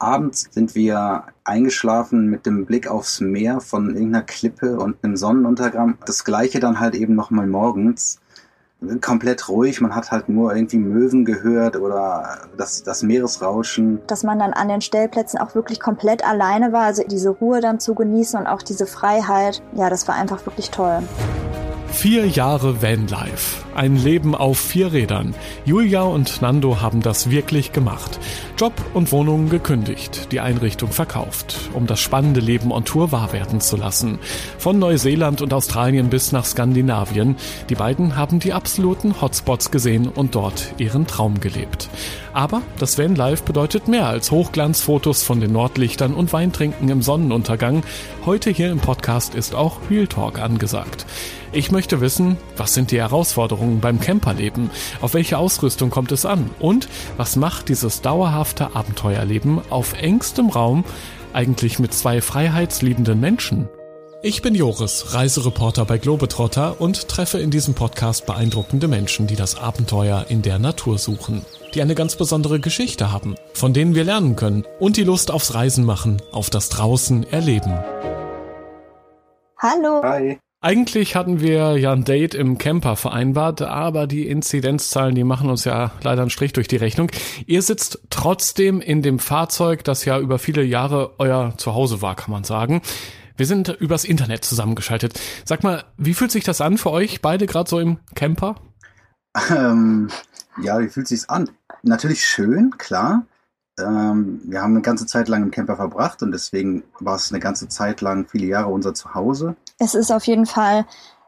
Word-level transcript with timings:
abends 0.00 0.48
sind 0.50 0.74
wir 0.74 1.24
eingeschlafen 1.44 2.26
mit 2.26 2.46
dem 2.46 2.66
Blick 2.66 2.88
aufs 2.88 3.20
Meer 3.20 3.60
von 3.60 3.94
irgendeiner 3.94 4.24
Klippe 4.24 4.78
und 4.78 4.96
einem 5.02 5.16
Sonnenuntergang. 5.16 5.98
Das 6.06 6.24
gleiche 6.24 6.60
dann 6.60 6.80
halt 6.80 6.94
eben 6.94 7.14
nochmal 7.14 7.46
morgens. 7.46 8.20
Komplett 9.02 9.46
ruhig, 9.50 9.82
man 9.82 9.94
hat 9.94 10.10
halt 10.10 10.30
nur 10.30 10.54
irgendwie 10.54 10.78
Möwen 10.78 11.26
gehört 11.26 11.76
oder 11.76 12.48
das, 12.56 12.82
das 12.82 13.02
Meeresrauschen. 13.02 14.00
Dass 14.06 14.22
man 14.22 14.38
dann 14.38 14.54
an 14.54 14.68
den 14.68 14.80
Stellplätzen 14.80 15.38
auch 15.38 15.54
wirklich 15.54 15.80
komplett 15.80 16.26
alleine 16.26 16.72
war, 16.72 16.84
also 16.84 17.02
diese 17.06 17.28
Ruhe 17.28 17.60
dann 17.60 17.78
zu 17.78 17.94
genießen 17.94 18.40
und 18.40 18.46
auch 18.46 18.62
diese 18.62 18.86
Freiheit. 18.86 19.62
Ja, 19.74 19.90
das 19.90 20.08
war 20.08 20.14
einfach 20.14 20.46
wirklich 20.46 20.70
toll. 20.70 21.02
Vier 21.88 22.26
Jahre 22.26 22.80
Vanlife. 22.80 23.64
Ein 23.74 23.96
Leben 23.96 24.34
auf 24.34 24.58
vier 24.58 24.92
Rädern. 24.92 25.32
Julia 25.64 26.02
und 26.02 26.42
Nando 26.42 26.80
haben 26.80 27.02
das 27.02 27.30
wirklich 27.30 27.72
gemacht. 27.72 28.18
Job 28.58 28.72
und 28.94 29.12
Wohnung 29.12 29.48
gekündigt, 29.48 30.32
die 30.32 30.40
Einrichtung 30.40 30.90
verkauft, 30.90 31.56
um 31.72 31.86
das 31.86 32.00
spannende 32.00 32.40
Leben 32.40 32.72
on 32.72 32.84
Tour 32.84 33.12
wahr 33.12 33.32
werden 33.32 33.60
zu 33.60 33.76
lassen. 33.76 34.18
Von 34.58 34.80
Neuseeland 34.80 35.40
und 35.40 35.54
Australien 35.54 36.10
bis 36.10 36.32
nach 36.32 36.44
Skandinavien. 36.44 37.36
Die 37.68 37.76
beiden 37.76 38.16
haben 38.16 38.40
die 38.40 38.52
absoluten 38.52 39.20
Hotspots 39.20 39.70
gesehen 39.70 40.08
und 40.08 40.34
dort 40.34 40.74
ihren 40.78 41.06
Traum 41.06 41.38
gelebt. 41.40 41.88
Aber 42.32 42.62
das 42.78 42.98
Vanlife 42.98 43.44
bedeutet 43.44 43.88
mehr 43.88 44.06
als 44.06 44.30
Hochglanzfotos 44.30 45.22
von 45.22 45.40
den 45.40 45.52
Nordlichtern 45.52 46.14
und 46.14 46.32
Weintrinken 46.32 46.88
im 46.88 47.02
Sonnenuntergang. 47.02 47.82
Heute 48.26 48.50
hier 48.50 48.70
im 48.70 48.78
Podcast 48.78 49.34
ist 49.34 49.54
auch 49.54 49.78
Real 49.90 50.06
Talk 50.06 50.40
angesagt. 50.40 51.06
Ich 51.52 51.72
möchte 51.72 52.00
wissen, 52.00 52.36
was 52.56 52.74
sind 52.74 52.92
die 52.92 52.98
Herausforderungen 52.98 53.69
beim 53.78 54.00
Camperleben? 54.00 54.70
Auf 55.00 55.14
welche 55.14 55.38
Ausrüstung 55.38 55.90
kommt 55.90 56.10
es 56.10 56.26
an? 56.26 56.50
Und 56.58 56.88
was 57.16 57.36
macht 57.36 57.68
dieses 57.68 58.00
dauerhafte 58.00 58.74
Abenteuerleben 58.74 59.60
auf 59.70 59.92
engstem 59.92 60.48
Raum 60.48 60.84
eigentlich 61.32 61.78
mit 61.78 61.94
zwei 61.94 62.20
freiheitsliebenden 62.20 63.20
Menschen? 63.20 63.68
Ich 64.22 64.42
bin 64.42 64.54
Joris, 64.54 65.14
Reisereporter 65.14 65.86
bei 65.86 65.96
Globetrotter 65.96 66.78
und 66.78 67.08
treffe 67.08 67.38
in 67.38 67.50
diesem 67.50 67.72
Podcast 67.72 68.26
beeindruckende 68.26 68.86
Menschen, 68.86 69.26
die 69.26 69.36
das 69.36 69.56
Abenteuer 69.56 70.26
in 70.28 70.42
der 70.42 70.58
Natur 70.58 70.98
suchen, 70.98 71.42
die 71.72 71.80
eine 71.80 71.94
ganz 71.94 72.16
besondere 72.16 72.60
Geschichte 72.60 73.12
haben, 73.12 73.36
von 73.54 73.72
denen 73.72 73.94
wir 73.94 74.04
lernen 74.04 74.36
können 74.36 74.64
und 74.78 74.98
die 74.98 75.04
Lust 75.04 75.30
aufs 75.30 75.54
Reisen 75.54 75.86
machen, 75.86 76.20
auf 76.32 76.50
das 76.50 76.68
Draußen 76.68 77.24
erleben. 77.32 77.78
Hallo. 79.56 80.02
Hi. 80.02 80.38
Eigentlich 80.62 81.16
hatten 81.16 81.40
wir 81.40 81.78
ja 81.78 81.92
ein 81.92 82.04
Date 82.04 82.34
im 82.34 82.58
Camper 82.58 82.94
vereinbart, 82.94 83.62
aber 83.62 84.06
die 84.06 84.28
Inzidenzzahlen, 84.28 85.14
die 85.14 85.24
machen 85.24 85.48
uns 85.48 85.64
ja 85.64 85.92
leider 86.02 86.20
einen 86.20 86.30
Strich 86.30 86.52
durch 86.52 86.68
die 86.68 86.76
Rechnung. 86.76 87.10
Ihr 87.46 87.62
sitzt 87.62 88.02
trotzdem 88.10 88.82
in 88.82 89.00
dem 89.00 89.20
Fahrzeug, 89.20 89.84
das 89.84 90.04
ja 90.04 90.18
über 90.18 90.38
viele 90.38 90.62
Jahre 90.62 91.14
euer 91.18 91.54
Zuhause 91.56 92.02
war, 92.02 92.14
kann 92.14 92.30
man 92.30 92.44
sagen. 92.44 92.82
Wir 93.38 93.46
sind 93.46 93.68
übers 93.68 94.04
Internet 94.04 94.44
zusammengeschaltet. 94.44 95.18
Sag 95.46 95.62
mal, 95.62 95.84
wie 95.96 96.12
fühlt 96.12 96.30
sich 96.30 96.44
das 96.44 96.60
an 96.60 96.76
für 96.76 96.90
euch 96.90 97.22
beide 97.22 97.46
gerade 97.46 97.70
so 97.70 97.80
im 97.80 97.98
Camper? 98.14 98.56
Ähm, 99.48 100.10
ja, 100.60 100.78
wie 100.78 100.88
fühlt 100.88 101.08
sich's 101.08 101.26
an? 101.30 101.48
Natürlich 101.82 102.22
schön, 102.22 102.76
klar. 102.76 103.24
Ähm, 103.78 104.42
wir 104.44 104.60
haben 104.60 104.74
eine 104.74 104.82
ganze 104.82 105.06
Zeit 105.06 105.28
lang 105.28 105.42
im 105.42 105.50
Camper 105.50 105.76
verbracht 105.76 106.22
und 106.22 106.32
deswegen 106.32 106.82
war 106.98 107.16
es 107.16 107.32
eine 107.32 107.40
ganze 107.40 107.68
Zeit 107.68 108.02
lang, 108.02 108.26
viele 108.28 108.44
Jahre 108.44 108.68
unser 108.68 108.92
Zuhause. 108.92 109.56
Es 109.82 109.94
ist 109.94 110.12
auf 110.12 110.26
jeden 110.26 110.46
Fall 110.46 110.84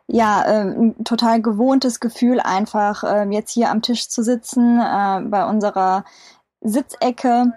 ja, 0.07 0.45
äh, 0.45 0.61
ein 0.61 1.05
total 1.05 1.41
gewohntes 1.41 1.99
Gefühl, 1.99 2.39
einfach 2.39 3.03
äh, 3.03 3.27
jetzt 3.31 3.53
hier 3.53 3.71
am 3.71 3.81
Tisch 3.81 4.09
zu 4.09 4.23
sitzen, 4.23 4.79
äh, 4.79 5.21
bei 5.25 5.47
unserer 5.47 6.05
Sitzecke 6.61 7.55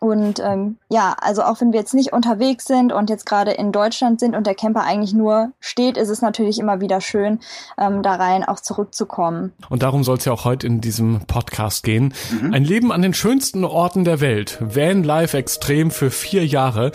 und 0.00 0.40
ähm, 0.40 0.78
ja, 0.88 1.14
also 1.20 1.42
auch 1.42 1.60
wenn 1.60 1.72
wir 1.72 1.78
jetzt 1.78 1.92
nicht 1.92 2.14
unterwegs 2.14 2.64
sind 2.64 2.90
und 2.90 3.10
jetzt 3.10 3.26
gerade 3.26 3.52
in 3.52 3.70
Deutschland 3.70 4.18
sind 4.18 4.34
und 4.34 4.46
der 4.46 4.54
Camper 4.54 4.82
eigentlich 4.82 5.12
nur 5.12 5.52
steht, 5.60 5.98
ist 5.98 6.08
es 6.08 6.22
natürlich 6.22 6.58
immer 6.58 6.80
wieder 6.80 7.02
schön, 7.02 7.38
ähm, 7.78 8.02
da 8.02 8.14
rein 8.14 8.42
auch 8.42 8.60
zurückzukommen. 8.60 9.52
Und 9.68 9.82
darum 9.82 10.02
soll 10.02 10.16
es 10.16 10.24
ja 10.24 10.32
auch 10.32 10.46
heute 10.46 10.66
in 10.66 10.80
diesem 10.80 11.20
Podcast 11.26 11.84
gehen. 11.84 12.14
Mhm. 12.30 12.54
Ein 12.54 12.64
Leben 12.64 12.92
an 12.92 13.02
den 13.02 13.12
schönsten 13.12 13.62
Orten 13.64 14.04
der 14.04 14.22
Welt. 14.22 14.58
Van 14.60 15.04
Life 15.04 15.36
Extrem 15.36 15.90
für 15.90 16.10
vier 16.10 16.46
Jahre. 16.46 16.92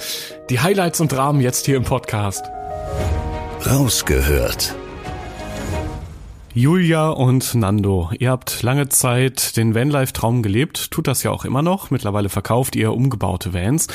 Die 0.50 0.60
Highlights 0.60 1.00
und 1.00 1.16
Rahmen 1.16 1.42
jetzt 1.42 1.68
hier 1.68 1.78
im 1.78 1.84
Podcast. 1.84 2.44
Rausgehört 3.68 4.76
Julia 6.58 7.10
und 7.10 7.54
Nando, 7.54 8.12
ihr 8.18 8.32
habt 8.32 8.64
lange 8.64 8.88
Zeit 8.88 9.58
den 9.58 9.76
Vanlife-Traum 9.76 10.42
gelebt, 10.42 10.90
tut 10.90 11.06
das 11.06 11.22
ja 11.22 11.32
auch 11.32 11.44
immer 11.44 11.62
noch. 11.62 11.92
Mittlerweile 11.92 12.30
verkauft 12.30 12.78
ihr 12.78 12.94
umgebaute 12.94 13.54
Vans. 13.54 13.88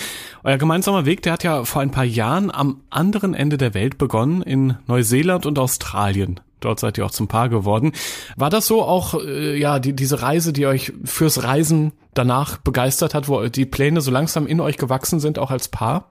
Euer 0.44 0.58
gemeinsamer 0.58 1.06
Weg, 1.06 1.22
der 1.22 1.32
hat 1.32 1.42
ja 1.42 1.64
vor 1.64 1.80
ein 1.80 1.90
paar 1.90 2.04
Jahren 2.04 2.50
am 2.50 2.82
anderen 2.90 3.32
Ende 3.32 3.56
der 3.56 3.72
Welt 3.72 3.96
begonnen, 3.96 4.42
in 4.42 4.76
Neuseeland 4.86 5.46
und 5.46 5.58
Australien. 5.58 6.38
Dort 6.60 6.80
seid 6.80 6.98
ihr 6.98 7.06
auch 7.06 7.10
zum 7.12 7.28
Paar 7.28 7.48
geworden. 7.48 7.92
War 8.36 8.50
das 8.50 8.66
so 8.66 8.82
auch, 8.82 9.14
äh, 9.14 9.58
ja, 9.58 9.78
die, 9.78 9.94
diese 9.94 10.20
Reise, 10.20 10.52
die 10.52 10.66
euch 10.66 10.92
fürs 11.02 11.42
Reisen 11.42 11.92
danach 12.12 12.58
begeistert 12.58 13.14
hat, 13.14 13.26
wo 13.26 13.46
die 13.46 13.64
Pläne 13.64 14.02
so 14.02 14.10
langsam 14.10 14.46
in 14.46 14.60
euch 14.60 14.76
gewachsen 14.76 15.18
sind, 15.18 15.38
auch 15.38 15.50
als 15.50 15.68
Paar? 15.68 16.10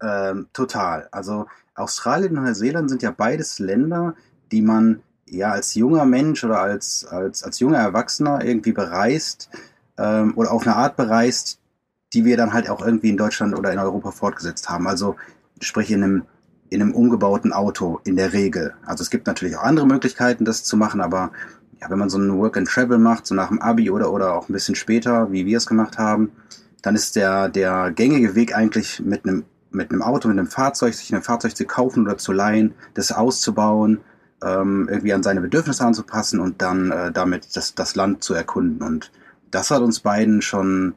Ähm, 0.00 0.46
total. 0.54 1.08
Also 1.12 1.44
Australien 1.74 2.38
und 2.38 2.44
Neuseeland 2.44 2.88
sind 2.88 3.02
ja 3.02 3.10
beides 3.10 3.58
Länder, 3.58 4.14
die 4.50 4.62
man 4.62 5.02
ja 5.36 5.50
als 5.50 5.74
junger 5.74 6.04
Mensch 6.04 6.44
oder 6.44 6.60
als, 6.60 7.04
als, 7.06 7.42
als 7.42 7.58
junger 7.60 7.78
Erwachsener 7.78 8.44
irgendwie 8.44 8.72
bereist 8.72 9.50
ähm, 9.98 10.32
oder 10.36 10.52
auf 10.52 10.66
eine 10.66 10.76
Art 10.76 10.96
bereist, 10.96 11.58
die 12.12 12.24
wir 12.24 12.36
dann 12.36 12.52
halt 12.52 12.70
auch 12.70 12.84
irgendwie 12.84 13.10
in 13.10 13.16
Deutschland 13.16 13.58
oder 13.58 13.72
in 13.72 13.78
Europa 13.78 14.10
fortgesetzt 14.10 14.68
haben. 14.68 14.86
Also 14.86 15.16
sprich 15.60 15.90
in 15.90 16.02
einem, 16.02 16.22
in 16.70 16.80
einem 16.80 16.94
umgebauten 16.94 17.52
Auto 17.52 18.00
in 18.04 18.16
der 18.16 18.32
Regel. 18.32 18.74
Also 18.86 19.02
es 19.02 19.10
gibt 19.10 19.26
natürlich 19.26 19.56
auch 19.56 19.62
andere 19.62 19.86
Möglichkeiten, 19.86 20.44
das 20.44 20.64
zu 20.64 20.76
machen, 20.76 21.00
aber 21.00 21.32
ja, 21.80 21.90
wenn 21.90 21.98
man 21.98 22.10
so 22.10 22.18
ein 22.18 22.38
Work 22.38 22.56
and 22.56 22.68
Travel 22.68 22.98
macht, 22.98 23.26
so 23.26 23.34
nach 23.34 23.48
dem 23.48 23.60
Abi 23.60 23.90
oder, 23.90 24.12
oder 24.12 24.34
auch 24.34 24.48
ein 24.48 24.52
bisschen 24.52 24.74
später, 24.74 25.30
wie 25.32 25.46
wir 25.46 25.58
es 25.58 25.66
gemacht 25.66 25.98
haben, 25.98 26.32
dann 26.82 26.94
ist 26.94 27.16
der, 27.16 27.48
der 27.48 27.92
gängige 27.92 28.34
Weg 28.34 28.56
eigentlich 28.56 29.00
mit 29.00 29.24
einem, 29.24 29.44
mit 29.70 29.90
einem 29.90 30.02
Auto, 30.02 30.28
mit 30.28 30.38
einem 30.38 30.46
Fahrzeug, 30.46 30.94
sich 30.94 31.14
ein 31.14 31.22
Fahrzeug 31.22 31.56
zu 31.56 31.64
kaufen 31.64 32.04
oder 32.04 32.18
zu 32.18 32.32
leihen, 32.32 32.74
das 32.94 33.10
auszubauen, 33.10 34.00
ähm, 34.44 34.88
irgendwie 34.90 35.12
an 35.14 35.22
seine 35.22 35.40
Bedürfnisse 35.40 35.84
anzupassen 35.84 36.40
und 36.40 36.60
dann 36.60 36.90
äh, 36.90 37.12
damit 37.12 37.56
das, 37.56 37.74
das 37.74 37.94
Land 37.94 38.22
zu 38.22 38.34
erkunden. 38.34 38.82
Und 38.82 39.10
das 39.50 39.70
hat 39.70 39.82
uns 39.82 40.00
beiden 40.00 40.42
schon 40.42 40.94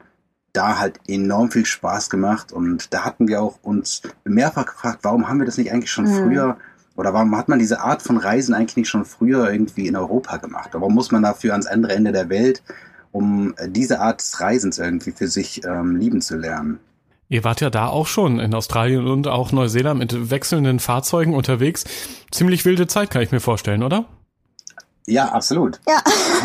da 0.53 0.79
halt 0.79 0.99
enorm 1.07 1.51
viel 1.51 1.65
Spaß 1.65 2.09
gemacht 2.09 2.51
und 2.51 2.93
da 2.93 3.05
hatten 3.05 3.27
wir 3.27 3.41
auch 3.41 3.59
uns 3.61 4.01
mehrfach 4.23 4.65
gefragt, 4.65 4.99
warum 5.03 5.29
haben 5.29 5.39
wir 5.39 5.45
das 5.45 5.57
nicht 5.57 5.71
eigentlich 5.71 5.91
schon 5.91 6.05
mhm. 6.05 6.15
früher 6.15 6.57
oder 6.95 7.13
warum 7.13 7.37
hat 7.37 7.47
man 7.47 7.59
diese 7.59 7.81
Art 7.81 8.01
von 8.01 8.17
Reisen 8.17 8.55
eigentlich 8.55 8.75
nicht 8.75 8.89
schon 8.89 9.05
früher 9.05 9.51
irgendwie 9.51 9.87
in 9.87 9.95
Europa 9.95 10.37
gemacht? 10.37 10.71
Warum 10.73 10.95
muss 10.95 11.11
man 11.11 11.21
dafür 11.21 11.51
ans 11.51 11.67
andere 11.67 11.93
Ende 11.93 12.11
der 12.11 12.29
Welt, 12.29 12.63
um 13.11 13.53
diese 13.67 13.99
Art 13.99 14.19
des 14.19 14.41
Reisens 14.41 14.79
irgendwie 14.79 15.11
für 15.11 15.27
sich 15.27 15.63
ähm, 15.63 15.95
lieben 15.95 16.21
zu 16.21 16.35
lernen? 16.37 16.79
Ihr 17.29 17.43
wart 17.43 17.59
ja 17.59 17.69
da 17.69 17.87
auch 17.87 18.07
schon 18.07 18.39
in 18.39 18.53
Australien 18.53 19.07
und 19.07 19.27
auch 19.27 19.51
Neuseeland 19.51 19.99
mit 19.99 20.31
wechselnden 20.31 20.79
Fahrzeugen 20.79 21.33
unterwegs. 21.33 21.83
Ziemlich 22.31 22.63
wilde 22.63 22.87
Zeit, 22.87 23.09
kann 23.09 23.21
ich 23.21 23.31
mir 23.31 23.41
vorstellen, 23.41 23.83
oder? 23.83 24.05
Ja, 25.09 25.29
absolut. 25.29 25.79
Ja. 25.87 26.01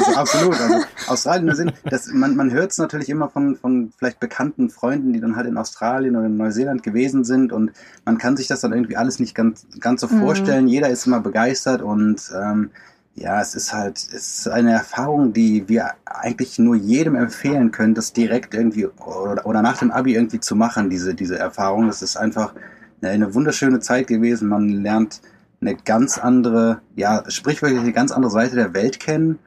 Also, 0.07 0.15
absolut. 0.21 0.61
Also 0.61 0.87
Australien 1.09 1.55
sind, 1.55 1.75
das, 1.85 2.07
man, 2.13 2.37
man 2.37 2.53
hört 2.53 2.71
es 2.71 2.79
natürlich 2.79 3.09
immer 3.09 3.29
von, 3.29 3.57
von 3.57 3.93
vielleicht 3.97 4.21
bekannten 4.21 4.71
Freunden, 4.71 5.13
die 5.13 5.21
dann 5.21 5.35
halt 5.35 5.49
in 5.49 5.57
Australien 5.57 6.17
oder 6.17 6.27
in 6.27 6.37
Neuseeland 6.37 6.85
gewesen 6.85 7.25
sind 7.25 7.53
und 7.53 7.73
man 8.05 8.19
kann 8.19 8.37
sich 8.37 8.47
das 8.47 8.61
dann 8.61 8.73
irgendwie 8.73 8.97
alles 8.97 9.19
nicht 9.19 9.35
ganz, 9.35 9.67
ganz 9.81 10.01
so 10.01 10.07
mhm. 10.07 10.21
vorstellen. 10.21 10.69
Jeder 10.69 10.89
ist 10.91 11.07
immer 11.07 11.21
begeistert 11.21 11.83
und 11.83 12.23
ähm, 12.35 12.71
ja, 13.15 13.41
es 13.41 13.55
ist 13.55 13.73
halt, 13.73 13.99
es 13.99 14.39
ist 14.39 14.49
eine 14.49 14.73
Erfahrung, 14.73 15.33
die 15.33 15.69
wir 15.69 15.91
eigentlich 16.07 16.59
nur 16.59 16.77
jedem 16.77 17.15
empfehlen 17.15 17.71
können, 17.71 17.95
das 17.95 18.13
direkt 18.13 18.55
irgendwie 18.55 18.87
oder, 18.87 19.45
oder 19.47 19.63
nach 19.63 19.79
dem 19.79 19.91
Abi 19.91 20.15
irgendwie 20.15 20.41
zu 20.41 20.57
machen, 20.57 20.89
diese, 20.89 21.15
diese 21.15 21.39
Erfahrung. 21.39 21.89
Es 21.89 22.01
ist 22.03 22.17
einfach 22.17 22.55
eine, 23.03 23.11
eine 23.13 23.35
wunderschöne 23.35 23.81
Zeit 23.81 24.07
gewesen. 24.07 24.49
Man 24.49 24.69
lernt 24.69 25.21
eine 25.61 25.75
ganz 25.75 26.19
andere, 26.19 26.81
ja, 26.97 27.23
sprichwörtlich 27.29 27.81
eine 27.81 27.93
ganz 27.93 28.13
andere 28.13 28.33
Seite 28.33 28.57
der 28.57 28.75
Welt 28.75 28.99
kennen. 28.99 29.39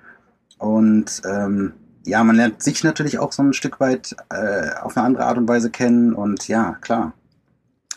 Und 0.59 1.21
ähm, 1.25 1.73
ja, 2.05 2.23
man 2.23 2.35
lernt 2.35 2.61
sich 2.61 2.83
natürlich 2.83 3.17
auch 3.17 3.31
so 3.31 3.41
ein 3.41 3.53
Stück 3.53 3.79
weit 3.79 4.15
äh, 4.29 4.69
auf 4.81 4.95
eine 4.95 5.07
andere 5.07 5.25
Art 5.25 5.37
und 5.37 5.47
Weise 5.47 5.71
kennen 5.71 6.13
und 6.13 6.47
ja, 6.47 6.77
klar 6.81 7.13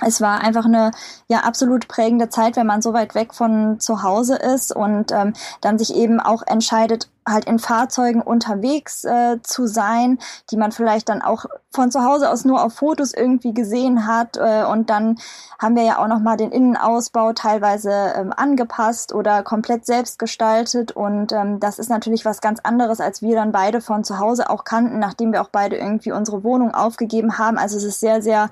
es 0.00 0.20
war 0.20 0.40
einfach 0.40 0.64
eine 0.64 0.92
ja 1.28 1.40
absolut 1.40 1.88
prägende 1.88 2.28
Zeit, 2.28 2.56
wenn 2.56 2.66
man 2.66 2.82
so 2.82 2.92
weit 2.92 3.14
weg 3.14 3.34
von 3.34 3.80
zu 3.80 4.02
Hause 4.02 4.36
ist 4.36 4.74
und 4.74 5.12
ähm, 5.12 5.32
dann 5.60 5.78
sich 5.78 5.94
eben 5.94 6.20
auch 6.20 6.42
entscheidet, 6.46 7.08
halt 7.26 7.44
in 7.44 7.58
Fahrzeugen 7.58 8.22
unterwegs 8.22 9.04
äh, 9.04 9.38
zu 9.42 9.66
sein, 9.66 10.18
die 10.50 10.56
man 10.56 10.72
vielleicht 10.72 11.08
dann 11.08 11.20
auch 11.20 11.44
von 11.70 11.90
zu 11.90 12.02
Hause 12.02 12.30
aus 12.30 12.44
nur 12.44 12.64
auf 12.64 12.74
Fotos 12.74 13.12
irgendwie 13.12 13.52
gesehen 13.52 14.06
hat. 14.06 14.36
Äh, 14.36 14.64
und 14.64 14.88
dann 14.88 15.18
haben 15.60 15.76
wir 15.76 15.82
ja 15.82 15.98
auch 15.98 16.08
noch 16.08 16.20
mal 16.20 16.36
den 16.36 16.52
Innenausbau 16.52 17.32
teilweise 17.32 18.14
ähm, 18.16 18.32
angepasst 18.34 19.12
oder 19.12 19.42
komplett 19.42 19.84
selbst 19.84 20.18
gestaltet. 20.18 20.92
Und 20.92 21.32
ähm, 21.32 21.60
das 21.60 21.78
ist 21.78 21.90
natürlich 21.90 22.24
was 22.24 22.40
ganz 22.40 22.60
anderes, 22.62 23.00
als 23.00 23.20
wir 23.20 23.34
dann 23.34 23.52
beide 23.52 23.80
von 23.80 24.04
zu 24.04 24.18
Hause 24.18 24.48
auch 24.48 24.64
kannten, 24.64 24.98
nachdem 24.98 25.32
wir 25.32 25.42
auch 25.42 25.50
beide 25.50 25.76
irgendwie 25.76 26.12
unsere 26.12 26.44
Wohnung 26.44 26.72
aufgegeben 26.72 27.38
haben. 27.38 27.58
Also 27.58 27.76
es 27.76 27.84
ist 27.84 28.00
sehr, 28.00 28.22
sehr 28.22 28.50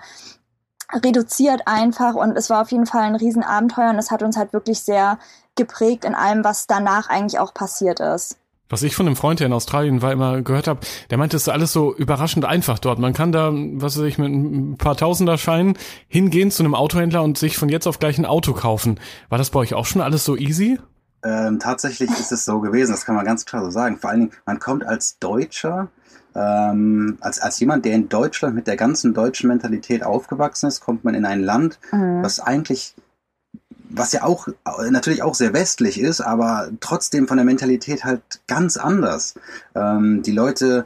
reduziert 0.93 1.63
einfach 1.67 2.15
und 2.15 2.37
es 2.37 2.51
war 2.51 2.63
auf 2.63 2.71
jeden 2.71 2.87
Fall 2.87 3.03
ein 3.03 3.17
Riesenabenteuer 3.17 3.91
und 3.91 3.99
es 3.99 4.11
hat 4.11 4.23
uns 4.23 4.37
halt 4.37 4.53
wirklich 4.53 4.81
sehr 4.81 5.19
geprägt 5.57 6.05
in 6.05 6.15
allem, 6.15 6.45
was 6.45 6.67
danach 6.67 7.09
eigentlich 7.09 7.39
auch 7.39 7.55
passiert 7.55 8.01
ist. 8.01 8.39
Was 8.69 8.83
ich 8.83 8.97
von 8.97 9.07
einem 9.07 9.15
Freund, 9.15 9.39
der 9.39 9.47
in 9.47 9.53
Australien 9.53 10.03
war, 10.03 10.11
immer 10.11 10.43
gehört 10.43 10.67
habe, 10.67 10.81
der 11.11 11.19
meinte, 11.19 11.37
es 11.37 11.45
ist 11.45 11.49
alles 11.49 11.73
so 11.73 11.95
überraschend 11.95 12.45
einfach 12.45 12.81
dort. 12.81 12.99
Man 12.99 13.13
kann 13.13 13.31
da, 13.31 13.53
was 13.53 13.97
weiß 13.97 14.05
ich, 14.05 14.19
mit 14.19 14.33
ein 14.33 14.77
paar 14.77 14.97
Tausender 14.97 15.39
Scheinen 15.39 15.79
hingehen 16.09 16.51
zu 16.51 16.65
einem 16.65 16.75
Autohändler 16.75 17.23
und 17.23 17.39
sich 17.39 17.59
von 17.59 17.69
jetzt 17.69 17.87
auf 17.87 18.01
gleich 18.01 18.19
ein 18.19 18.27
Auto 18.27 18.55
kaufen. 18.55 18.99
War 19.29 19.39
das 19.39 19.51
bei 19.51 19.61
euch 19.61 19.75
auch 19.75 19.87
schon 19.87 20.03
alles 20.03 20.25
so 20.25 20.37
easy? 20.37 20.81
Ähm, 21.23 21.61
tatsächlich 21.61 22.11
ist 22.11 22.33
es 22.33 22.45
so 22.45 22.61
gewesen, 22.61 22.91
das 22.91 23.05
kann 23.05 23.15
man 23.15 23.25
ganz 23.25 23.45
klar 23.45 23.65
so 23.65 23.71
sagen. 23.71 23.99
Vor 23.99 24.11
allen 24.11 24.21
Dingen, 24.21 24.33
man 24.47 24.59
kommt 24.59 24.85
als 24.85 25.19
Deutscher 25.21 25.89
ähm, 26.37 27.17
als, 27.21 27.41
als 27.41 27.59
jemand, 27.61 27.85
der 27.85 27.95
in 27.95 28.09
Deutschland 28.09 28.55
mit 28.55 28.67
der 28.67 28.77
ganzen 28.77 29.15
deutschen 29.15 29.49
Mentalität 29.49 30.05
aufgewachsen 30.05 30.67
ist, 30.67 30.81
kommt 30.81 31.05
man 31.05 31.15
in 31.15 31.25
ein 31.25 31.43
Land, 31.43 31.79
mhm. 31.93 32.23
was 32.23 32.41
eigentlich, 32.41 32.95
was 33.89 34.13
ja 34.13 34.23
auch 34.23 34.49
natürlich 34.91 35.23
auch 35.23 35.35
sehr 35.35 35.55
westlich 35.55 35.99
ist, 35.99 36.21
aber 36.21 36.69
trotzdem 36.81 37.27
von 37.27 37.39
der 37.39 37.47
Mentalität 37.47 38.05
halt 38.05 38.21
ganz 38.47 38.77
anders. 38.77 39.35
Ähm, 39.75 40.23
die 40.23 40.33
Leute, 40.33 40.85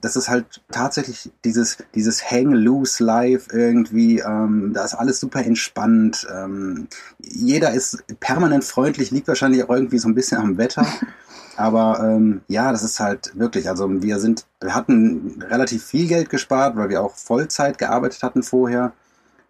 das 0.00 0.16
ist 0.16 0.28
halt 0.28 0.62
tatsächlich 0.70 1.30
dieses, 1.44 1.78
dieses 1.94 2.30
Hang 2.30 2.52
Loose 2.52 3.02
Life 3.02 3.50
irgendwie, 3.52 4.20
ähm, 4.20 4.72
da 4.74 4.84
ist 4.84 4.94
alles 4.94 5.20
super 5.20 5.44
entspannt. 5.44 6.26
Ähm, 6.32 6.88
jeder 7.18 7.72
ist 7.72 8.02
permanent 8.20 8.64
freundlich, 8.64 9.10
liegt 9.10 9.28
wahrscheinlich 9.28 9.64
auch 9.64 9.70
irgendwie 9.70 9.98
so 9.98 10.08
ein 10.08 10.14
bisschen 10.14 10.38
am 10.38 10.58
Wetter. 10.58 10.86
Aber 11.56 12.00
ähm, 12.02 12.40
ja, 12.48 12.72
das 12.72 12.82
ist 12.82 13.00
halt 13.00 13.32
wirklich, 13.38 13.68
also 13.68 14.02
wir 14.02 14.18
sind, 14.18 14.46
wir 14.60 14.74
hatten 14.74 15.42
relativ 15.46 15.84
viel 15.84 16.08
Geld 16.08 16.30
gespart, 16.30 16.76
weil 16.76 16.88
wir 16.88 17.02
auch 17.02 17.14
Vollzeit 17.16 17.76
gearbeitet 17.76 18.22
hatten 18.22 18.42
vorher. 18.42 18.92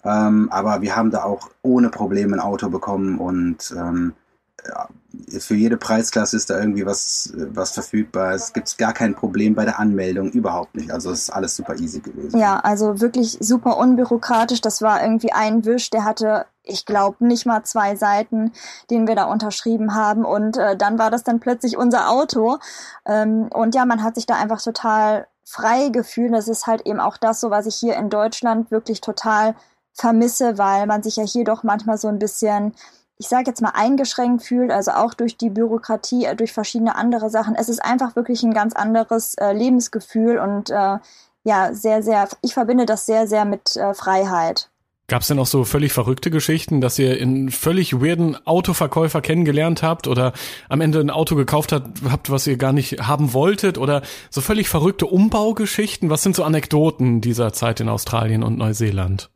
Ähm, 0.02 0.48
aber 0.50 0.80
wir 0.80 0.96
haben 0.96 1.10
da 1.10 1.24
auch 1.24 1.50
ohne 1.62 1.90
Probleme 1.90 2.34
ein 2.34 2.40
Auto 2.40 2.70
bekommen 2.70 3.18
und 3.18 3.72
ähm, 3.76 4.14
ja, 4.66 4.88
für 5.38 5.54
jede 5.54 5.76
Preisklasse 5.76 6.36
ist 6.36 6.50
da 6.50 6.58
irgendwie 6.58 6.86
was, 6.86 7.32
was 7.34 7.72
verfügbar. 7.72 8.32
Es 8.32 8.52
gibt 8.52 8.78
gar 8.78 8.92
kein 8.92 9.14
Problem 9.14 9.54
bei 9.54 9.64
der 9.64 9.78
Anmeldung, 9.78 10.30
überhaupt 10.30 10.74
nicht. 10.74 10.90
Also 10.90 11.10
es 11.10 11.22
ist 11.22 11.30
alles 11.30 11.56
super 11.56 11.76
easy 11.76 12.00
gewesen. 12.00 12.38
Ja, 12.38 12.60
also 12.60 13.00
wirklich 13.00 13.38
super 13.40 13.76
unbürokratisch. 13.76 14.60
Das 14.60 14.82
war 14.82 15.02
irgendwie 15.02 15.32
ein 15.32 15.64
Wisch, 15.64 15.90
der 15.90 16.04
hatte 16.04 16.46
ich 16.62 16.86
glaube, 16.86 17.26
nicht 17.26 17.46
mal 17.46 17.64
zwei 17.64 17.96
Seiten, 17.96 18.52
den 18.90 19.08
wir 19.08 19.16
da 19.16 19.24
unterschrieben 19.24 19.94
haben. 19.94 20.24
Und 20.24 20.56
äh, 20.56 20.76
dann 20.76 20.98
war 20.98 21.10
das 21.10 21.24
dann 21.24 21.40
plötzlich 21.40 21.76
unser 21.76 22.10
Auto. 22.10 22.58
Ähm, 23.06 23.48
und 23.52 23.74
ja, 23.74 23.84
man 23.84 24.02
hat 24.02 24.14
sich 24.14 24.26
da 24.26 24.36
einfach 24.36 24.62
total 24.62 25.26
frei 25.44 25.88
gefühlt. 25.88 26.32
Das 26.32 26.48
ist 26.48 26.66
halt 26.66 26.86
eben 26.86 27.00
auch 27.00 27.16
das, 27.16 27.40
so 27.40 27.50
was 27.50 27.66
ich 27.66 27.76
hier 27.76 27.96
in 27.96 28.10
Deutschland 28.10 28.70
wirklich 28.70 29.00
total 29.00 29.54
vermisse, 29.92 30.58
weil 30.58 30.86
man 30.86 31.02
sich 31.02 31.16
ja 31.16 31.24
hier 31.24 31.44
doch 31.44 31.62
manchmal 31.62 31.98
so 31.98 32.08
ein 32.08 32.18
bisschen 32.18 32.74
ich 33.20 33.28
sage 33.28 33.44
jetzt 33.48 33.60
mal 33.60 33.72
eingeschränkt 33.74 34.42
fühlt, 34.42 34.70
also 34.70 34.92
auch 34.92 35.12
durch 35.12 35.36
die 35.36 35.50
Bürokratie, 35.50 36.24
äh, 36.24 36.34
durch 36.34 36.52
verschiedene 36.52 36.96
andere 36.96 37.28
Sachen. 37.28 37.54
Es 37.54 37.68
ist 37.68 37.84
einfach 37.84 38.16
wirklich 38.16 38.42
ein 38.42 38.54
ganz 38.54 38.74
anderes 38.74 39.34
äh, 39.34 39.52
Lebensgefühl 39.52 40.38
und 40.38 40.70
äh, 40.70 40.96
ja, 41.44 41.74
sehr, 41.74 42.02
sehr, 42.02 42.28
ich 42.40 42.54
verbinde 42.54 42.86
das 42.86 43.04
sehr, 43.04 43.26
sehr 43.26 43.44
mit 43.44 43.76
äh, 43.76 43.92
Freiheit. 43.92 44.70
Gab 45.06 45.20
es 45.20 45.28
denn 45.28 45.38
auch 45.38 45.46
so 45.46 45.64
völlig 45.64 45.92
verrückte 45.92 46.30
Geschichten, 46.30 46.80
dass 46.80 46.98
ihr 46.98 47.18
in 47.18 47.50
völlig 47.50 48.00
weirden 48.00 48.38
Autoverkäufer 48.46 49.20
kennengelernt 49.20 49.82
habt 49.82 50.06
oder 50.06 50.32
am 50.70 50.80
Ende 50.80 51.00
ein 51.00 51.10
Auto 51.10 51.34
gekauft 51.34 51.72
habt, 51.72 52.30
was 52.30 52.46
ihr 52.46 52.56
gar 52.56 52.72
nicht 52.72 53.06
haben 53.06 53.34
wolltet 53.34 53.76
oder 53.76 54.02
so 54.30 54.40
völlig 54.40 54.68
verrückte 54.68 55.06
Umbaugeschichten? 55.06 56.08
Was 56.08 56.22
sind 56.22 56.36
so 56.36 56.44
Anekdoten 56.44 57.20
dieser 57.20 57.52
Zeit 57.52 57.80
in 57.80 57.88
Australien 57.88 58.42
und 58.42 58.56
Neuseeland? 58.56 59.30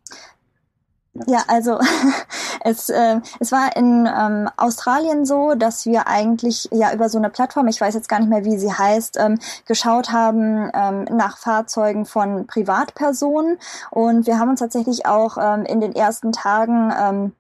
Ja, 1.27 1.45
also 1.47 1.79
es, 2.61 2.89
äh, 2.89 3.21
es 3.39 3.53
war 3.53 3.77
in 3.77 4.07
ähm, 4.07 4.51
Australien 4.57 5.25
so, 5.25 5.55
dass 5.55 5.87
wir 5.87 6.09
eigentlich 6.09 6.69
ja 6.73 6.93
über 6.93 7.09
so 7.09 7.19
eine 7.19 7.31
Plattform, 7.31 7.69
ich 7.69 7.81
weiß 7.81 7.95
jetzt 7.95 8.09
gar 8.09 8.19
nicht 8.19 8.29
mehr, 8.29 8.45
wie 8.45 8.59
sie 8.59 8.73
heißt, 8.73 9.19
ähm, 9.21 9.39
geschaut 9.67 10.11
haben 10.11 10.71
ähm, 10.75 11.05
nach 11.05 11.39
Fahrzeugen 11.39 12.05
von 12.05 12.49
Privatpersonen. 12.49 13.59
Und 13.91 14.27
wir 14.27 14.41
haben 14.41 14.51
uns 14.51 14.61
tatsächlich 14.61 15.07
auch 15.07 15.39
ähm, 15.41 15.65
in 15.65 15.81
den 15.81 15.95
ersten 15.95 16.33
Tagen 16.33 16.93
ähm, 16.99 17.33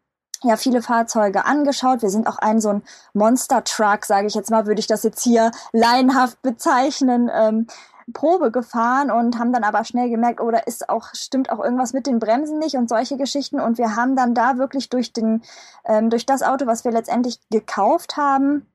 ja 0.44 0.56
viele 0.56 0.81
Fahrzeuge 0.81 1.44
angeschaut. 1.44 2.03
Wir 2.03 2.11
sind 2.11 2.29
auch 2.29 2.38
ein 2.38 2.61
so 2.61 2.69
ein 2.69 2.82
Monster 3.12 3.65
Truck, 3.65 4.05
sage 4.05 4.29
ich 4.29 4.35
jetzt 4.35 4.50
mal, 4.50 4.67
würde 4.67 4.81
ich 4.81 4.87
das 4.87 5.03
jetzt 5.03 5.23
hier 5.23 5.50
laienhaft 5.73 6.41
bezeichnen. 6.43 7.29
Ähm, 7.32 7.67
Probe 8.12 8.51
gefahren 8.51 9.11
und 9.11 9.39
haben 9.39 9.53
dann 9.53 9.65
aber 9.65 9.85
schnell 9.85 10.11
gemerkt, 10.11 10.41
oh, 10.41 10.51
da 10.51 10.59
ist 10.59 10.89
auch, 10.89 11.09
stimmt 11.15 11.51
auch 11.51 11.62
irgendwas 11.62 11.93
mit 11.93 12.06
den 12.06 12.19
Bremsen 12.19 12.59
nicht 12.59 12.77
und 12.77 12.89
solche 12.89 13.17
Geschichten. 13.17 13.61
Und 13.61 13.79
wir 13.79 13.97
haben 13.97 14.17
dann 14.17 14.35
da 14.35 14.59
wirklich 14.59 14.89
durch 14.89 15.12
den, 15.12 15.43
ähm, 15.85 16.11
durch 16.11 16.27
das 16.27 16.43
Auto, 16.43 16.67
was 16.67 16.85
wir 16.85 16.93
letztendlich 16.93 17.39
gekauft 17.51 18.17
haben, 18.17 18.67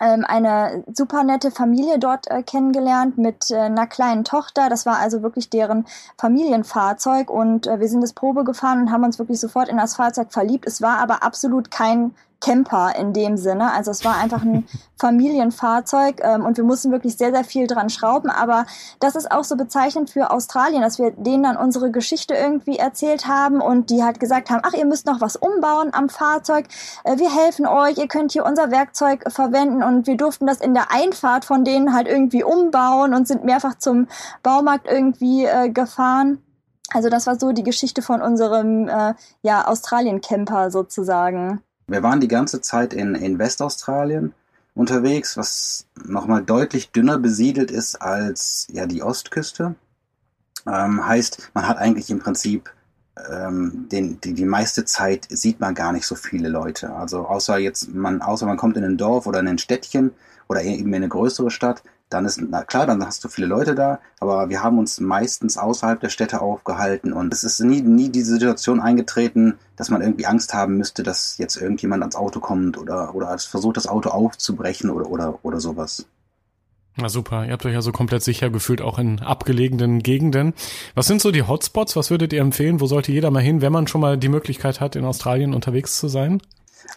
ähm, 0.00 0.24
eine 0.26 0.84
super 0.92 1.24
nette 1.24 1.50
Familie 1.50 1.98
dort 1.98 2.30
äh, 2.30 2.42
kennengelernt 2.42 3.16
mit 3.16 3.50
äh, 3.50 3.56
einer 3.56 3.86
kleinen 3.86 4.24
Tochter. 4.24 4.68
Das 4.68 4.84
war 4.84 4.98
also 4.98 5.22
wirklich 5.22 5.48
deren 5.48 5.86
Familienfahrzeug 6.18 7.30
und 7.30 7.66
äh, 7.66 7.80
wir 7.80 7.88
sind 7.88 8.02
das 8.02 8.12
Probe 8.12 8.44
gefahren 8.44 8.82
und 8.82 8.92
haben 8.92 9.04
uns 9.04 9.18
wirklich 9.18 9.40
sofort 9.40 9.68
in 9.68 9.78
das 9.78 9.96
Fahrzeug 9.96 10.32
verliebt. 10.32 10.66
Es 10.66 10.82
war 10.82 10.98
aber 10.98 11.22
absolut 11.22 11.70
kein 11.70 12.14
Camper 12.40 12.94
in 12.96 13.12
dem 13.12 13.36
Sinne. 13.36 13.72
Also 13.72 13.90
es 13.90 14.04
war 14.04 14.16
einfach 14.16 14.42
ein 14.42 14.66
Familienfahrzeug 15.00 16.20
ähm, 16.22 16.44
und 16.44 16.56
wir 16.56 16.64
mussten 16.64 16.90
wirklich 16.90 17.16
sehr, 17.16 17.32
sehr 17.32 17.44
viel 17.44 17.66
dran 17.66 17.90
schrauben. 17.90 18.30
Aber 18.30 18.66
das 19.00 19.16
ist 19.16 19.30
auch 19.30 19.44
so 19.44 19.56
bezeichnend 19.56 20.10
für 20.10 20.30
Australien, 20.30 20.82
dass 20.82 20.98
wir 20.98 21.12
denen 21.12 21.42
dann 21.42 21.56
unsere 21.56 21.90
Geschichte 21.90 22.34
irgendwie 22.34 22.78
erzählt 22.78 23.26
haben 23.26 23.60
und 23.60 23.90
die 23.90 24.02
halt 24.02 24.20
gesagt 24.20 24.50
haben, 24.50 24.62
ach, 24.64 24.74
ihr 24.74 24.86
müsst 24.86 25.06
noch 25.06 25.20
was 25.20 25.36
umbauen 25.36 25.90
am 25.92 26.08
Fahrzeug. 26.08 26.66
Äh, 27.04 27.18
wir 27.18 27.34
helfen 27.34 27.66
euch, 27.66 27.98
ihr 27.98 28.08
könnt 28.08 28.32
hier 28.32 28.44
unser 28.44 28.70
Werkzeug 28.70 29.24
verwenden 29.28 29.82
und 29.82 30.06
wir 30.06 30.16
durften 30.16 30.46
das 30.46 30.60
in 30.60 30.74
der 30.74 30.90
Einfahrt 30.90 31.44
von 31.44 31.64
denen 31.64 31.94
halt 31.94 32.06
irgendwie 32.06 32.44
umbauen 32.44 33.14
und 33.14 33.26
sind 33.26 33.44
mehrfach 33.44 33.76
zum 33.78 34.08
Baumarkt 34.42 34.86
irgendwie 34.86 35.44
äh, 35.44 35.70
gefahren. 35.70 36.42
Also 36.92 37.08
das 37.08 37.26
war 37.26 37.38
so 37.38 37.52
die 37.52 37.64
Geschichte 37.64 38.00
von 38.02 38.22
unserem 38.22 38.88
äh, 38.88 39.14
ja, 39.42 39.66
Australien-Camper 39.66 40.70
sozusagen. 40.70 41.62
Wir 41.88 42.02
waren 42.02 42.20
die 42.20 42.28
ganze 42.28 42.60
Zeit 42.60 42.92
in, 42.92 43.14
in 43.14 43.38
Westaustralien 43.38 44.34
unterwegs, 44.74 45.36
was 45.36 45.86
nochmal 46.04 46.42
deutlich 46.42 46.90
dünner 46.90 47.18
besiedelt 47.18 47.70
ist 47.70 47.96
als 47.96 48.66
ja 48.70 48.86
die 48.86 49.02
Ostküste. 49.02 49.74
Ähm, 50.66 51.06
heißt, 51.06 51.50
man 51.54 51.68
hat 51.68 51.78
eigentlich 51.78 52.10
im 52.10 52.18
Prinzip 52.18 52.72
ähm, 53.30 53.88
den, 53.90 54.20
die, 54.20 54.34
die 54.34 54.44
meiste 54.44 54.84
Zeit 54.84 55.26
sieht 55.30 55.60
man 55.60 55.74
gar 55.74 55.92
nicht 55.92 56.06
so 56.06 56.14
viele 56.14 56.48
Leute. 56.48 56.92
Also 56.92 57.26
außer 57.26 57.58
jetzt 57.58 57.94
man, 57.94 58.20
außer 58.20 58.46
man 58.46 58.56
kommt 58.56 58.76
in 58.76 58.84
ein 58.84 58.98
Dorf 58.98 59.26
oder 59.26 59.40
in 59.40 59.48
ein 59.48 59.58
Städtchen 59.58 60.12
oder 60.48 60.62
eben 60.62 60.88
in 60.88 60.96
eine 60.96 61.08
größere 61.08 61.50
Stadt, 61.50 61.82
dann 62.08 62.24
ist, 62.24 62.40
na 62.40 62.62
klar, 62.62 62.86
dann 62.86 63.04
hast 63.04 63.24
du 63.24 63.28
viele 63.28 63.46
Leute 63.46 63.74
da, 63.74 63.98
aber 64.20 64.48
wir 64.48 64.62
haben 64.62 64.78
uns 64.78 65.00
meistens 65.00 65.58
außerhalb 65.58 66.00
der 66.00 66.08
Städte 66.08 66.40
aufgehalten 66.40 67.12
und 67.12 67.32
es 67.32 67.42
ist 67.42 67.60
nie, 67.60 67.80
nie 67.80 68.10
diese 68.10 68.32
Situation 68.32 68.80
eingetreten, 68.80 69.58
dass 69.76 69.90
man 69.90 70.02
irgendwie 70.02 70.26
Angst 70.26 70.54
haben 70.54 70.76
müsste, 70.76 71.02
dass 71.02 71.38
jetzt 71.38 71.56
irgendjemand 71.56 72.02
ans 72.02 72.16
Auto 72.16 72.40
kommt 72.40 72.78
oder, 72.78 73.14
oder 73.14 73.36
versucht, 73.38 73.76
das 73.76 73.88
Auto 73.88 74.10
aufzubrechen 74.10 74.90
oder, 74.90 75.10
oder, 75.10 75.38
oder 75.42 75.60
sowas. 75.60 76.06
Na 76.98 77.10
super, 77.10 77.44
ihr 77.44 77.52
habt 77.52 77.66
euch 77.66 77.74
ja 77.74 77.82
so 77.82 77.92
komplett 77.92 78.22
sicher 78.22 78.48
gefühlt, 78.48 78.80
auch 78.80 78.98
in 78.98 79.20
abgelegenen 79.20 80.02
Gegenden. 80.02 80.54
Was 80.94 81.06
sind 81.06 81.20
so 81.20 81.30
die 81.30 81.42
Hotspots? 81.42 81.94
Was 81.94 82.10
würdet 82.10 82.32
ihr 82.32 82.40
empfehlen? 82.40 82.80
Wo 82.80 82.86
sollte 82.86 83.12
jeder 83.12 83.30
mal 83.30 83.42
hin, 83.42 83.60
wenn 83.60 83.72
man 83.72 83.86
schon 83.86 84.00
mal 84.00 84.16
die 84.16 84.30
Möglichkeit 84.30 84.80
hat, 84.80 84.96
in 84.96 85.04
Australien 85.04 85.52
unterwegs 85.52 85.98
zu 85.98 86.08
sein? 86.08 86.40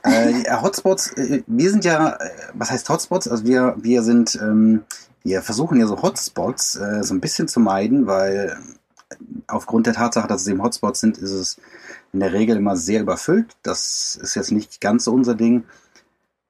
Äh, 0.04 0.44
Hotspots, 0.62 1.14
äh, 1.14 1.44
wir 1.48 1.72
sind 1.72 1.86
ja, 1.86 2.16
äh, 2.16 2.30
was 2.54 2.72
heißt 2.72 2.90
Hotspots? 2.90 3.28
Also 3.28 3.46
wir, 3.46 3.76
wir 3.78 4.04
sind, 4.04 4.36
ähm, 4.42 4.84
wir 5.24 5.42
versuchen 5.42 5.80
ja 5.80 5.88
so 5.88 6.02
Hotspots 6.02 6.76
äh, 6.76 7.04
so 7.04 7.14
ein 7.14 7.20
bisschen 7.20 7.48
zu 7.48 7.60
meiden, 7.60 8.08
weil 8.08 8.58
aufgrund 9.48 9.88
der 9.88 9.94
Tatsache, 9.94 10.28
dass 10.28 10.42
es 10.42 10.48
eben 10.48 10.64
Hotspots 10.64 11.00
sind, 11.00 11.18
ist 11.18 11.32
es 11.32 11.58
in 12.14 12.20
der 12.22 12.34
Regel 12.34 12.58
immer 12.58 12.76
sehr 12.76 13.02
überfüllt. 13.02 13.58
Das 13.64 14.18
ist 14.22 14.36
jetzt 14.36 14.52
nicht 14.52 14.82
ganz 14.82 15.04
so 15.04 15.14
unser 15.14 15.36
Ding. 15.36 15.64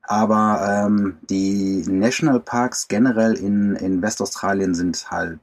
Aber 0.03 0.85
ähm, 0.87 1.17
die 1.29 1.83
Nationalparks 1.87 2.87
generell 2.87 3.35
in, 3.35 3.75
in 3.75 4.01
Westaustralien 4.01 4.73
sind 4.73 5.11
halt 5.11 5.39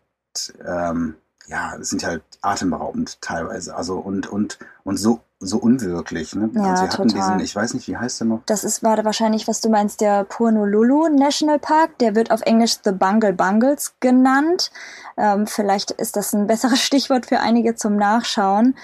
ähm, 0.67 1.15
ja, 1.49 1.77
sind 1.81 2.05
halt 2.05 2.23
atemberaubend 2.41 3.21
teilweise. 3.21 3.77
Also 3.77 3.97
und 3.99 4.27
und 4.27 4.59
und 4.85 4.97
so 4.97 5.21
so 5.39 5.59
unwirklich. 5.59 6.35
Ne? 6.35 6.51
Ja, 6.55 6.63
also 6.63 6.83
wir 6.83 6.91
hatten 6.91 7.09
total. 7.09 7.37
diesen, 7.37 7.41
ich 7.41 7.55
weiß 7.55 7.75
nicht, 7.75 7.89
wie 7.89 7.97
heißt 7.97 8.21
der 8.21 8.27
noch? 8.27 8.41
Das 8.47 8.65
ist 8.65 8.83
war 8.83 9.05
wahrscheinlich, 9.05 9.47
was 9.47 9.61
du 9.61 9.69
meinst, 9.69 10.01
der 10.01 10.25
Purnululu 10.25 11.09
National 11.09 11.59
Park. 11.59 11.99
Der 11.99 12.15
wird 12.15 12.31
auf 12.31 12.41
Englisch 12.43 12.79
The 12.83 12.93
Bungle 12.93 13.35
Bungles 13.35 13.95
genannt. 14.01 14.71
Ähm, 15.17 15.47
vielleicht 15.47 15.91
ist 15.91 16.17
das 16.17 16.33
ein 16.33 16.47
besseres 16.47 16.81
Stichwort 16.83 17.27
für 17.27 17.41
einige 17.41 17.75
zum 17.75 17.97
Nachschauen. 17.97 18.77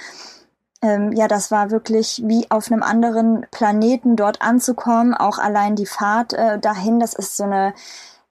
Ähm, 0.82 1.12
ja, 1.12 1.28
das 1.28 1.50
war 1.50 1.70
wirklich 1.70 2.22
wie 2.26 2.50
auf 2.50 2.70
einem 2.70 2.82
anderen 2.82 3.46
Planeten 3.50 4.16
dort 4.16 4.42
anzukommen. 4.42 5.14
Auch 5.14 5.38
allein 5.38 5.76
die 5.76 5.86
Fahrt 5.86 6.32
äh, 6.32 6.58
dahin, 6.58 6.98
das 6.98 7.14
ist 7.14 7.36
so 7.36 7.44
eine 7.44 7.72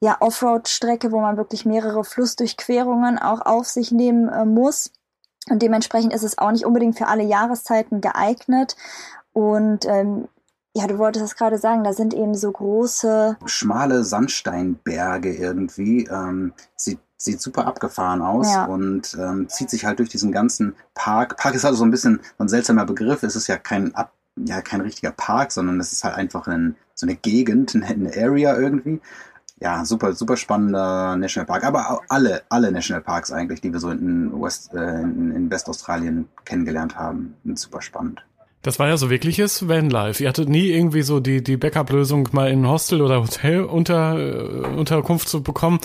ja, 0.02 0.18
Offroad-Strecke, 0.20 1.12
wo 1.12 1.22
man 1.22 1.38
wirklich 1.38 1.66
mehrere 1.66 2.04
Flussdurchquerungen 2.04 3.20
auch 3.20 3.42
auf 3.42 3.68
sich 3.68 3.92
nehmen 3.92 4.30
äh, 4.30 4.46
muss. 4.46 4.92
Und 5.50 5.62
dementsprechend 5.62 6.14
ist 6.14 6.24
es 6.24 6.38
auch 6.38 6.52
nicht 6.52 6.66
unbedingt 6.66 6.98
für 6.98 7.08
alle 7.08 7.24
Jahreszeiten 7.24 8.02
geeignet. 8.02 8.76
Und 9.32 9.86
ähm, 9.86 10.28
ja, 10.74 10.88
du 10.88 10.98
wolltest 10.98 11.26
es 11.26 11.36
gerade 11.36 11.58
sagen, 11.58 11.84
da 11.84 11.94
sind 11.94 12.14
eben 12.14 12.36
so 12.36 12.52
große. 12.52 13.38
Schmale 13.46 14.04
Sandsteinberge 14.04 15.34
irgendwie. 15.36 16.06
Ähm, 16.06 16.54
sieht, 16.76 17.00
sieht 17.18 17.42
super 17.42 17.68
abgefahren 17.68 18.22
aus 18.22 18.52
Ja. 18.52 18.66
und 18.66 19.16
ähm, 19.20 19.50
zieht 19.50 19.70
sich 19.70 19.86
halt 19.86 20.00
durch 20.00 20.10
diesen 20.10 20.32
ganzen 20.32 20.76
Park. 20.96 21.38
Park 21.38 21.56
ist 21.56 21.66
also 21.66 21.78
so 21.78 21.86
ein 21.86 21.92
bisschen 21.92 22.22
so 22.38 22.44
ein 22.44 22.50
seltsamer 22.50 22.86
Begriff. 22.86 23.22
Es 23.24 23.36
ist 23.36 23.48
ja 23.48 23.58
kein 23.58 23.94
Ab 23.94 24.14
ja 24.38 24.62
kein 24.62 24.82
richtiger 24.82 25.12
Park, 25.12 25.52
sondern 25.52 25.80
es 25.80 25.92
ist 25.92 26.04
halt 26.06 26.16
einfach 26.16 26.48
ein, 26.48 26.78
so 26.96 27.06
eine 27.06 27.16
Gegend, 27.16 27.76
eine 27.76 28.12
Area 28.16 28.58
irgendwie. 28.58 29.02
Ja, 29.62 29.86
super, 29.86 30.14
super 30.14 30.38
spannender 30.38 31.16
Nationalpark. 31.16 31.64
Aber 31.64 32.02
alle, 32.10 32.42
alle 32.50 32.72
Nationalparks 32.72 33.32
eigentlich, 33.32 33.62
die 33.62 33.72
wir 33.72 33.80
so 33.80 33.92
in, 33.92 34.32
West, 34.42 34.74
äh, 34.74 35.02
in, 35.02 35.36
in 35.36 35.52
Westaustralien 35.52 36.28
kennengelernt 36.46 36.98
haben, 36.98 37.36
sind 37.46 37.60
super 37.60 37.80
spannend. 37.82 38.26
Das 38.62 38.78
war 38.78 38.88
ja 38.88 38.98
so 38.98 39.10
wirkliches 39.10 39.68
Vanlife. 39.68 40.22
Ihr 40.22 40.30
hattet 40.30 40.48
nie 40.48 40.68
irgendwie 40.68 41.02
so 41.02 41.20
die, 41.20 41.44
die 41.44 41.58
Backup-Lösung, 41.58 42.30
mal 42.32 42.52
in 42.52 42.62
ein 42.62 42.70
Hostel 42.70 43.02
oder 43.02 43.22
Hotel 43.22 43.62
unter, 43.62 44.18
äh, 44.20 44.68
Unterkunft 44.78 45.30
zu 45.30 45.42
bekommen. 45.42 45.80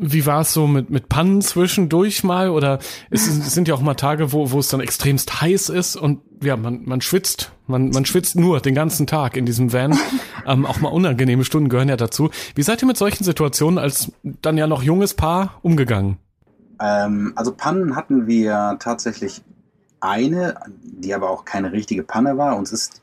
Wie 0.00 0.26
war 0.26 0.40
es 0.40 0.52
so 0.52 0.66
mit, 0.66 0.90
mit 0.90 1.08
Pannen 1.08 1.42
zwischendurch 1.42 2.24
mal? 2.24 2.48
Oder 2.48 2.78
es, 3.10 3.28
es 3.28 3.54
sind 3.54 3.68
ja 3.68 3.74
auch 3.74 3.82
mal 3.82 3.94
Tage, 3.94 4.32
wo, 4.32 4.50
wo 4.50 4.58
es 4.58 4.68
dann 4.68 4.80
extremst 4.80 5.40
heiß 5.42 5.68
ist 5.68 5.96
und 5.96 6.20
ja, 6.42 6.56
man, 6.56 6.82
man 6.84 7.00
schwitzt. 7.00 7.52
Man, 7.66 7.90
man 7.90 8.04
schwitzt 8.04 8.36
nur 8.36 8.60
den 8.60 8.74
ganzen 8.74 9.06
Tag 9.06 9.36
in 9.36 9.46
diesem 9.46 9.72
Van. 9.72 9.96
ähm, 10.46 10.66
auch 10.66 10.80
mal 10.80 10.88
unangenehme 10.88 11.44
Stunden 11.44 11.68
gehören 11.68 11.88
ja 11.88 11.96
dazu. 11.96 12.30
Wie 12.54 12.62
seid 12.62 12.82
ihr 12.82 12.86
mit 12.86 12.96
solchen 12.96 13.24
Situationen 13.24 13.78
als 13.78 14.12
dann 14.22 14.56
ja 14.56 14.66
noch 14.66 14.82
junges 14.82 15.14
Paar 15.14 15.58
umgegangen? 15.62 16.16
Ähm, 16.80 17.32
also 17.36 17.54
Pannen 17.54 17.96
hatten 17.96 18.26
wir 18.26 18.76
tatsächlich 18.80 19.42
eine, 20.04 20.54
die 20.82 21.14
aber 21.14 21.30
auch 21.30 21.44
keine 21.44 21.72
richtige 21.72 22.02
Panne 22.02 22.36
war. 22.36 22.56
Uns 22.56 22.72
ist 22.72 23.00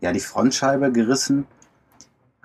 ja 0.00 0.12
die 0.12 0.20
Frontscheibe 0.20 0.92
gerissen. 0.92 1.46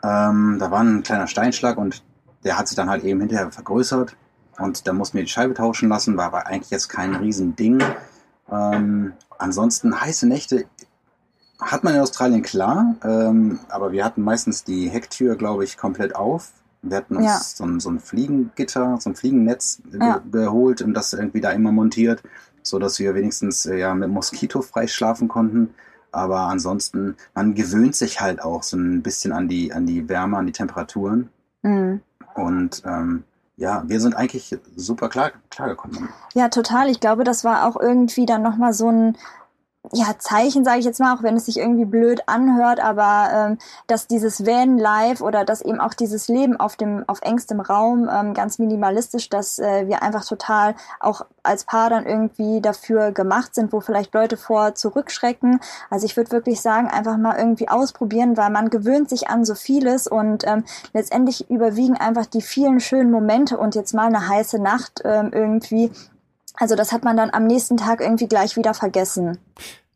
Ähm, 0.04 0.58
da 0.60 0.72
war 0.72 0.82
ein 0.82 1.04
kleiner 1.04 1.28
Steinschlag 1.28 1.78
und 1.78 2.04
der 2.44 2.58
hat 2.58 2.68
sich 2.68 2.76
dann 2.76 2.90
halt 2.90 3.04
eben 3.04 3.20
hinterher 3.20 3.52
vergrößert. 3.52 4.16
Und 4.60 4.88
da 4.88 4.94
mussten 4.94 5.18
wir 5.18 5.24
die 5.24 5.30
Scheibe 5.30 5.54
tauschen 5.54 5.90
lassen, 5.90 6.18
war 6.18 6.26
aber 6.28 6.48
eigentlich 6.48 6.72
jetzt 6.72 6.88
kein 6.90 7.16
Riesending. 7.16 7.82
Ähm, 8.52 9.14
ansonsten 9.38 10.00
heiße 10.00 10.28
Nächte 10.28 10.66
hat 11.60 11.84
man 11.84 11.96
in 11.96 12.02
Australien 12.02 12.44
klar, 12.44 12.96
ähm, 13.04 13.60
aber 13.70 13.92
wir 13.92 14.06
hatten 14.06 14.22
meistens 14.22 14.64
die 14.64 14.90
Hecktür, 14.90 15.36
glaube 15.36 15.64
ich, 15.64 15.78
komplett 15.78 16.16
auf. 16.16 16.52
Wir 16.84 16.98
hatten 16.98 17.18
uns 17.18 17.26
Ja. 17.26 17.40
so, 17.40 17.66
ein, 17.66 17.80
so 17.80 17.90
ein 17.90 18.00
Fliegengitter, 18.00 18.98
so 19.00 19.10
ein 19.10 19.16
Fliegennetz 19.16 19.82
ge 19.92 20.00
Ja. 20.00 20.22
geholt 20.32 20.82
und 20.84 20.94
das 20.94 21.14
irgendwie 21.14 21.42
da 21.42 21.50
immer 21.52 21.72
montiert, 21.72 22.22
so 22.70 22.80
dass 22.80 23.00
wir 23.00 23.16
wenigstens 23.16 23.66
äh, 23.66 23.78
ja 23.78 23.94
mit 23.94 24.10
Moskito 24.10 24.62
frei 24.62 24.88
schlafen 24.88 25.28
konnten. 25.28 25.74
Aber 26.12 26.40
ansonsten, 26.42 27.16
man 27.36 27.54
gewöhnt 27.54 27.96
sich 27.96 28.22
halt 28.22 28.42
auch 28.42 28.64
so 28.64 28.78
ein 28.78 29.04
bisschen 29.04 29.34
an 29.34 29.48
die, 29.48 29.74
an 29.74 29.86
die 29.86 30.08
Wärme, 30.10 30.38
an 30.38 30.46
die 30.46 30.54
Temperaturen. 30.54 31.30
Mh. 31.64 32.00
Und 32.36 32.82
ähm, 32.86 33.24
ja, 33.58 33.84
wir 33.88 34.00
sind 34.00 34.16
eigentlich 34.16 34.56
super 34.76 35.10
klar, 35.10 35.32
klargekommen. 35.50 36.10
Ja, 36.34 36.50
total. 36.50 36.90
Ich 36.90 37.00
glaube, 37.00 37.24
das 37.24 37.44
war 37.44 37.66
auch 37.66 37.76
irgendwie 37.80 38.26
dann 38.26 38.44
nochmal 38.44 38.74
so 38.74 38.90
ein 38.90 39.18
ja, 39.94 40.17
Zeichen, 40.17 40.63
sage 40.65 40.79
ich 40.79 40.86
jetzt 40.86 41.00
mal, 41.00 41.15
auch 41.15 41.24
wenn 41.24 41.38
es 41.38 41.46
sich 41.46 41.58
irgendwie 41.58 41.86
blöd 41.86 42.22
anhört, 42.25 42.79
aber 42.79 43.29
ähm, 43.34 43.58
dass 43.88 44.08
dieses 44.08 44.46
Van 44.46 44.77
Life 44.77 45.24
oder 45.24 45.46
dass 45.46 45.62
eben 45.62 45.79
auch 45.79 45.94
dieses 45.94 46.27
Leben 46.27 46.60
auf 46.60 46.75
dem 46.75 47.03
auf 47.08 47.22
engstem 47.22 47.60
Raum 47.60 48.10
ähm, 48.12 48.34
ganz 48.34 48.60
minimalistisch, 48.60 49.29
dass 49.29 49.60
äh, 49.60 49.88
wir 49.88 50.03
einfach 50.03 50.25
total 50.25 50.75
auch 51.00 51.22
als 51.44 51.63
Paar 51.63 51.89
dann 51.89 52.06
irgendwie 52.06 52.62
dafür 52.62 53.12
gemacht 53.12 53.56
sind, 53.56 53.72
wo 53.72 53.79
vielleicht 53.79 54.13
Leute 54.13 54.38
vor 54.38 54.75
zurückschrecken. 54.75 55.60
Also 55.89 56.06
ich 56.06 56.17
würde 56.17 56.32
wirklich 56.32 56.62
sagen, 56.62 56.88
einfach 56.88 57.17
mal 57.17 57.38
irgendwie 57.38 57.70
ausprobieren, 57.70 58.38
weil 58.38 58.50
man 58.50 58.70
gewöhnt 58.70 59.10
sich 59.10 59.29
an 59.29 59.46
so 59.46 59.56
vieles 59.56 60.08
und 60.08 60.46
ähm, 60.46 60.65
letztendlich 60.94 61.50
überwiegen 61.50 61.96
einfach 61.96 62.25
die 62.25 62.41
vielen 62.41 62.79
schönen 62.79 63.12
Momente 63.12 63.58
und 63.58 63.75
jetzt 63.75 63.94
mal 63.94 64.08
eine 64.08 64.27
heiße 64.27 64.62
Nacht 64.62 65.01
ähm, 65.06 65.32
irgendwie. 65.32 65.91
Also 66.58 66.76
das 66.76 66.92
hat 66.92 67.04
man 67.04 67.16
dann 67.16 67.30
am 67.32 67.46
nächsten 67.46 67.78
Tag 67.78 68.02
irgendwie 68.02 68.28
gleich 68.28 68.58
wieder 68.58 68.74
vergessen. 68.74 69.38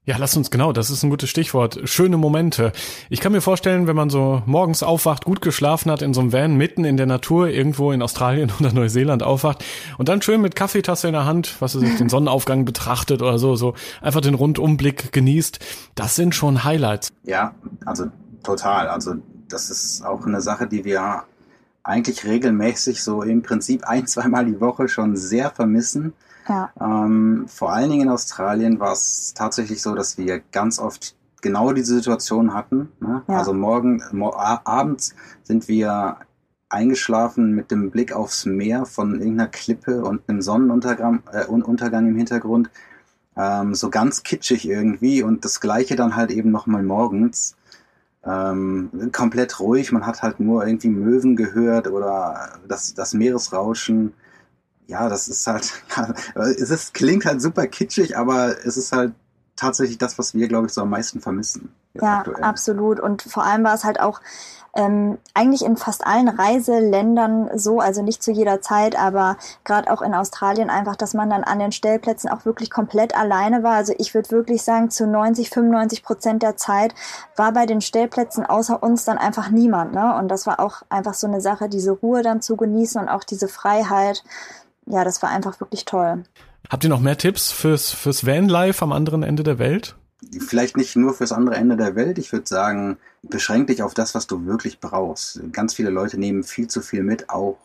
Ja, 0.03 0.17
lass 0.17 0.35
uns 0.35 0.49
genau, 0.49 0.73
das 0.73 0.89
ist 0.89 1.03
ein 1.03 1.11
gutes 1.11 1.29
Stichwort. 1.29 1.79
Schöne 1.83 2.17
Momente. 2.17 2.71
Ich 3.09 3.19
kann 3.19 3.31
mir 3.31 3.41
vorstellen, 3.41 3.85
wenn 3.85 3.95
man 3.95 4.09
so 4.09 4.41
morgens 4.47 4.81
aufwacht, 4.81 5.25
gut 5.25 5.41
geschlafen 5.41 5.91
hat, 5.91 6.01
in 6.01 6.15
so 6.15 6.21
einem 6.21 6.33
Van 6.33 6.55
mitten 6.55 6.85
in 6.85 6.97
der 6.97 7.05
Natur, 7.05 7.49
irgendwo 7.49 7.91
in 7.91 8.01
Australien 8.01 8.51
oder 8.59 8.73
Neuseeland 8.73 9.21
aufwacht 9.21 9.63
und 9.99 10.09
dann 10.09 10.21
schön 10.23 10.41
mit 10.41 10.55
Kaffeetasse 10.55 11.07
in 11.07 11.13
der 11.13 11.25
Hand, 11.25 11.55
was 11.59 11.75
weiß 11.75 11.83
ich, 11.83 11.97
den 11.97 12.09
Sonnenaufgang 12.09 12.65
betrachtet 12.65 13.21
oder 13.21 13.37
so, 13.37 13.55
so 13.55 13.75
einfach 14.01 14.21
den 14.21 14.33
Rundumblick 14.33 15.11
genießt. 15.11 15.59
Das 15.93 16.15
sind 16.15 16.33
schon 16.33 16.63
Highlights. 16.63 17.11
Ja, 17.23 17.53
also 17.85 18.05
total. 18.43 18.87
Also 18.87 19.15
das 19.49 19.69
ist 19.69 20.03
auch 20.03 20.25
eine 20.25 20.41
Sache, 20.41 20.67
die 20.67 20.83
wir 20.83 21.23
eigentlich 21.83 22.25
regelmäßig 22.25 23.03
so 23.03 23.21
im 23.21 23.43
Prinzip 23.43 23.83
ein, 23.85 24.07
zweimal 24.07 24.45
die 24.45 24.59
Woche 24.59 24.87
schon 24.87 25.15
sehr 25.15 25.51
vermissen. 25.51 26.13
Ja. 26.51 26.69
Ähm, 26.81 27.45
vor 27.47 27.71
allen 27.71 27.89
Dingen 27.89 28.03
in 28.03 28.09
Australien 28.09 28.79
war 28.81 28.91
es 28.91 29.33
tatsächlich 29.33 29.81
so, 29.81 29.95
dass 29.95 30.17
wir 30.17 30.41
ganz 30.51 30.79
oft 30.79 31.15
genau 31.41 31.71
diese 31.71 31.95
Situation 31.95 32.53
hatten. 32.53 32.91
Ne? 32.99 33.23
Ja. 33.27 33.37
Also 33.37 33.53
morgen, 33.53 34.03
mo 34.11 34.31
a- 34.31 34.61
abends 34.65 35.15
sind 35.43 35.69
wir 35.69 36.17
eingeschlafen 36.67 37.55
mit 37.55 37.71
dem 37.71 37.89
Blick 37.89 38.11
aufs 38.13 38.45
Meer 38.45 38.85
von 38.85 39.13
irgendeiner 39.13 39.47
Klippe 39.47 40.03
und 40.03 40.27
einem 40.27 40.41
Sonnenuntergang 40.41 41.23
äh, 41.31 41.45
Untergang 41.45 42.07
im 42.07 42.15
Hintergrund. 42.17 42.69
Ähm, 43.37 43.73
so 43.73 43.89
ganz 43.89 44.23
kitschig 44.23 44.67
irgendwie 44.67 45.23
und 45.23 45.45
das 45.45 45.61
gleiche 45.61 45.95
dann 45.95 46.17
halt 46.17 46.31
eben 46.31 46.51
nochmal 46.51 46.83
morgens. 46.83 47.55
Ähm, 48.23 48.89
komplett 49.13 49.59
ruhig, 49.61 49.91
man 49.93 50.05
hat 50.05 50.21
halt 50.21 50.39
nur 50.41 50.67
irgendwie 50.67 50.89
Möwen 50.89 51.35
gehört 51.37 51.87
oder 51.87 52.59
das, 52.67 52.93
das 52.93 53.13
Meeresrauschen. 53.13 54.13
Ja, 54.91 55.07
das 55.07 55.29
ist 55.29 55.47
halt, 55.47 55.71
ja, 55.95 56.09
es 56.35 56.69
ist, 56.69 56.93
klingt 56.93 57.23
halt 57.25 57.41
super 57.41 57.65
kitschig, 57.65 58.17
aber 58.17 58.65
es 58.65 58.75
ist 58.75 58.91
halt 58.91 59.13
tatsächlich 59.55 59.97
das, 59.97 60.19
was 60.19 60.33
wir, 60.33 60.49
glaube 60.49 60.67
ich, 60.67 60.73
so 60.73 60.81
am 60.81 60.89
meisten 60.89 61.21
vermissen. 61.21 61.73
Ja, 61.93 62.19
aktuell. 62.19 62.43
absolut. 62.43 62.99
Und 62.99 63.21
vor 63.21 63.45
allem 63.45 63.63
war 63.63 63.73
es 63.73 63.85
halt 63.85 64.01
auch 64.01 64.19
ähm, 64.73 65.17
eigentlich 65.33 65.63
in 65.63 65.77
fast 65.77 66.05
allen 66.05 66.27
Reiseländern 66.27 67.57
so, 67.57 67.79
also 67.79 68.01
nicht 68.01 68.21
zu 68.21 68.31
jeder 68.31 68.61
Zeit, 68.61 68.97
aber 68.97 69.37
gerade 69.63 69.91
auch 69.91 70.01
in 70.01 70.13
Australien 70.13 70.69
einfach, 70.69 70.95
dass 70.95 71.13
man 71.13 71.29
dann 71.29 71.43
an 71.43 71.59
den 71.59 71.71
Stellplätzen 71.71 72.29
auch 72.29 72.45
wirklich 72.45 72.69
komplett 72.69 73.15
alleine 73.15 73.63
war. 73.63 73.75
Also 73.75 73.93
ich 73.97 74.13
würde 74.13 74.31
wirklich 74.31 74.63
sagen, 74.63 74.89
zu 74.89 75.07
90, 75.07 75.49
95 75.49 76.03
Prozent 76.03 76.43
der 76.43 76.57
Zeit 76.57 76.93
war 77.35 77.53
bei 77.53 77.65
den 77.65 77.81
Stellplätzen 77.81 78.45
außer 78.45 78.81
uns 78.83 79.05
dann 79.05 79.17
einfach 79.17 79.49
niemand. 79.49 79.93
Ne? 79.93 80.15
Und 80.15 80.27
das 80.27 80.47
war 80.47 80.59
auch 80.59 80.81
einfach 80.89 81.13
so 81.13 81.27
eine 81.27 81.39
Sache, 81.39 81.69
diese 81.69 81.91
Ruhe 81.91 82.23
dann 82.23 82.41
zu 82.41 82.57
genießen 82.57 82.99
und 82.99 83.09
auch 83.09 83.23
diese 83.23 83.47
Freiheit. 83.47 84.23
Ja, 84.91 85.05
das 85.05 85.21
war 85.21 85.29
einfach 85.29 85.57
wirklich 85.61 85.85
toll. 85.85 86.23
Habt 86.69 86.83
ihr 86.83 86.89
noch 86.89 86.99
mehr 86.99 87.17
Tipps 87.17 87.49
fürs, 87.49 87.91
fürs 87.91 88.25
Vanlife 88.25 88.83
am 88.83 88.91
anderen 88.91 89.23
Ende 89.23 89.41
der 89.41 89.57
Welt? 89.57 89.95
Vielleicht 90.39 90.75
nicht 90.75 90.97
nur 90.97 91.13
fürs 91.13 91.31
andere 91.31 91.55
Ende 91.55 91.77
der 91.77 91.95
Welt. 91.95 92.17
Ich 92.17 92.33
würde 92.33 92.45
sagen, 92.45 92.97
beschränk 93.23 93.67
dich 93.67 93.83
auf 93.83 93.93
das, 93.93 94.13
was 94.15 94.27
du 94.27 94.45
wirklich 94.45 94.81
brauchst. 94.81 95.41
Ganz 95.53 95.73
viele 95.73 95.91
Leute 95.91 96.19
nehmen 96.19 96.43
viel 96.43 96.67
zu 96.67 96.81
viel 96.81 97.03
mit, 97.03 97.29
auch 97.29 97.57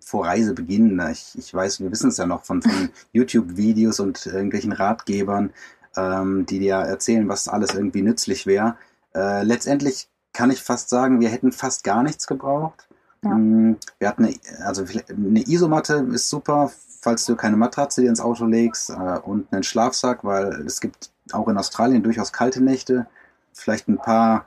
vor 0.00 0.26
Reisebeginn. 0.26 1.00
Ich, 1.12 1.38
ich 1.38 1.54
weiß, 1.54 1.80
wir 1.80 1.92
wissen 1.92 2.08
es 2.08 2.16
ja 2.16 2.26
noch 2.26 2.44
von, 2.44 2.62
von 2.62 2.90
YouTube-Videos 3.12 4.00
und 4.00 4.26
irgendwelchen 4.26 4.72
Ratgebern, 4.72 5.52
ähm, 5.96 6.46
die 6.46 6.58
dir 6.58 6.74
erzählen, 6.74 7.28
was 7.28 7.46
alles 7.46 7.74
irgendwie 7.74 8.02
nützlich 8.02 8.44
wäre. 8.44 8.76
Äh, 9.14 9.44
letztendlich 9.44 10.08
kann 10.32 10.50
ich 10.50 10.62
fast 10.62 10.88
sagen, 10.88 11.20
wir 11.20 11.28
hätten 11.28 11.52
fast 11.52 11.84
gar 11.84 12.02
nichts 12.02 12.26
gebraucht. 12.26 12.85
Ja. 13.24 13.30
Mm, 13.30 13.76
Wir 13.98 14.08
hatten 14.08 14.24
eine, 14.24 14.36
also 14.64 14.84
eine 15.08 15.40
Isomatte 15.46 16.06
ist 16.12 16.28
super, 16.28 16.70
falls 17.00 17.24
du 17.24 17.36
keine 17.36 17.56
Matratze 17.56 18.00
dir 18.02 18.08
ins 18.08 18.20
Auto 18.20 18.46
legst 18.46 18.90
äh, 18.90 19.18
und 19.22 19.52
einen 19.52 19.62
Schlafsack, 19.62 20.24
weil 20.24 20.48
es 20.66 20.80
gibt 20.80 21.10
auch 21.32 21.48
in 21.48 21.58
Australien 21.58 22.02
durchaus 22.02 22.32
kalte 22.32 22.62
Nächte. 22.62 23.06
Vielleicht 23.52 23.88
ein 23.88 23.98
paar 23.98 24.46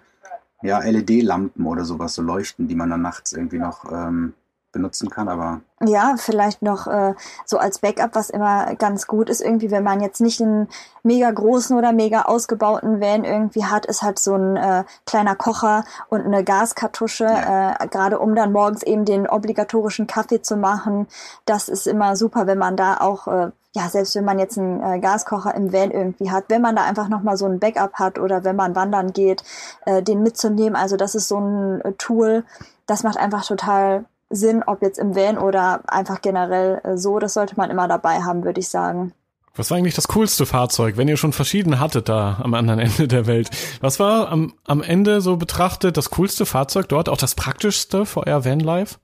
ja, 0.62 0.80
LED-Lampen 0.80 1.66
oder 1.66 1.86
sowas, 1.86 2.14
so 2.14 2.22
leuchten, 2.22 2.68
die 2.68 2.76
man 2.76 2.90
dann 2.90 3.02
nachts 3.02 3.34
irgendwie 3.34 3.60
noch 3.60 3.92
ähm, 3.92 4.34
benutzen 4.72 5.10
kann, 5.10 5.28
aber. 5.28 5.62
Ja, 5.86 6.16
vielleicht 6.18 6.62
noch 6.62 6.88
äh, 6.88 7.14
so 7.46 7.58
als 7.58 7.80
Backup, 7.80 8.14
was 8.14 8.30
immer 8.30 8.76
ganz 8.76 9.08
gut 9.08 9.30
ist, 9.30 9.42
irgendwie, 9.42 9.72
wenn 9.72 9.84
man 9.84 10.02
jetzt 10.02 10.22
nicht 10.22 10.42
einen 10.42 10.68
mega 11.04 11.32
großen 11.32 11.78
oder 11.78 11.94
mega 11.94 12.24
ausgebauten 12.24 13.00
Van 13.00 13.24
irgendwie 13.24 13.66
hat, 13.66 13.86
ist 13.86 14.02
halt 14.02 14.20
so 14.20 14.36
ein 14.36 14.58
äh, 14.58 14.84
kleiner 15.06 15.36
Kocher 15.36 15.86
und 16.10 16.22
eine 16.26 16.44
Gaskartusche, 16.44 17.26
ja. 17.26 17.72
äh, 17.82 17.88
gerade 17.88 18.20
um 18.20 18.36
dann 18.36 18.52
morgens 18.52 18.84
eben 18.84 19.06
den 19.06 19.28
obligatorischen 19.28 20.08
Kaffee 20.08 20.42
zu 20.42 20.58
machen. 20.58 21.08
Das 21.46 21.70
ist 21.70 21.88
immer 21.88 22.16
super, 22.16 22.46
wenn 22.46 22.58
man 22.58 22.76
da 22.76 22.98
auch 22.98 23.28
äh, 23.28 23.52
ja, 23.76 23.88
selbst 23.88 24.16
wenn 24.16 24.26
man 24.26 24.40
jetzt 24.40 24.58
einen 24.58 24.82
äh, 24.82 25.00
Gaskocher 25.00 25.54
im 25.54 25.72
Van 25.72 25.92
irgendwie 25.92 26.32
hat, 26.32 26.46
wenn 26.48 26.62
man 26.62 26.76
da 26.76 26.84
einfach 26.84 27.08
nochmal 27.08 27.38
so 27.38 27.46
ein 27.46 27.60
Backup 27.60 27.94
hat 27.94 28.18
oder 28.18 28.44
wenn 28.44 28.56
man 28.56 28.76
wandern 28.76 29.14
geht, 29.14 29.44
äh, 29.86 30.02
den 30.02 30.24
mitzunehmen. 30.24 30.76
Also 30.76 30.98
das 30.98 31.14
ist 31.14 31.28
so 31.28 31.38
ein 31.38 31.82
äh, 31.82 31.94
Tool, 31.94 32.46
das 32.88 33.04
macht 33.04 33.18
einfach 33.18 33.46
total 33.46 34.06
Sinn, 34.30 34.64
ob 34.66 34.82
jetzt 34.82 35.00
im 35.00 35.16
Van 35.16 35.38
oder 35.38 35.82
einfach 35.88 36.22
generell 36.22 36.82
äh, 36.84 36.98
so. 36.98 37.20
Das 37.20 37.34
sollte 37.34 37.56
man 37.56 37.70
immer 37.70 37.88
dabei 37.88 38.22
haben, 38.22 38.44
würde 38.44 38.60
ich 38.60 38.70
sagen. 38.70 39.14
Was 39.56 39.72
war 39.72 39.78
eigentlich 39.78 39.96
das 39.96 40.08
coolste 40.08 40.46
Fahrzeug, 40.46 40.96
wenn 40.96 41.08
ihr 41.08 41.18
schon 41.18 41.34
verschiedene 41.34 41.80
hattet 41.80 42.08
da 42.08 42.40
am 42.42 42.54
anderen 42.54 42.80
Ende 42.88 43.08
der 43.08 43.28
Welt? 43.28 43.50
Was 43.82 44.00
war 44.00 44.30
am, 44.30 44.54
am 44.66 44.82
Ende 44.82 45.22
so 45.22 45.38
betrachtet 45.38 45.98
das 45.98 46.12
coolste 46.12 46.46
Fahrzeug 46.46 46.88
dort, 46.88 47.10
auch 47.10 47.18
das 47.18 47.36
praktischste 47.36 48.06
für 48.06 48.26
euer 48.26 48.46
Vanlife? 48.46 48.98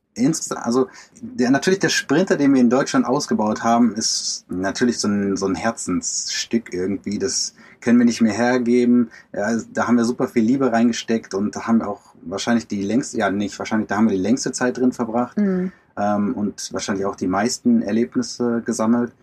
also 0.56 0.88
der, 1.22 1.50
natürlich 1.50 1.80
der 1.80 1.90
Sprinter, 1.90 2.38
den 2.38 2.54
wir 2.54 2.62
in 2.62 2.70
Deutschland 2.70 3.06
ausgebaut 3.06 3.64
haben, 3.64 3.94
ist 3.96 4.46
natürlich 4.48 5.00
so 5.00 5.10
ein, 5.10 5.36
so 5.36 5.46
ein 5.46 5.56
Herzensstück 5.56 6.74
irgendwie. 6.74 7.20
Das 7.20 7.54
können 7.82 8.00
wir 8.00 8.06
nicht 8.06 8.22
mehr 8.22 8.34
hergeben. 8.34 9.12
Ja, 9.34 9.58
da 9.74 9.88
haben 9.88 9.98
wir 9.98 10.06
super 10.06 10.30
viel 10.30 10.44
Liebe 10.44 10.72
reingesteckt 10.72 11.34
und 11.34 11.56
da 11.56 11.68
haben 11.68 11.80
wir 11.80 11.90
auch 11.90 12.15
wahrscheinlich 12.26 12.68
die 12.68 12.84
längste, 12.84 13.18
ja 13.18 13.30
nicht 13.30 13.58
wahrscheinlich, 13.58 13.88
da 13.88 13.98
haben 13.98 14.10
wir 14.10 14.16
die 14.16 14.22
längste 14.22 14.52
Zeit 14.52 14.78
drin 14.78 14.92
verbracht 14.92 15.38
mhm. 15.38 15.72
ähm, 15.98 16.34
und 16.36 16.74
wahrscheinlich 16.74 17.06
auch 17.06 17.16
die 17.16 17.28
meisten 17.28 17.82
Erlebnisse 17.82 18.62
gesammelt. 18.66 19.14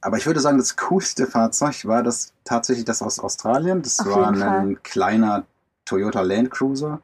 Aber 0.00 0.16
ich 0.16 0.26
würde 0.26 0.40
sagen, 0.40 0.58
das 0.58 0.76
coolste 0.76 1.26
Fahrzeug 1.26 1.84
war 1.86 2.02
das 2.02 2.32
tatsächlich 2.44 2.84
das 2.84 3.02
aus 3.02 3.18
Australien. 3.18 3.82
Das 3.82 3.98
Auf 4.00 4.06
war 4.06 4.28
ein 4.28 4.36
Fall. 4.36 4.76
kleiner 4.82 5.44
Toyota 5.84 6.20
Land 6.20 6.50
Cruiser 6.50 7.00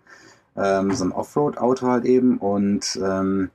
ähm, 0.56 0.92
so 0.92 1.04
ein 1.04 1.12
Offroad-Auto 1.12 1.86
halt 1.86 2.04
eben 2.04 2.38
und 2.38 2.98
ähm, 3.02 3.50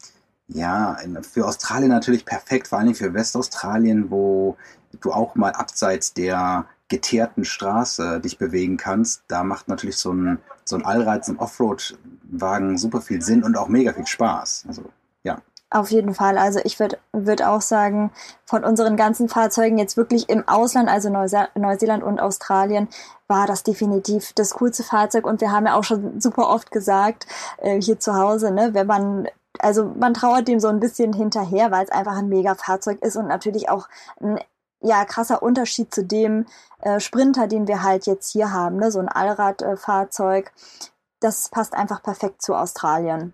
ja, 0.48 0.98
für 1.22 1.46
Australien 1.46 1.90
natürlich 1.90 2.26
perfekt, 2.26 2.70
vor 2.70 2.80
allem 2.80 2.96
für 2.96 3.14
Westaustralien, 3.14 4.10
wo 4.10 4.56
du 5.02 5.12
auch 5.12 5.36
mal 5.36 5.52
abseits 5.52 6.14
der 6.14 6.66
geteerten 6.90 7.46
Straße 7.46 8.20
dich 8.20 8.38
bewegen 8.38 8.78
kannst. 8.78 9.24
Da 9.28 9.44
macht 9.44 9.68
natürlich 9.68 9.98
so 9.98 10.14
ein, 10.14 10.40
so 10.66 10.78
ein 10.78 11.24
so 11.24 11.32
ein 11.32 11.40
Offroad-Wagen 11.40 12.78
super 12.78 13.02
viel 13.02 13.22
Sinn 13.22 13.44
und 13.44 13.58
auch 13.58 13.68
mega 13.68 13.94
viel 13.94 14.08
Spaß. 14.08 14.66
Also, 14.68 14.84
ja. 15.24 15.42
Auf 15.70 15.92
jeden 15.92 16.14
Fall. 16.14 16.38
Also 16.38 16.62
ich 16.64 16.80
würde 16.80 16.98
würd 17.12 17.44
auch 17.44 17.60
sagen, 17.60 18.12
von 18.46 18.64
unseren 18.64 18.96
ganzen 18.96 19.28
Fahrzeugen 19.28 19.78
jetzt 19.78 19.98
wirklich 19.98 20.30
im 20.30 20.48
Ausland, 20.48 20.88
also 20.88 21.10
Neuse 21.10 21.50
Neuseeland 21.56 22.04
und 22.04 22.22
Australien, 22.22 22.88
war 23.28 23.48
das 23.48 23.64
definitiv 23.64 24.32
das 24.34 24.52
coolste 24.54 24.84
Fahrzeug. 24.84 25.26
Und 25.26 25.42
wir 25.42 25.52
haben 25.52 25.66
ja 25.66 25.76
auch 25.76 25.84
schon 25.84 26.22
super 26.22 26.48
oft 26.48 26.72
gesagt, 26.72 27.28
äh, 27.58 27.82
hier 27.82 28.00
zu 28.00 28.16
Hause, 28.16 28.52
ne, 28.52 28.74
wenn 28.74 28.88
man 28.88 29.28
also 29.60 29.86
man 29.86 30.14
trauert 30.14 30.48
dem 30.48 30.60
so 30.60 30.68
ein 30.68 30.80
bisschen 30.80 31.14
hinterher, 31.14 31.72
weil 31.72 31.84
es 31.84 31.92
einfach 31.92 32.16
ein 32.18 32.30
mega 32.30 32.56
Fahrzeug 32.56 33.02
ist 33.02 33.16
und 33.16 33.28
natürlich 33.28 33.70
auch 33.70 33.88
ein 34.22 34.40
ja 34.82 35.06
krasser 35.06 35.42
Unterschied 35.42 35.94
zu 35.94 36.04
dem 36.04 36.46
äh, 36.82 37.00
Sprinter, 37.00 37.48
den 37.48 37.68
wir 37.68 37.84
halt 37.84 38.06
jetzt 38.06 38.32
hier 38.32 38.52
haben, 38.52 38.78
ne, 38.78 38.92
so 38.92 39.00
ein 39.00 39.10
Allradfahrzeug. 39.10 40.48
Äh, 40.48 40.86
das 41.20 41.50
passt 41.50 41.74
einfach 41.74 42.04
perfekt 42.04 42.42
zu 42.42 42.54
Australien. 42.54 43.34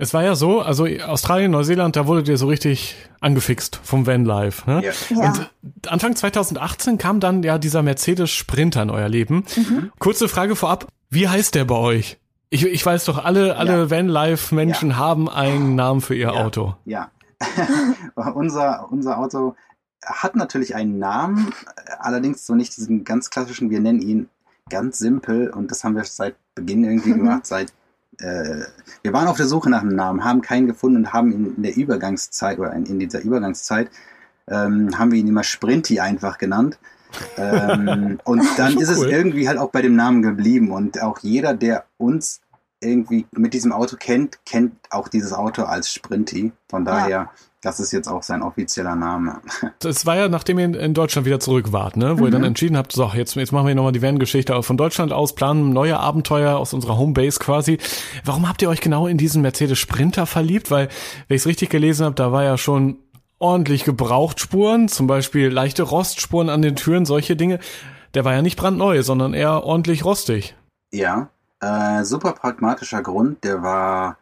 Es 0.00 0.14
war 0.14 0.22
ja 0.22 0.36
so, 0.36 0.60
also 0.60 0.86
Australien, 0.86 1.50
Neuseeland, 1.50 1.96
da 1.96 2.06
wurdet 2.06 2.28
ihr 2.28 2.38
so 2.38 2.46
richtig 2.46 2.94
angefixt 3.20 3.80
vom 3.82 4.06
Vanlife. 4.06 4.70
Ne? 4.70 4.92
Ja. 5.10 5.26
Und 5.26 5.50
Anfang 5.88 6.14
2018 6.14 6.98
kam 6.98 7.18
dann 7.18 7.42
ja 7.42 7.58
dieser 7.58 7.82
Mercedes 7.82 8.30
Sprinter 8.30 8.82
in 8.82 8.90
euer 8.90 9.08
Leben. 9.08 9.44
Mhm. 9.56 9.90
Kurze 9.98 10.28
Frage 10.28 10.54
vorab, 10.54 10.86
wie 11.10 11.28
heißt 11.28 11.56
der 11.56 11.64
bei 11.64 11.74
euch? 11.74 12.18
Ich, 12.48 12.64
ich 12.64 12.86
weiß 12.86 13.06
doch, 13.06 13.24
alle, 13.24 13.56
alle 13.56 13.72
ja. 13.72 13.90
Vanlife-Menschen 13.90 14.90
ja. 14.90 14.96
haben 14.96 15.28
einen 15.28 15.74
Namen 15.74 16.00
für 16.00 16.14
ihr 16.14 16.32
Auto. 16.32 16.76
Ja. 16.84 17.10
unser, 18.34 18.86
unser 18.90 19.18
Auto 19.18 19.56
hat 20.04 20.36
natürlich 20.36 20.74
einen 20.74 20.98
Namen, 20.98 21.52
allerdings 21.98 22.46
so 22.46 22.54
nicht 22.54 22.76
diesen 22.76 23.04
ganz 23.04 23.30
klassischen, 23.30 23.70
wir 23.70 23.80
nennen 23.80 24.00
ihn 24.00 24.28
ganz 24.70 24.98
simpel 24.98 25.50
und 25.50 25.70
das 25.70 25.84
haben 25.84 25.96
wir 25.96 26.04
seit 26.04 26.36
Beginn 26.54 26.84
irgendwie 26.84 27.12
gemacht, 27.12 27.46
seit 27.46 27.72
äh, 28.20 28.62
wir 29.02 29.12
waren 29.12 29.28
auf 29.28 29.36
der 29.36 29.46
Suche 29.46 29.70
nach 29.70 29.82
einem 29.82 29.94
Namen, 29.94 30.24
haben 30.24 30.40
keinen 30.40 30.66
gefunden 30.66 30.98
und 30.98 31.12
haben 31.12 31.32
ihn 31.32 31.54
in 31.56 31.62
der 31.62 31.76
Übergangszeit 31.76 32.58
oder 32.58 32.72
in, 32.72 32.86
in 32.86 32.98
dieser 32.98 33.20
Übergangszeit 33.20 33.90
ähm, 34.48 34.98
haben 34.98 35.12
wir 35.12 35.18
ihn 35.18 35.28
immer 35.28 35.44
Sprinty 35.44 36.00
einfach 36.00 36.38
genannt. 36.38 36.78
ähm, 37.36 38.18
und 38.24 38.42
dann 38.56 38.78
ist 38.78 38.88
es 38.88 39.02
irgendwie 39.02 39.48
halt 39.48 39.58
auch 39.58 39.70
bei 39.70 39.82
dem 39.82 39.96
Namen 39.96 40.22
geblieben 40.22 40.72
und 40.72 41.00
auch 41.02 41.18
jeder, 41.20 41.54
der 41.54 41.84
uns 41.96 42.40
irgendwie 42.80 43.26
mit 43.32 43.54
diesem 43.54 43.72
Auto 43.72 43.96
kennt, 43.96 44.44
kennt 44.44 44.74
auch 44.90 45.08
dieses 45.08 45.32
Auto 45.32 45.62
als 45.62 45.92
Sprinty. 45.92 46.52
Von 46.68 46.84
daher 46.84 47.08
ja. 47.08 47.30
Das 47.60 47.80
ist 47.80 47.90
jetzt 47.90 48.06
auch 48.06 48.22
sein 48.22 48.42
offizieller 48.42 48.94
Name. 48.94 49.40
Das 49.80 50.06
war 50.06 50.16
ja, 50.16 50.28
nachdem 50.28 50.58
ihr 50.58 50.78
in 50.78 50.94
Deutschland 50.94 51.26
wieder 51.26 51.40
zurück 51.40 51.72
wart, 51.72 51.96
ne? 51.96 52.18
wo 52.18 52.22
mhm. 52.22 52.26
ihr 52.26 52.30
dann 52.30 52.40
mhm. 52.42 52.48
entschieden 52.48 52.76
habt, 52.76 52.92
so, 52.92 53.10
jetzt, 53.14 53.34
jetzt 53.34 53.52
machen 53.52 53.66
wir 53.66 53.74
nochmal 53.74 53.92
die 53.92 54.02
Van-Geschichte 54.02 54.60
von 54.62 54.76
Deutschland 54.76 55.12
aus, 55.12 55.34
planen 55.34 55.72
neue 55.72 55.98
Abenteuer 55.98 56.56
aus 56.56 56.72
unserer 56.72 56.98
Homebase 56.98 57.38
quasi. 57.38 57.78
Warum 58.24 58.48
habt 58.48 58.62
ihr 58.62 58.68
euch 58.68 58.80
genau 58.80 59.06
in 59.06 59.18
diesen 59.18 59.42
Mercedes 59.42 59.78
Sprinter 59.78 60.26
verliebt? 60.26 60.70
Weil, 60.70 60.88
wenn 61.26 61.34
ich 61.36 61.42
es 61.42 61.46
richtig 61.46 61.70
gelesen 61.70 62.04
habe, 62.04 62.14
da 62.14 62.32
war 62.32 62.44
ja 62.44 62.58
schon 62.58 62.98
ordentlich 63.38 63.84
Gebrauchtspuren, 63.84 64.88
zum 64.88 65.06
Beispiel 65.06 65.48
leichte 65.48 65.82
Rostspuren 65.82 66.48
an 66.48 66.62
den 66.62 66.76
Türen, 66.76 67.06
solche 67.06 67.36
Dinge. 67.36 67.58
Der 68.14 68.24
war 68.24 68.32
ja 68.32 68.42
nicht 68.42 68.56
brandneu, 68.56 69.02
sondern 69.02 69.34
eher 69.34 69.64
ordentlich 69.64 70.04
rostig. 70.04 70.56
Ja, 70.92 71.28
äh, 71.60 72.04
super 72.04 72.32
pragmatischer 72.32 73.02
Grund. 73.02 73.44
Der 73.44 73.62
war 73.62 74.18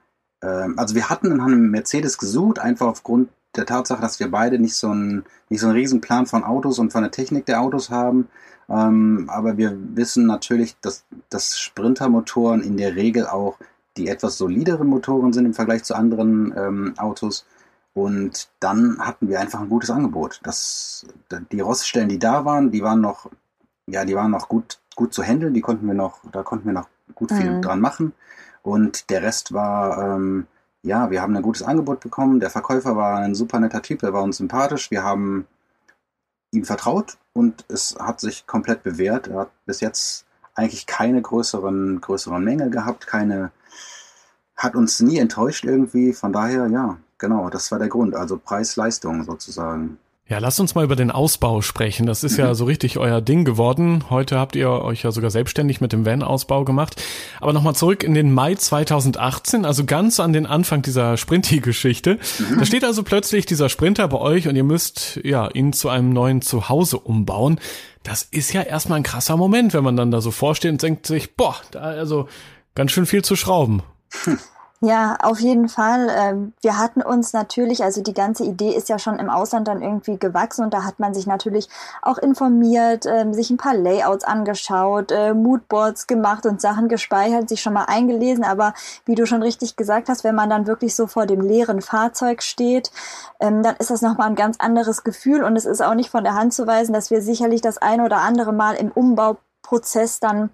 also 0.49 0.95
wir 0.95 1.09
hatten 1.09 1.37
nach 1.37 1.47
einem 1.47 1.71
Mercedes 1.71 2.19
gesucht, 2.19 2.59
einfach 2.59 2.87
aufgrund 2.87 3.29
der 3.57 3.67
Tatsache, 3.67 4.01
dass 4.01 4.21
wir 4.21 4.31
beide 4.31 4.59
nicht 4.59 4.75
so 4.75 4.89
einen, 4.89 5.25
nicht 5.49 5.61
so 5.61 5.67
einen 5.67 5.77
riesen 5.77 6.01
Plan 6.01 6.27
von 6.27 6.45
Autos 6.45 6.79
und 6.79 6.93
von 6.93 7.03
der 7.03 7.11
Technik 7.11 7.47
der 7.47 7.61
Autos 7.61 7.91
haben. 7.91 8.29
Ähm, 8.69 9.31
aber 9.31 9.57
wir 9.57 9.77
wissen 9.95 10.27
natürlich, 10.27 10.77
dass, 10.81 11.05
dass 11.31 11.59
Sprintermotoren 11.59 12.63
in 12.63 12.77
der 12.77 12.97
Regel 12.97 13.27
auch 13.27 13.59
die 13.97 14.09
etwas 14.09 14.37
solideren 14.37 14.89
Motoren 14.89 15.33
sind 15.33 15.47
im 15.47 15.55
Vergleich 15.55 15.85
zu 15.85 15.95
anderen 15.95 16.53
ähm, 16.57 16.95
Autos. 16.99 17.47
Und 17.95 18.49
dann 18.61 18.99
hatten 18.99 19.29
wir 19.29 19.41
einfach 19.41 19.61
ein 19.61 19.71
gutes 19.71 19.91
Angebot. 19.91 20.41
Das, 20.43 21.07
die 21.51 21.61
Roststellen, 21.61 22.11
die 22.11 22.19
da 22.19 22.45
waren, 22.45 22.71
die 22.71 22.83
waren 22.83 23.01
noch, 23.01 23.31
ja, 23.87 24.05
die 24.05 24.15
waren 24.15 24.31
noch 24.31 24.49
gut, 24.49 24.81
gut 24.95 25.15
zu 25.15 25.23
handeln. 25.23 25.55
Die 25.55 25.63
konnten 25.63 25.87
wir 25.87 25.95
noch, 25.95 26.21
da 26.31 26.43
konnten 26.43 26.67
wir 26.67 26.75
noch 26.75 26.89
gut 27.15 27.33
viel 27.33 27.53
mhm. 27.53 27.63
dran 27.63 27.81
machen. 27.81 28.13
Und 28.67 29.11
der 29.11 29.23
Rest 29.23 29.53
war, 29.53 30.17
ähm, 30.17 30.49
ja, 30.83 31.09
wir 31.13 31.23
haben 31.23 31.37
ein 31.37 31.43
gutes 31.43 31.63
Angebot 31.63 32.01
bekommen. 32.01 32.41
Der 32.41 32.51
Verkäufer 32.51 32.97
war 32.97 33.19
ein 33.19 33.37
super 33.37 33.61
netter 33.61 33.81
Typ, 33.81 34.01
der 34.01 34.13
war 34.13 34.25
uns 34.25 34.39
sympathisch. 34.39 34.91
Wir 34.91 35.05
haben 35.05 35.47
ihm 36.51 36.65
vertraut 36.65 37.17
und 37.33 37.65
es 37.69 37.97
hat 38.01 38.19
sich 38.19 38.45
komplett 38.49 38.83
bewährt. 38.83 39.29
Er 39.29 39.39
hat 39.43 39.51
bis 39.67 39.81
jetzt 39.81 40.27
eigentlich 40.57 40.87
keine 40.87 41.23
größeren, 41.23 42.01
größeren 42.01 42.43
Mängel 42.43 42.71
gehabt, 42.71 43.07
keine, 43.07 43.53
hat 44.57 44.75
uns 44.75 44.99
nie 44.99 45.19
enttäuscht 45.19 45.65
irgendwie. 45.65 46.13
Von 46.13 46.33
daher, 46.33 46.67
ja, 46.67 46.99
genau, 47.19 47.51
das 47.51 47.71
war 47.71 47.79
der 47.79 47.89
Grund. 47.89 48.17
Also 48.17 48.37
Preis-Leistung 48.37 49.23
sozusagen. 49.23 50.01
Ja, 50.29 50.39
lasst 50.39 50.59
uns 50.59 50.75
mal 50.75 50.85
über 50.85 50.97
den 50.97 51.12
Ausbau 51.12 51.62
sprechen. 51.62 52.05
Das 52.07 52.25
ist 52.25 52.33
mhm. 52.33 52.45
ja 52.45 52.55
so 52.57 52.65
richtig 52.65 52.99
euer 52.99 53.21
Ding 53.21 53.45
geworden. 53.45 54.05
Heute 54.11 54.39
habt 54.39 54.57
ihr 54.57 54.69
euch 54.71 55.05
ja 55.05 55.12
sogar 55.12 55.31
selbstständig 55.31 55.81
mit 55.81 55.93
dem 55.93 56.05
Van-Ausbau 56.05 56.65
gemacht. 56.65 57.01
Aber 57.41 57.53
nochmal 57.53 57.77
zurück 57.77 58.03
in 58.03 58.15
den 58.15 58.33
Mai 58.33 58.57
2018, 58.57 59.65
also 59.65 59.85
ganz 59.85 60.19
an 60.19 60.33
den 60.33 60.47
Anfang 60.47 60.83
dieser 60.83 61.17
Sprinty-Geschichte. 61.17 62.19
Mhm. 62.39 62.59
Da 62.59 62.67
steht 62.67 62.85
also 62.85 63.05
plötzlich 63.05 63.47
dieser 63.47 63.69
Sprinter 63.69 64.09
bei 64.09 64.19
euch 64.19 64.49
und 64.49 64.57
ihr 64.57 64.65
müsst 64.65 65.21
ja 65.23 65.49
ihn 65.49 65.73
zu 65.73 65.89
einem 65.89 66.12
neuen 66.12 66.43
Zuhause 66.43 66.99
umbauen. 66.99 67.61
Das 68.03 68.23
ist 68.23 68.53
ja 68.53 68.62
erstmal 68.62 68.99
ein 68.99 69.05
krasser 69.05 69.37
Moment, 69.37 69.75
wenn 69.75 69.85
man 69.85 69.97
dann 69.97 70.11
da 70.11 70.21
so 70.21 70.33
vorsteht 70.33 70.73
und 70.73 70.83
denkt 70.83 71.07
sich, 71.07 71.37
boah, 71.37 71.57
da 71.71 71.81
also 71.81 72.29
ganz 72.75 72.91
schön 72.91 73.07
viel 73.07 73.23
zu 73.23 73.37
schrauben. 73.37 73.83
Hm. 74.25 74.39
Ja, 74.83 75.17
auf 75.23 75.41
jeden 75.41 75.71
Fall. 75.71 76.11
Ähm, 76.15 76.53
wir 76.61 76.79
hatten 76.79 77.01
uns 77.01 77.33
natürlich, 77.33 77.83
also 77.83 78.03
die 78.03 78.12
ganze 78.12 78.45
Idee 78.45 78.75
ist 78.75 78.91
ja 78.91 78.99
schon 78.99 79.19
im 79.19 79.31
Ausland 79.31 79.69
dann 79.69 79.81
irgendwie 79.81 80.19
gewachsen 80.19 80.65
und 80.65 80.75
da 80.75 80.85
hat 80.85 80.99
man 80.99 81.15
sich 81.15 81.27
natürlich 81.27 81.71
auch 82.03 82.19
informiert, 82.19 83.07
ähm, 83.07 83.33
sich 83.33 83.49
ein 83.49 83.57
paar 83.57 83.75
Layouts 83.75 84.25
angeschaut, 84.25 85.12
äh, 85.12 85.33
Moodboards 85.33 86.07
gemacht 86.07 86.45
und 86.45 86.61
Sachen 86.61 86.89
gespeichert, 86.89 87.49
sich 87.49 87.62
schon 87.62 87.73
mal 87.73 87.87
eingelesen. 87.87 88.45
Aber 88.45 88.75
wie 89.07 89.15
du 89.15 89.25
schon 89.25 89.43
richtig 89.43 89.77
gesagt 89.77 90.11
hast, 90.11 90.25
wenn 90.25 90.35
man 90.35 90.51
dann 90.51 90.67
wirklich 90.67 90.95
so 90.95 91.07
vor 91.07 91.25
dem 91.25 91.41
leeren 91.41 91.81
Fahrzeug 91.81 92.43
steht, 92.43 92.91
ähm, 93.41 93.62
dann 93.62 93.77
ist 93.77 93.91
das 93.91 94.03
nochmal 94.03 94.29
ein 94.29 94.35
ganz 94.35 94.59
anderes 94.59 95.05
Gefühl 95.05 95.43
und 95.43 95.57
es 95.57 95.65
ist 95.65 95.81
auch 95.83 95.95
nicht 95.95 96.11
von 96.11 96.23
der 96.23 96.35
Hand 96.35 96.53
zu 96.53 96.67
weisen, 96.67 96.93
dass 96.93 97.11
wir 97.11 97.23
sicherlich 97.23 97.62
das 97.62 97.79
eine 97.79 98.05
oder 98.05 98.19
andere 98.19 98.53
Mal 98.53 98.75
im 98.75 98.91
Umbauprozess 98.91 100.21
dann 100.21 100.51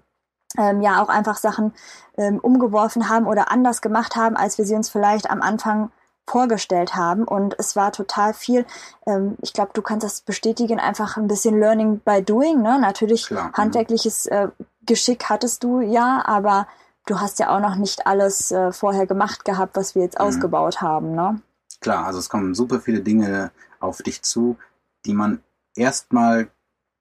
ähm, 0.57 0.81
ja 0.81 1.01
auch 1.01 1.09
einfach 1.09 1.37
Sachen 1.37 1.73
ähm, 2.17 2.39
umgeworfen 2.39 3.09
haben 3.09 3.27
oder 3.27 3.51
anders 3.51 3.81
gemacht 3.81 4.15
haben, 4.15 4.35
als 4.35 4.57
wir 4.57 4.65
sie 4.65 4.75
uns 4.75 4.89
vielleicht 4.89 5.29
am 5.29 5.41
Anfang 5.41 5.91
vorgestellt 6.25 6.95
haben. 6.95 7.25
Und 7.25 7.55
es 7.59 7.75
war 7.75 7.91
total 7.91 8.33
viel, 8.33 8.65
ähm, 9.05 9.35
ich 9.41 9.53
glaube, 9.53 9.71
du 9.73 9.81
kannst 9.81 10.05
das 10.05 10.21
bestätigen, 10.21 10.79
einfach 10.79 11.17
ein 11.17 11.27
bisschen 11.27 11.59
Learning 11.59 11.99
by 11.99 12.21
Doing. 12.21 12.61
Ne? 12.61 12.79
Natürlich 12.79 13.27
Klar. 13.27 13.49
Mhm. 13.49 13.53
handwerkliches 13.53 14.25
äh, 14.27 14.47
Geschick 14.85 15.25
hattest 15.29 15.63
du 15.63 15.81
ja, 15.81 16.23
aber 16.25 16.67
du 17.05 17.19
hast 17.19 17.39
ja 17.39 17.55
auch 17.55 17.59
noch 17.59 17.75
nicht 17.75 18.07
alles 18.07 18.51
äh, 18.51 18.71
vorher 18.71 19.07
gemacht 19.07 19.45
gehabt, 19.45 19.75
was 19.75 19.95
wir 19.95 20.03
jetzt 20.03 20.19
mhm. 20.19 20.25
ausgebaut 20.25 20.81
haben. 20.81 21.15
Ne? 21.15 21.41
Klar, 21.81 22.05
also 22.05 22.19
es 22.19 22.29
kommen 22.29 22.53
super 22.53 22.79
viele 22.79 23.01
Dinge 23.01 23.51
auf 23.79 24.01
dich 24.01 24.21
zu, 24.21 24.57
die 25.05 25.13
man 25.13 25.43
erstmal 25.75 26.47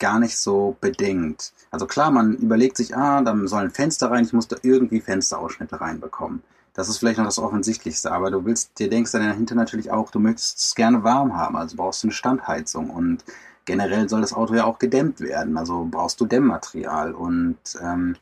gar 0.03 0.19
nicht 0.19 0.37
so 0.37 0.77
bedenkt. 0.81 1.53
Also 1.71 1.87
klar, 1.87 2.11
man 2.11 2.35
überlegt 2.35 2.77
sich, 2.77 2.97
ah, 2.97 3.23
dann 3.23 3.47
sollen 3.47 3.71
Fenster 3.71 4.11
rein, 4.11 4.25
ich 4.25 4.33
muss 4.33 4.49
da 4.49 4.57
irgendwie 4.63 5.01
Fensterausschnitte 5.01 5.81
reinbekommen. 5.81 6.43
Das 6.75 6.89
ist 6.89 6.99
vielleicht 6.99 7.19
noch 7.19 7.25
das 7.25 7.39
Offensichtlichste, 7.39 8.11
aber 8.11 8.33
du 8.33 8.45
willst, 8.45 8.79
dir 8.81 8.91
denkst 8.91 9.13
dann 9.13 9.23
dahinter 9.23 9.55
natürlich 9.55 9.93
auch, 9.93 10.11
du 10.11 10.19
möchtest 10.19 10.59
es 10.59 10.75
gerne 10.75 11.05
warm 11.05 11.37
haben, 11.37 11.57
also 11.57 11.77
brauchst 11.77 12.03
du 12.03 12.09
eine 12.09 12.15
Standheizung 12.15 12.91
und 12.91 13.25
generell 13.65 14.09
soll 14.09 14.23
das 14.23 14.33
Auto 14.33 14.55
ja 14.55 14.65
auch 14.65 14.81
gedämmt 14.81 15.21
werden, 15.21 15.57
also 15.57 15.87
brauchst 15.89 16.21
du 16.21 16.27
Dämmmaterial 16.27 17.15
und 17.15 17.59
ähm, 17.81 18.17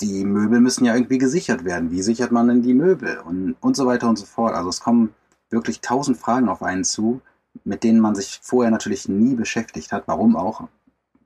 die 0.00 0.24
Möbel 0.24 0.60
müssen 0.60 0.84
ja 0.84 0.94
irgendwie 0.94 1.18
gesichert 1.18 1.64
werden. 1.64 1.92
Wie 1.92 2.02
sichert 2.02 2.32
man 2.32 2.48
denn 2.48 2.62
die 2.62 2.74
Möbel 2.74 3.18
und, 3.18 3.54
und 3.60 3.76
so 3.76 3.86
weiter 3.86 4.08
und 4.08 4.16
so 4.16 4.26
fort. 4.26 4.54
Also 4.54 4.68
es 4.68 4.80
kommen 4.80 5.14
wirklich 5.50 5.80
tausend 5.80 6.18
Fragen 6.18 6.48
auf 6.48 6.62
einen 6.62 6.84
zu, 6.84 7.20
mit 7.64 7.84
denen 7.84 8.00
man 8.00 8.14
sich 8.14 8.40
vorher 8.42 8.70
natürlich 8.70 9.08
nie 9.08 9.34
beschäftigt 9.34 9.92
hat. 9.92 10.04
Warum 10.06 10.36
auch? 10.36 10.68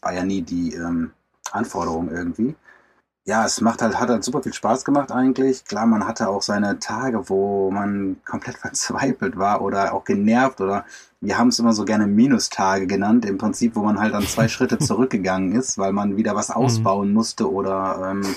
War 0.02 0.12
ja 0.12 0.24
nie 0.24 0.42
die 0.42 0.74
ähm, 0.74 1.12
Anforderung 1.52 2.10
irgendwie 2.10 2.54
ja, 3.24 3.44
es 3.44 3.60
macht 3.60 3.82
halt, 3.82 4.00
hat 4.00 4.08
halt 4.08 4.24
super 4.24 4.42
viel 4.42 4.52
Spaß 4.52 4.84
gemacht 4.84 5.12
eigentlich. 5.12 5.64
Klar, 5.64 5.86
man 5.86 6.06
hatte 6.06 6.28
auch 6.28 6.42
seine 6.42 6.78
Tage, 6.80 7.28
wo 7.28 7.70
man 7.70 8.16
komplett 8.24 8.56
verzweifelt 8.58 9.36
war 9.36 9.62
oder 9.62 9.94
auch 9.94 10.04
genervt 10.04 10.60
oder 10.60 10.84
wir 11.20 11.38
haben 11.38 11.48
es 11.48 11.58
immer 11.60 11.72
so 11.72 11.84
gerne 11.84 12.08
Minustage 12.08 12.86
genannt, 12.88 13.24
im 13.24 13.38
Prinzip, 13.38 13.76
wo 13.76 13.82
man 13.82 14.00
halt 14.00 14.14
dann 14.14 14.26
zwei 14.26 14.48
Schritte 14.48 14.78
zurückgegangen 14.78 15.52
ist, 15.52 15.78
weil 15.78 15.92
man 15.92 16.16
wieder 16.16 16.34
was 16.34 16.48
mhm. 16.48 16.56
ausbauen 16.56 17.12
musste 17.12 17.50
oder 17.50 18.10
ähm, 18.10 18.34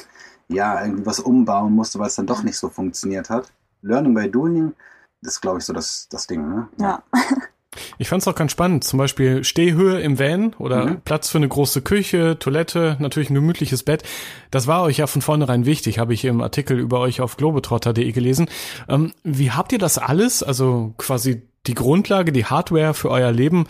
ja, 0.47 0.83
irgendwie 0.83 1.05
was 1.05 1.19
umbauen 1.19 1.73
musste, 1.73 1.97
weil 1.97 2.07
es 2.07 2.15
dann 2.15 2.27
doch 2.27 2.43
nicht 2.43 2.57
so 2.57 2.69
funktioniert 2.69 3.31
hat. 3.31 3.51
Learning 3.81 4.13
by 4.13 4.29
doing 4.29 4.73
ist, 5.21 5.41
glaube 5.41 5.57
ich, 5.57 5.65
so 5.65 5.73
das, 5.73 6.07
das 6.09 6.27
Ding, 6.27 6.47
ne? 6.47 6.67
Ja. 6.77 7.01
Ich 7.97 8.09
fand 8.09 8.21
es 8.21 8.27
auch 8.27 8.35
ganz 8.35 8.51
spannend. 8.51 8.83
Zum 8.83 8.97
Beispiel 8.97 9.43
Stehhöhe 9.43 9.99
im 9.99 10.19
Van 10.19 10.53
oder 10.59 10.85
mhm. 10.85 11.01
Platz 11.01 11.29
für 11.29 11.37
eine 11.37 11.47
große 11.47 11.81
Küche, 11.81 12.37
Toilette, 12.39 12.97
natürlich 12.99 13.29
ein 13.29 13.35
gemütliches 13.35 13.83
Bett. 13.83 14.03
Das 14.51 14.67
war 14.67 14.83
euch 14.83 14.97
ja 14.97 15.07
von 15.07 15.21
vornherein 15.21 15.65
wichtig, 15.65 15.99
habe 15.99 16.13
ich 16.13 16.25
im 16.25 16.41
Artikel 16.41 16.79
über 16.79 16.99
euch 16.99 17.21
auf 17.21 17.37
globetrotter.de 17.37 18.11
gelesen. 18.11 18.47
Ähm, 18.87 19.11
wie 19.23 19.51
habt 19.51 19.71
ihr 19.71 19.79
das 19.79 19.97
alles, 19.97 20.43
also 20.43 20.93
quasi 20.97 21.43
die 21.67 21.73
Grundlage, 21.73 22.31
die 22.31 22.45
Hardware 22.45 22.93
für 22.93 23.09
euer 23.09 23.31
Leben 23.31 23.65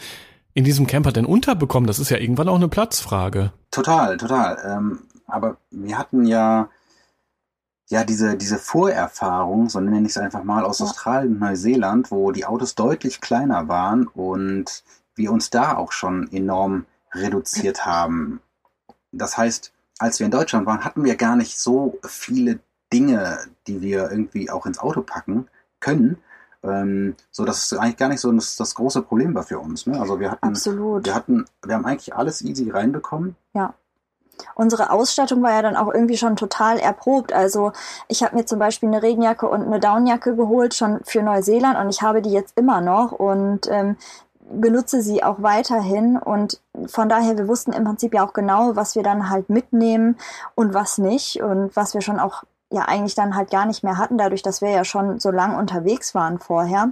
in 0.53 0.63
diesem 0.63 0.87
Camper 0.87 1.11
denn 1.11 1.25
unterbekommen? 1.25 1.87
Das 1.87 1.99
ist 1.99 2.09
ja 2.09 2.17
irgendwann 2.17 2.49
auch 2.49 2.55
eine 2.55 2.67
Platzfrage. 2.67 3.51
Total, 3.71 4.17
total. 4.17 4.57
Ähm, 4.65 4.99
aber 5.27 5.57
wir 5.71 5.97
hatten 5.97 6.25
ja 6.25 6.69
ja, 7.89 8.03
diese, 8.03 8.35
diese 8.35 8.57
Vorerfahrung, 8.57 9.69
so 9.69 9.79
nenne 9.79 10.01
ich 10.01 10.15
es 10.15 10.17
einfach 10.17 10.43
mal, 10.43 10.65
aus 10.65 10.79
ja. 10.79 10.85
Australien 10.85 11.33
und 11.33 11.39
Neuseeland, 11.39 12.11
wo 12.11 12.31
die 12.31 12.45
Autos 12.45 12.75
deutlich 12.75 13.21
kleiner 13.21 13.67
waren 13.67 14.07
und 14.07 14.83
wir 15.15 15.31
uns 15.31 15.49
da 15.49 15.77
auch 15.77 15.91
schon 15.91 16.31
enorm 16.31 16.85
reduziert 17.13 17.85
haben. 17.85 18.41
Das 19.11 19.37
heißt, 19.37 19.71
als 19.99 20.19
wir 20.19 20.25
in 20.25 20.31
Deutschland 20.31 20.65
waren, 20.65 20.83
hatten 20.83 21.03
wir 21.03 21.15
gar 21.15 21.35
nicht 21.35 21.57
so 21.57 21.99
viele 22.03 22.59
Dinge, 22.91 23.39
die 23.67 23.81
wir 23.81 24.11
irgendwie 24.11 24.49
auch 24.49 24.65
ins 24.65 24.79
Auto 24.79 25.01
packen 25.01 25.47
können. 25.79 26.17
Ähm, 26.63 27.15
so 27.29 27.45
dass 27.45 27.71
es 27.71 27.77
eigentlich 27.77 27.97
gar 27.97 28.09
nicht 28.09 28.19
so 28.19 28.31
das, 28.31 28.55
das 28.55 28.73
große 28.73 29.03
Problem 29.03 29.35
war 29.35 29.43
für 29.43 29.59
uns. 29.59 29.85
Ne? 29.85 29.99
Also 29.99 30.19
wir 30.19 30.31
hatten, 30.31 30.47
Absolut. 30.47 31.05
wir 31.05 31.13
hatten, 31.13 31.45
wir 31.63 31.75
haben 31.75 31.85
eigentlich 31.85 32.15
alles 32.15 32.41
easy 32.41 32.71
reinbekommen. 32.71 33.35
Ja 33.53 33.75
unsere 34.55 34.91
Ausstattung 34.91 35.41
war 35.43 35.51
ja 35.51 35.61
dann 35.61 35.75
auch 35.75 35.93
irgendwie 35.93 36.17
schon 36.17 36.35
total 36.35 36.79
erprobt. 36.79 37.33
Also 37.33 37.71
ich 38.07 38.23
habe 38.23 38.35
mir 38.35 38.45
zum 38.45 38.59
Beispiel 38.59 38.89
eine 38.89 39.03
Regenjacke 39.03 39.47
und 39.47 39.63
eine 39.63 39.79
Downjacke 39.79 40.35
geholt, 40.35 40.73
schon 40.73 40.99
für 41.03 41.21
Neuseeland 41.21 41.77
und 41.79 41.89
ich 41.89 42.01
habe 42.01 42.21
die 42.21 42.31
jetzt 42.31 42.57
immer 42.57 42.81
noch 42.81 43.11
und 43.11 43.67
ähm, 43.69 43.97
benutze 44.49 45.01
sie 45.01 45.23
auch 45.23 45.41
weiterhin 45.41 46.17
und 46.17 46.61
von 46.87 47.09
daher, 47.09 47.37
wir 47.37 47.47
wussten 47.47 47.73
im 47.73 47.83
Prinzip 47.83 48.13
ja 48.13 48.25
auch 48.25 48.33
genau, 48.33 48.75
was 48.75 48.95
wir 48.95 49.03
dann 49.03 49.29
halt 49.29 49.49
mitnehmen 49.49 50.17
und 50.53 50.73
was 50.73 50.97
nicht 50.97 51.41
und 51.41 51.75
was 51.75 51.93
wir 51.93 52.01
schon 52.01 52.19
auch 52.19 52.43
ja 52.71 52.83
eigentlich 52.83 53.15
dann 53.15 53.35
halt 53.35 53.49
gar 53.49 53.65
nicht 53.65 53.83
mehr 53.83 53.97
hatten, 53.97 54.17
dadurch, 54.17 54.43
dass 54.43 54.61
wir 54.61 54.69
ja 54.69 54.83
schon 54.83 55.19
so 55.19 55.31
lang 55.31 55.55
unterwegs 55.57 56.13
waren 56.13 56.39
vorher. 56.39 56.91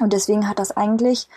Und 0.00 0.12
deswegen 0.12 0.48
hat 0.48 0.58
das 0.58 0.76
eigentlich 0.76 1.28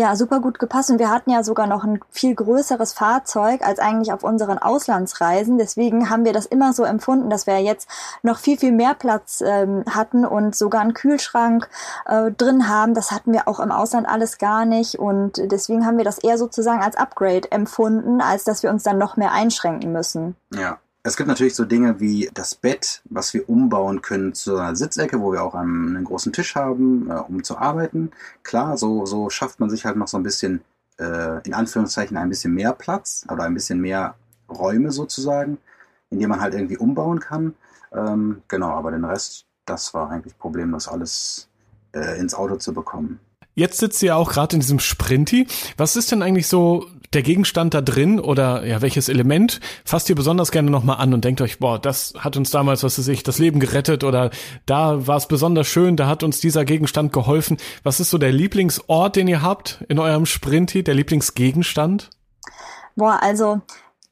ja, 0.00 0.16
super 0.16 0.40
gut 0.40 0.58
gepasst 0.58 0.90
und 0.90 0.98
wir 0.98 1.10
hatten 1.10 1.30
ja 1.30 1.42
sogar 1.44 1.66
noch 1.66 1.84
ein 1.84 2.00
viel 2.10 2.34
größeres 2.34 2.94
Fahrzeug 2.94 3.60
als 3.62 3.78
eigentlich 3.78 4.12
auf 4.14 4.24
unseren 4.24 4.56
Auslandsreisen. 4.56 5.58
Deswegen 5.58 6.08
haben 6.08 6.24
wir 6.24 6.32
das 6.32 6.46
immer 6.46 6.72
so 6.72 6.84
empfunden, 6.84 7.28
dass 7.28 7.46
wir 7.46 7.58
jetzt 7.58 7.86
noch 8.22 8.38
viel, 8.38 8.58
viel 8.58 8.72
mehr 8.72 8.94
Platz 8.94 9.42
ähm, 9.46 9.84
hatten 9.90 10.24
und 10.24 10.56
sogar 10.56 10.80
einen 10.80 10.94
Kühlschrank 10.94 11.68
äh, 12.06 12.30
drin 12.32 12.66
haben. 12.66 12.94
Das 12.94 13.10
hatten 13.10 13.34
wir 13.34 13.46
auch 13.46 13.60
im 13.60 13.70
Ausland 13.70 14.08
alles 14.08 14.38
gar 14.38 14.64
nicht 14.64 14.98
und 14.98 15.36
deswegen 15.52 15.84
haben 15.84 15.98
wir 15.98 16.04
das 16.04 16.18
eher 16.18 16.38
sozusagen 16.38 16.82
als 16.82 16.96
Upgrade 16.96 17.52
empfunden, 17.52 18.22
als 18.22 18.44
dass 18.44 18.62
wir 18.62 18.70
uns 18.70 18.82
dann 18.82 18.96
noch 18.96 19.18
mehr 19.18 19.32
einschränken 19.32 19.92
müssen. 19.92 20.34
Ja, 20.54 20.78
es 21.02 21.16
gibt 21.16 21.28
natürlich 21.28 21.54
so 21.54 21.64
Dinge 21.64 22.00
wie 22.00 22.30
das 22.34 22.54
Bett, 22.54 23.02
was 23.04 23.32
wir 23.32 23.48
umbauen 23.48 24.02
können 24.02 24.34
zu 24.34 24.56
einer 24.56 24.76
Sitzecke, 24.76 25.20
wo 25.20 25.32
wir 25.32 25.42
auch 25.42 25.54
einen, 25.54 25.96
einen 25.96 26.04
großen 26.04 26.32
Tisch 26.32 26.54
haben, 26.54 27.10
äh, 27.10 27.14
um 27.14 27.42
zu 27.42 27.56
arbeiten. 27.56 28.10
Klar, 28.42 28.76
so, 28.76 29.06
so 29.06 29.30
schafft 29.30 29.60
man 29.60 29.70
sich 29.70 29.84
halt 29.84 29.96
noch 29.96 30.08
so 30.08 30.18
ein 30.18 30.22
bisschen, 30.22 30.62
äh, 30.98 31.40
in 31.46 31.54
Anführungszeichen, 31.54 32.16
ein 32.16 32.28
bisschen 32.28 32.54
mehr 32.54 32.72
Platz 32.72 33.24
oder 33.30 33.44
ein 33.44 33.54
bisschen 33.54 33.80
mehr 33.80 34.14
Räume 34.48 34.92
sozusagen, 34.92 35.58
indem 36.10 36.28
man 36.28 36.40
halt 36.40 36.54
irgendwie 36.54 36.76
umbauen 36.76 37.20
kann. 37.20 37.54
Ähm, 37.92 38.42
genau, 38.48 38.70
aber 38.70 38.90
den 38.90 39.04
Rest, 39.04 39.46
das 39.64 39.94
war 39.94 40.10
eigentlich 40.10 40.36
problemlos 40.38 40.86
alles 40.86 41.48
äh, 41.92 42.18
ins 42.20 42.34
Auto 42.34 42.56
zu 42.56 42.74
bekommen. 42.74 43.20
Jetzt 43.54 43.78
sitzt 43.78 44.02
ihr 44.02 44.16
auch 44.16 44.30
gerade 44.32 44.56
in 44.56 44.60
diesem 44.60 44.78
Sprinty. 44.78 45.46
Was 45.76 45.96
ist 45.96 46.12
denn 46.12 46.22
eigentlich 46.22 46.46
so 46.46 46.86
der 47.12 47.22
Gegenstand 47.22 47.74
da 47.74 47.80
drin 47.80 48.20
oder 48.20 48.64
ja, 48.64 48.82
welches 48.82 49.08
Element 49.08 49.60
fasst 49.84 50.08
ihr 50.08 50.14
besonders 50.14 50.52
gerne 50.52 50.70
nochmal 50.70 50.98
an 50.98 51.12
und 51.12 51.24
denkt 51.24 51.40
euch, 51.40 51.58
boah, 51.58 51.78
das 51.78 52.14
hat 52.16 52.36
uns 52.36 52.50
damals, 52.50 52.84
was 52.84 52.98
weiß 52.98 53.08
ich, 53.08 53.24
das 53.24 53.38
Leben 53.38 53.58
gerettet 53.58 54.04
oder 54.04 54.30
da 54.64 55.06
war 55.06 55.16
es 55.16 55.26
besonders 55.26 55.66
schön, 55.66 55.96
da 55.96 56.06
hat 56.06 56.22
uns 56.22 56.40
dieser 56.40 56.64
Gegenstand 56.64 57.12
geholfen. 57.12 57.56
Was 57.82 57.98
ist 57.98 58.10
so 58.10 58.18
der 58.18 58.30
Lieblingsort, 58.30 59.16
den 59.16 59.26
ihr 59.26 59.42
habt 59.42 59.84
in 59.88 59.98
eurem 59.98 60.24
Sprinty, 60.24 60.84
der 60.84 60.94
Lieblingsgegenstand? 60.94 62.10
Boah, 62.94 63.18
also 63.20 63.60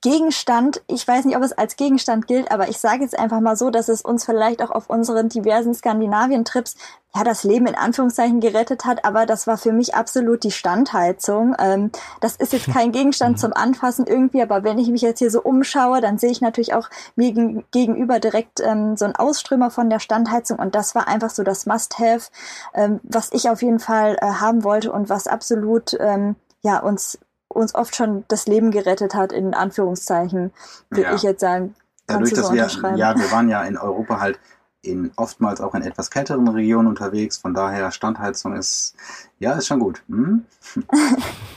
Gegenstand, 0.00 0.80
ich 0.86 1.06
weiß 1.06 1.24
nicht, 1.24 1.36
ob 1.36 1.42
es 1.42 1.52
als 1.52 1.74
Gegenstand 1.74 2.28
gilt, 2.28 2.52
aber 2.52 2.68
ich 2.68 2.78
sage 2.78 3.02
jetzt 3.02 3.18
einfach 3.18 3.40
mal 3.40 3.56
so, 3.56 3.70
dass 3.70 3.88
es 3.88 4.02
uns 4.02 4.24
vielleicht 4.24 4.62
auch 4.62 4.70
auf 4.70 4.88
unseren 4.88 5.28
diversen 5.28 5.74
Skandinavien-Trips 5.74 6.76
ja 7.16 7.24
das 7.24 7.42
Leben 7.42 7.66
in 7.66 7.74
Anführungszeichen 7.74 8.38
gerettet 8.38 8.84
hat, 8.84 9.04
aber 9.04 9.26
das 9.26 9.48
war 9.48 9.58
für 9.58 9.72
mich 9.72 9.96
absolut 9.96 10.44
die 10.44 10.52
Standheizung. 10.52 11.56
Ähm, 11.58 11.90
das 12.20 12.36
ist 12.36 12.52
jetzt 12.52 12.68
kein 12.68 12.92
Gegenstand 12.92 13.32
mhm. 13.36 13.40
zum 13.40 13.52
Anfassen 13.54 14.06
irgendwie, 14.06 14.40
aber 14.40 14.62
wenn 14.62 14.78
ich 14.78 14.88
mich 14.88 15.02
jetzt 15.02 15.18
hier 15.18 15.32
so 15.32 15.42
umschaue, 15.42 16.00
dann 16.00 16.18
sehe 16.18 16.30
ich 16.30 16.40
natürlich 16.40 16.74
auch 16.74 16.88
mir 17.16 17.32
gegenüber 17.72 18.20
direkt 18.20 18.60
ähm, 18.60 18.96
so 18.96 19.04
einen 19.04 19.16
Ausströmer 19.16 19.70
von 19.70 19.90
der 19.90 19.98
Standheizung 19.98 20.60
und 20.60 20.76
das 20.76 20.94
war 20.94 21.08
einfach 21.08 21.30
so 21.30 21.42
das 21.42 21.66
Must-Have, 21.66 22.30
ähm, 22.72 23.00
was 23.02 23.32
ich 23.32 23.50
auf 23.50 23.62
jeden 23.62 23.80
Fall 23.80 24.16
äh, 24.20 24.26
haben 24.26 24.62
wollte 24.62 24.92
und 24.92 25.08
was 25.08 25.26
absolut 25.26 25.96
ähm, 25.98 26.36
ja 26.62 26.78
uns 26.78 27.18
uns 27.48 27.74
oft 27.74 27.96
schon 27.96 28.24
das 28.28 28.46
Leben 28.46 28.70
gerettet 28.70 29.14
hat, 29.14 29.32
in 29.32 29.54
Anführungszeichen, 29.54 30.52
würde 30.90 31.02
ja. 31.02 31.14
ich 31.14 31.22
jetzt 31.22 31.40
sagen. 31.40 31.74
Dadurch, 32.06 32.32
dass 32.32 32.48
so 32.48 32.54
wir, 32.54 32.96
ja, 32.96 33.18
wir 33.18 33.30
waren 33.30 33.48
ja 33.50 33.62
in 33.64 33.76
Europa 33.76 34.20
halt 34.20 34.38
in 34.82 35.10
oftmals 35.16 35.60
auch 35.60 35.74
in 35.74 35.82
etwas 35.82 36.10
kälteren 36.10 36.46
Regionen 36.48 36.88
unterwegs, 36.88 37.36
von 37.36 37.52
daher 37.52 37.90
Standheizung 37.90 38.54
ist, 38.54 38.94
ja, 39.38 39.52
ist 39.52 39.66
schon 39.66 39.80
gut. 39.80 40.02
Hm? 40.08 40.44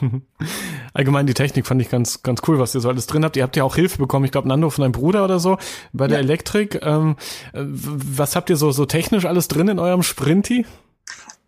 Allgemein 0.94 1.28
die 1.28 1.34
Technik 1.34 1.68
fand 1.68 1.82
ich 1.82 1.90
ganz, 1.90 2.24
ganz 2.24 2.42
cool, 2.48 2.60
was 2.60 2.74
ihr 2.74 2.82
so 2.82 2.90
alles 2.90 3.08
drin 3.08 3.24
habt. 3.24 3.38
Ihr 3.38 3.44
habt 3.44 3.56
ja 3.56 3.64
auch 3.64 3.76
Hilfe 3.76 4.00
bekommen, 4.00 4.26
ich 4.26 4.32
glaube 4.32 4.48
Nando 4.48 4.70
von 4.70 4.82
deinem 4.82 4.92
Bruder 4.92 5.24
oder 5.24 5.40
so, 5.40 5.58
bei 5.94 6.08
der 6.08 6.18
ja. 6.18 6.24
Elektrik. 6.24 6.80
Ähm, 6.82 7.16
was 7.54 8.36
habt 8.36 8.50
ihr 8.50 8.58
so, 8.58 8.72
so 8.72 8.86
technisch 8.86 9.26
alles 9.26 9.48
drin 9.48 9.68
in 9.68 9.80
eurem 9.80 10.04
Sprinty? 10.04 10.66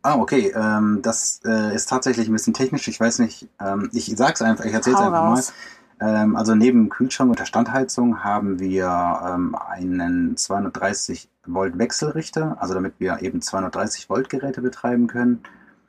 Ah, 0.03 0.17
okay. 0.17 0.53
Ähm, 0.53 0.99
das 1.01 1.39
äh, 1.45 1.73
ist 1.73 1.89
tatsächlich 1.89 2.27
ein 2.27 2.33
bisschen 2.33 2.53
technisch. 2.53 2.87
Ich 2.89 2.99
weiß 2.99 3.19
nicht. 3.19 3.47
Ähm, 3.59 3.89
ich 3.93 4.13
sag's 4.15 4.41
einfach, 4.41 4.65
ich 4.65 4.73
erzähl's 4.73 4.97
Hau 4.97 5.05
einfach 5.05 5.23
raus. 5.23 5.53
mal. 5.99 6.23
Ähm, 6.23 6.35
also 6.35 6.55
neben 6.55 6.89
Kühlschrank 6.89 7.29
und 7.29 7.39
der 7.39 7.45
Standheizung 7.45 8.23
haben 8.23 8.59
wir 8.59 9.21
ähm, 9.25 9.55
einen 9.55 10.35
230 10.35 11.29
Volt 11.45 11.77
Wechselrichter, 11.77 12.57
also 12.59 12.73
damit 12.73 12.95
wir 12.99 13.21
eben 13.21 13.41
230 13.41 14.09
Volt 14.09 14.29
Geräte 14.29 14.61
betreiben 14.61 15.07
können. 15.07 15.41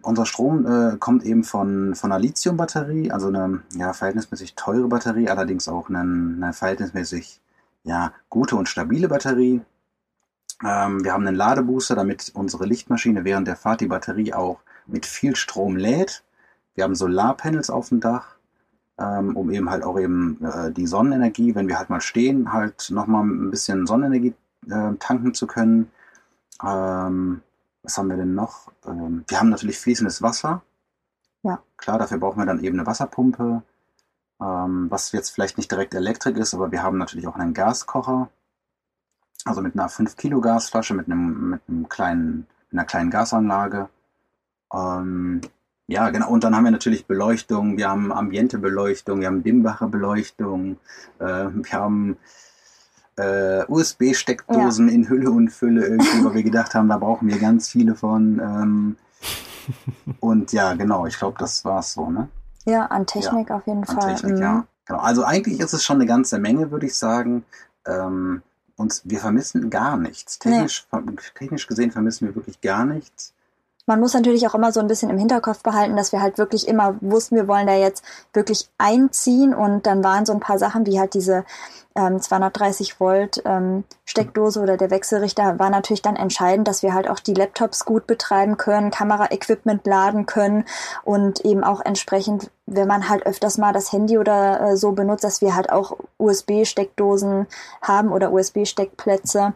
Unser 0.02 0.26
Strom 0.26 0.66
äh, 0.66 0.96
kommt 0.98 1.24
eben 1.24 1.42
von, 1.42 1.94
von 1.96 2.12
einer 2.12 2.20
Lithium-Batterie, 2.20 3.10
also 3.10 3.28
eine 3.28 3.62
ja, 3.74 3.92
verhältnismäßig 3.92 4.54
teure 4.54 4.86
Batterie, 4.86 5.28
allerdings 5.28 5.66
auch 5.66 5.88
eine, 5.88 6.00
eine 6.00 6.52
verhältnismäßig 6.52 7.40
ja, 7.84 8.12
gute 8.28 8.56
und 8.56 8.68
stabile 8.68 9.08
Batterie. 9.08 9.62
Ähm, 10.62 11.04
wir 11.04 11.12
haben 11.12 11.26
einen 11.26 11.36
Ladebooster, 11.36 11.94
damit 11.94 12.30
unsere 12.34 12.66
Lichtmaschine 12.66 13.24
während 13.24 13.48
der 13.48 13.56
Fahrt 13.56 13.80
die 13.80 13.86
Batterie 13.86 14.34
auch 14.34 14.60
mit 14.86 15.06
viel 15.06 15.34
Strom 15.36 15.76
lädt. 15.76 16.22
Wir 16.74 16.84
haben 16.84 16.94
Solarpanels 16.94 17.70
auf 17.70 17.88
dem 17.88 18.00
Dach, 18.00 18.36
ähm, 18.98 19.36
um 19.36 19.50
eben 19.50 19.70
halt 19.70 19.82
auch 19.82 19.98
eben 19.98 20.44
äh, 20.44 20.70
die 20.70 20.86
Sonnenenergie, 20.86 21.54
wenn 21.54 21.68
wir 21.68 21.78
halt 21.78 21.90
mal 21.90 22.00
stehen, 22.00 22.52
halt 22.52 22.90
nochmal 22.90 23.24
ein 23.24 23.50
bisschen 23.50 23.86
Sonnenenergie 23.86 24.34
äh, 24.68 24.94
tanken 24.98 25.34
zu 25.34 25.46
können. 25.46 25.90
Ähm, 26.62 27.42
was 27.82 27.98
haben 27.98 28.08
wir 28.08 28.16
denn 28.16 28.34
noch? 28.34 28.70
Wir 28.82 29.38
haben 29.38 29.50
natürlich 29.50 29.78
fließendes 29.78 30.22
Wasser. 30.22 30.62
Ja. 31.42 31.62
Klar, 31.76 31.98
dafür 31.98 32.16
brauchen 32.18 32.38
wir 32.38 32.46
dann 32.46 32.64
eben 32.64 32.78
eine 32.78 32.86
Wasserpumpe, 32.86 33.62
was 34.38 35.12
jetzt 35.12 35.30
vielleicht 35.30 35.58
nicht 35.58 35.70
direkt 35.70 35.92
Elektrik 35.92 36.38
ist, 36.38 36.54
aber 36.54 36.72
wir 36.72 36.82
haben 36.82 36.96
natürlich 36.96 37.26
auch 37.26 37.36
einen 37.36 37.52
Gaskocher. 37.52 38.30
Also 39.44 39.60
mit 39.60 39.74
einer 39.74 39.88
5 39.88 40.16
Kilo 40.16 40.40
Gasflasche, 40.40 40.94
mit 40.94 41.06
einem, 41.06 41.50
mit 41.50 41.60
einem 41.68 41.88
kleinen, 41.88 42.46
mit 42.70 42.80
einer 42.80 42.84
kleinen 42.84 43.10
Gasanlage. 43.10 43.88
Ähm, 44.72 45.40
ja, 45.86 46.08
genau. 46.10 46.30
Und 46.30 46.44
dann 46.44 46.56
haben 46.56 46.64
wir 46.64 46.70
natürlich 46.70 47.06
Beleuchtung, 47.06 47.76
wir 47.76 47.90
haben 47.90 48.10
Ambientebeleuchtung, 48.10 49.20
wir 49.20 49.26
haben 49.26 49.42
Dimbacher 49.42 49.88
Beleuchtung, 49.88 50.78
äh, 51.18 51.48
wir 51.52 51.72
haben 51.72 52.16
äh, 53.16 53.64
USB-Steckdosen 53.68 54.88
ja. 54.88 54.94
in 54.94 55.08
Hülle 55.08 55.30
und 55.30 55.50
Fülle 55.50 55.86
irgendwie, 55.86 56.24
weil 56.24 56.34
wir 56.34 56.42
gedacht 56.42 56.74
haben, 56.74 56.88
da 56.88 56.96
brauchen 56.96 57.28
wir 57.28 57.38
ganz 57.38 57.68
viele 57.68 57.94
von. 57.94 58.40
Ähm, 58.40 58.96
und 60.20 60.52
ja, 60.52 60.74
genau, 60.74 61.06
ich 61.06 61.18
glaube, 61.18 61.36
das 61.38 61.64
war 61.64 61.80
es 61.80 61.92
so, 61.92 62.10
ne? 62.10 62.28
Ja, 62.64 62.86
an 62.86 63.06
Technik 63.06 63.50
ja, 63.50 63.56
auf 63.56 63.66
jeden 63.66 63.84
an 63.84 64.00
Fall. 64.00 64.14
Technik, 64.14 64.36
mhm. 64.36 64.42
ja. 64.42 64.66
Genau. 64.86 65.00
Also 65.00 65.24
eigentlich 65.24 65.60
ist 65.60 65.72
es 65.72 65.84
schon 65.84 65.96
eine 65.96 66.06
ganze 66.06 66.38
Menge, 66.38 66.70
würde 66.70 66.86
ich 66.86 66.94
sagen. 66.94 67.44
Ähm, 67.86 68.42
und 68.76 69.02
wir 69.04 69.20
vermissen 69.20 69.70
gar 69.70 69.96
nichts. 69.96 70.38
Technisch, 70.38 70.86
nee. 70.92 71.14
technisch 71.38 71.66
gesehen 71.66 71.90
vermissen 71.90 72.26
wir 72.26 72.34
wirklich 72.34 72.60
gar 72.60 72.84
nichts 72.84 73.34
man 73.86 74.00
muss 74.00 74.14
natürlich 74.14 74.46
auch 74.46 74.54
immer 74.54 74.72
so 74.72 74.80
ein 74.80 74.86
bisschen 74.86 75.10
im 75.10 75.18
Hinterkopf 75.18 75.62
behalten, 75.62 75.96
dass 75.96 76.12
wir 76.12 76.22
halt 76.22 76.38
wirklich 76.38 76.66
immer 76.66 76.96
wussten, 77.00 77.36
wir 77.36 77.48
wollen 77.48 77.66
da 77.66 77.74
jetzt 77.74 78.04
wirklich 78.32 78.68
einziehen 78.78 79.54
und 79.54 79.86
dann 79.86 80.02
waren 80.02 80.24
so 80.24 80.32
ein 80.32 80.40
paar 80.40 80.58
Sachen 80.58 80.86
wie 80.86 80.98
halt 80.98 81.14
diese 81.14 81.44
ähm, 81.94 82.20
230 82.20 83.00
Volt 83.00 83.42
ähm, 83.44 83.84
Steckdose 84.04 84.60
oder 84.60 84.76
der 84.76 84.90
Wechselrichter 84.90 85.58
war 85.58 85.70
natürlich 85.70 86.02
dann 86.02 86.16
entscheidend, 86.16 86.68
dass 86.68 86.82
wir 86.82 86.94
halt 86.94 87.08
auch 87.08 87.20
die 87.20 87.34
Laptops 87.34 87.84
gut 87.84 88.06
betreiben 88.06 88.56
können, 88.56 88.90
Kameraequipment 88.90 89.86
laden 89.86 90.26
können 90.26 90.64
und 91.04 91.40
eben 91.44 91.64
auch 91.64 91.80
entsprechend, 91.80 92.50
wenn 92.66 92.88
man 92.88 93.08
halt 93.08 93.26
öfters 93.26 93.58
mal 93.58 93.72
das 93.72 93.92
Handy 93.92 94.18
oder 94.18 94.60
äh, 94.60 94.76
so 94.76 94.92
benutzt, 94.92 95.24
dass 95.24 95.40
wir 95.40 95.54
halt 95.54 95.70
auch 95.70 95.96
USB-Steckdosen 96.18 97.46
haben 97.82 98.12
oder 98.12 98.32
USB-Steckplätze 98.32 99.54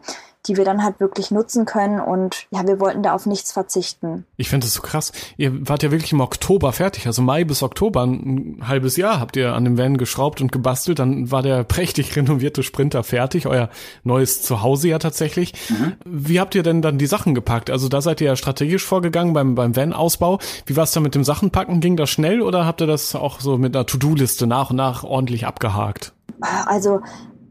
die 0.48 0.56
wir 0.56 0.64
dann 0.64 0.82
halt 0.82 1.00
wirklich 1.00 1.30
nutzen 1.30 1.66
können. 1.66 2.00
Und 2.00 2.46
ja, 2.50 2.66
wir 2.66 2.80
wollten 2.80 3.02
da 3.02 3.12
auf 3.12 3.26
nichts 3.26 3.52
verzichten. 3.52 4.24
Ich 4.36 4.48
finde 4.48 4.66
das 4.66 4.74
so 4.74 4.82
krass. 4.82 5.12
Ihr 5.36 5.68
wart 5.68 5.82
ja 5.82 5.90
wirklich 5.90 6.12
im 6.12 6.20
Oktober 6.20 6.72
fertig, 6.72 7.06
also 7.06 7.22
Mai 7.22 7.44
bis 7.44 7.62
Oktober, 7.62 8.04
ein 8.04 8.62
halbes 8.66 8.96
Jahr 8.96 9.20
habt 9.20 9.36
ihr 9.36 9.52
an 9.52 9.64
dem 9.64 9.76
Van 9.76 9.98
geschraubt 9.98 10.40
und 10.40 10.50
gebastelt. 10.52 10.98
Dann 10.98 11.30
war 11.30 11.42
der 11.42 11.64
prächtig 11.64 12.12
renovierte 12.28 12.62
Sprinter 12.62 13.02
fertig, 13.02 13.46
euer 13.46 13.70
neues 14.04 14.42
Zuhause 14.42 14.88
ja 14.88 14.98
tatsächlich. 14.98 15.52
Mhm. 15.68 15.94
Wie 16.04 16.40
habt 16.40 16.54
ihr 16.54 16.62
denn 16.62 16.82
dann 16.82 16.98
die 16.98 17.06
Sachen 17.06 17.34
gepackt? 17.34 17.70
Also 17.70 17.88
da 17.88 18.00
seid 18.00 18.20
ihr 18.20 18.28
ja 18.28 18.36
strategisch 18.36 18.84
vorgegangen 18.84 19.32
beim, 19.32 19.54
beim 19.54 19.74
Van-Ausbau. 19.74 20.38
Wie 20.66 20.76
war 20.76 20.84
es 20.84 20.92
da 20.92 21.00
mit 21.00 21.14
dem 21.14 21.24
Sachenpacken? 21.24 21.80
Ging 21.80 21.96
das 21.96 22.10
schnell 22.10 22.42
oder 22.42 22.66
habt 22.66 22.80
ihr 22.80 22.86
das 22.86 23.14
auch 23.14 23.40
so 23.40 23.58
mit 23.58 23.74
einer 23.74 23.86
To-Do-Liste 23.86 24.46
nach 24.46 24.70
und 24.70 24.76
nach 24.76 25.04
ordentlich 25.04 25.46
abgehakt? 25.46 26.12
Also 26.40 27.00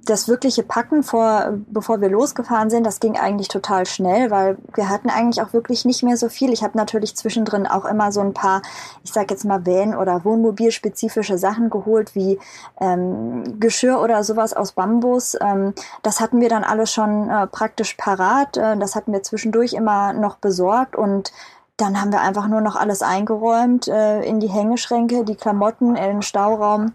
das 0.09 0.27
wirkliche 0.27 0.63
Packen 0.63 1.03
vor, 1.03 1.53
bevor 1.67 2.01
wir 2.01 2.09
losgefahren 2.09 2.69
sind, 2.69 2.85
das 2.85 2.99
ging 2.99 3.17
eigentlich 3.17 3.49
total 3.49 3.85
schnell, 3.85 4.31
weil 4.31 4.57
wir 4.73 4.89
hatten 4.89 5.09
eigentlich 5.09 5.41
auch 5.41 5.53
wirklich 5.53 5.85
nicht 5.85 6.03
mehr 6.03 6.17
so 6.17 6.29
viel. 6.29 6.51
Ich 6.53 6.63
habe 6.63 6.77
natürlich 6.77 7.15
zwischendrin 7.15 7.67
auch 7.67 7.85
immer 7.85 8.11
so 8.11 8.21
ein 8.21 8.33
paar, 8.33 8.61
ich 9.03 9.11
sag 9.11 9.29
jetzt 9.29 9.45
mal 9.45 9.65
Van- 9.65 9.95
oder 9.95 10.23
Wohnmobilspezifische 10.23 11.37
Sachen 11.37 11.69
geholt, 11.69 12.15
wie 12.15 12.39
ähm, 12.79 13.59
Geschirr 13.59 13.99
oder 14.01 14.23
sowas 14.23 14.53
aus 14.53 14.71
Bambus. 14.71 15.37
Ähm, 15.41 15.73
das 16.03 16.21
hatten 16.21 16.39
wir 16.39 16.49
dann 16.49 16.63
alles 16.63 16.91
schon 16.93 17.29
äh, 17.29 17.47
praktisch 17.47 17.95
parat. 17.95 18.57
Äh, 18.57 18.77
das 18.77 18.95
hatten 18.95 19.11
wir 19.11 19.23
zwischendurch 19.23 19.73
immer 19.73 20.13
noch 20.13 20.37
besorgt 20.37 20.95
und 20.95 21.33
dann 21.75 22.01
haben 22.01 22.11
wir 22.11 22.21
einfach 22.21 22.47
nur 22.47 22.61
noch 22.61 22.75
alles 22.75 23.03
eingeräumt 23.03 23.87
äh, 23.87 24.21
in 24.23 24.39
die 24.39 24.49
Hängeschränke, 24.49 25.23
die 25.23 25.35
Klamotten, 25.35 25.95
in 25.95 26.03
den 26.03 26.21
Stauraum. 26.23 26.93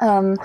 Ähm, 0.00 0.38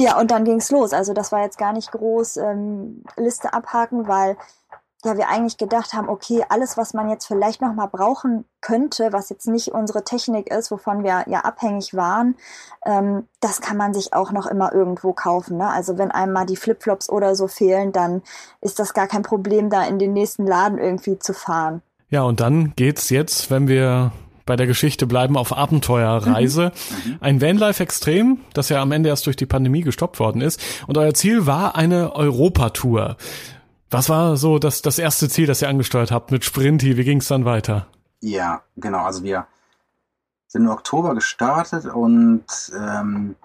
ja, 0.00 0.18
und 0.18 0.30
dann 0.30 0.44
ging's 0.44 0.70
los. 0.70 0.92
Also 0.92 1.12
das 1.12 1.30
war 1.30 1.42
jetzt 1.42 1.58
gar 1.58 1.72
nicht 1.72 1.92
groß 1.92 2.38
ähm, 2.38 3.04
Liste 3.16 3.52
abhaken, 3.52 4.08
weil 4.08 4.36
ja 5.04 5.16
wir 5.16 5.28
eigentlich 5.28 5.56
gedacht 5.56 5.92
haben, 5.92 6.08
okay, 6.08 6.44
alles, 6.48 6.76
was 6.76 6.94
man 6.94 7.08
jetzt 7.08 7.26
vielleicht 7.26 7.60
noch 7.60 7.74
mal 7.74 7.86
brauchen 7.86 8.44
könnte, 8.60 9.12
was 9.12 9.30
jetzt 9.30 9.46
nicht 9.46 9.72
unsere 9.72 10.04
Technik 10.04 10.50
ist, 10.50 10.70
wovon 10.70 11.04
wir 11.04 11.24
ja 11.26 11.40
abhängig 11.40 11.94
waren, 11.94 12.34
ähm, 12.84 13.26
das 13.40 13.60
kann 13.60 13.76
man 13.76 13.94
sich 13.94 14.12
auch 14.14 14.32
noch 14.32 14.46
immer 14.46 14.72
irgendwo 14.72 15.12
kaufen. 15.12 15.58
Ne? 15.58 15.68
Also 15.68 15.98
wenn 15.98 16.10
einem 16.10 16.32
mal 16.32 16.46
die 16.46 16.56
Flipflops 16.56 17.08
oder 17.10 17.34
so 17.34 17.46
fehlen, 17.46 17.92
dann 17.92 18.22
ist 18.60 18.78
das 18.78 18.94
gar 18.94 19.06
kein 19.06 19.22
Problem, 19.22 19.70
da 19.70 19.84
in 19.84 19.98
den 19.98 20.12
nächsten 20.12 20.46
Laden 20.46 20.78
irgendwie 20.78 21.18
zu 21.18 21.34
fahren. 21.34 21.82
Ja, 22.08 22.22
und 22.22 22.40
dann 22.40 22.72
geht's 22.74 23.10
jetzt, 23.10 23.50
wenn 23.50 23.68
wir 23.68 24.12
bei 24.50 24.56
der 24.56 24.66
Geschichte 24.66 25.06
bleiben 25.06 25.36
auf 25.36 25.56
Abenteuerreise. 25.56 26.72
Mhm. 27.04 27.18
Ein 27.20 27.40
Vanlife 27.40 27.80
Extrem, 27.80 28.40
das 28.52 28.68
ja 28.68 28.82
am 28.82 28.90
Ende 28.90 29.08
erst 29.08 29.24
durch 29.26 29.36
die 29.36 29.46
Pandemie 29.46 29.82
gestoppt 29.82 30.18
worden 30.18 30.40
ist. 30.40 30.60
Und 30.88 30.98
euer 30.98 31.14
Ziel 31.14 31.46
war 31.46 31.76
eine 31.76 32.16
Europatour. 32.16 33.16
Was 33.92 34.08
war 34.08 34.36
so 34.36 34.58
das, 34.58 34.82
das 34.82 34.98
erste 34.98 35.28
Ziel, 35.28 35.46
das 35.46 35.62
ihr 35.62 35.68
angesteuert 35.68 36.10
habt 36.10 36.32
mit 36.32 36.44
Sprinti? 36.44 36.96
Wie 36.96 37.04
ging 37.04 37.18
es 37.18 37.28
dann 37.28 37.44
weiter? 37.44 37.86
Ja, 38.22 38.62
genau. 38.74 39.04
Also 39.04 39.22
wir 39.22 39.46
sind 40.48 40.64
im 40.64 40.70
Oktober 40.70 41.14
gestartet 41.14 41.86
und 41.86 42.42
ähm, 42.76 43.36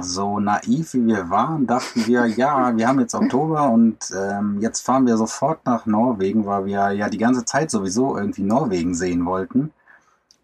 so 0.00 0.38
naiv 0.38 0.94
wie 0.94 1.04
wir 1.04 1.30
waren, 1.30 1.66
dachten 1.66 2.06
wir, 2.06 2.26
ja, 2.36 2.76
wir 2.76 2.86
haben 2.86 3.00
jetzt 3.00 3.16
Oktober 3.16 3.70
und 3.70 3.98
ähm, 4.16 4.58
jetzt 4.60 4.82
fahren 4.82 5.04
wir 5.04 5.16
sofort 5.16 5.66
nach 5.66 5.84
Norwegen, 5.84 6.46
weil 6.46 6.66
wir 6.66 6.92
ja 6.92 7.08
die 7.08 7.18
ganze 7.18 7.44
Zeit 7.44 7.72
sowieso 7.72 8.16
irgendwie 8.16 8.42
Norwegen 8.42 8.94
sehen 8.94 9.26
wollten. 9.26 9.72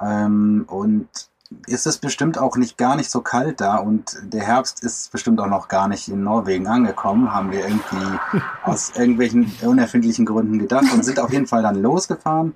Ähm, 0.01 0.65
und 0.69 1.09
ist 1.67 1.87
es 1.87 1.99
bestimmt 1.99 2.39
auch 2.39 2.57
nicht 2.57 2.77
gar 2.79 2.97
nicht 2.97 3.11
so 3.11 3.21
kalt 3.21 3.61
da. 3.61 3.77
Und 3.77 4.17
der 4.23 4.45
Herbst 4.45 4.83
ist 4.83 5.13
bestimmt 5.13 5.41
auch 5.41 5.47
noch 5.47 5.69
gar 5.69 5.89
nicht 5.89 6.09
in 6.09 6.23
Norwegen 6.23 6.67
angekommen, 6.67 7.33
haben 7.33 7.53
wir 7.53 7.67
irgendwie 7.67 8.19
aus 8.65 8.93
irgendwelchen 8.97 9.53
unerfindlichen 9.63 10.27
Gründen 10.27 10.59
gedacht 10.59 10.93
und 10.93 11.05
sind 11.05 11.21
auf 11.21 11.33
jeden 11.33 11.47
Fall 11.47 11.63
dann 11.63 11.81
losgefahren 11.81 12.55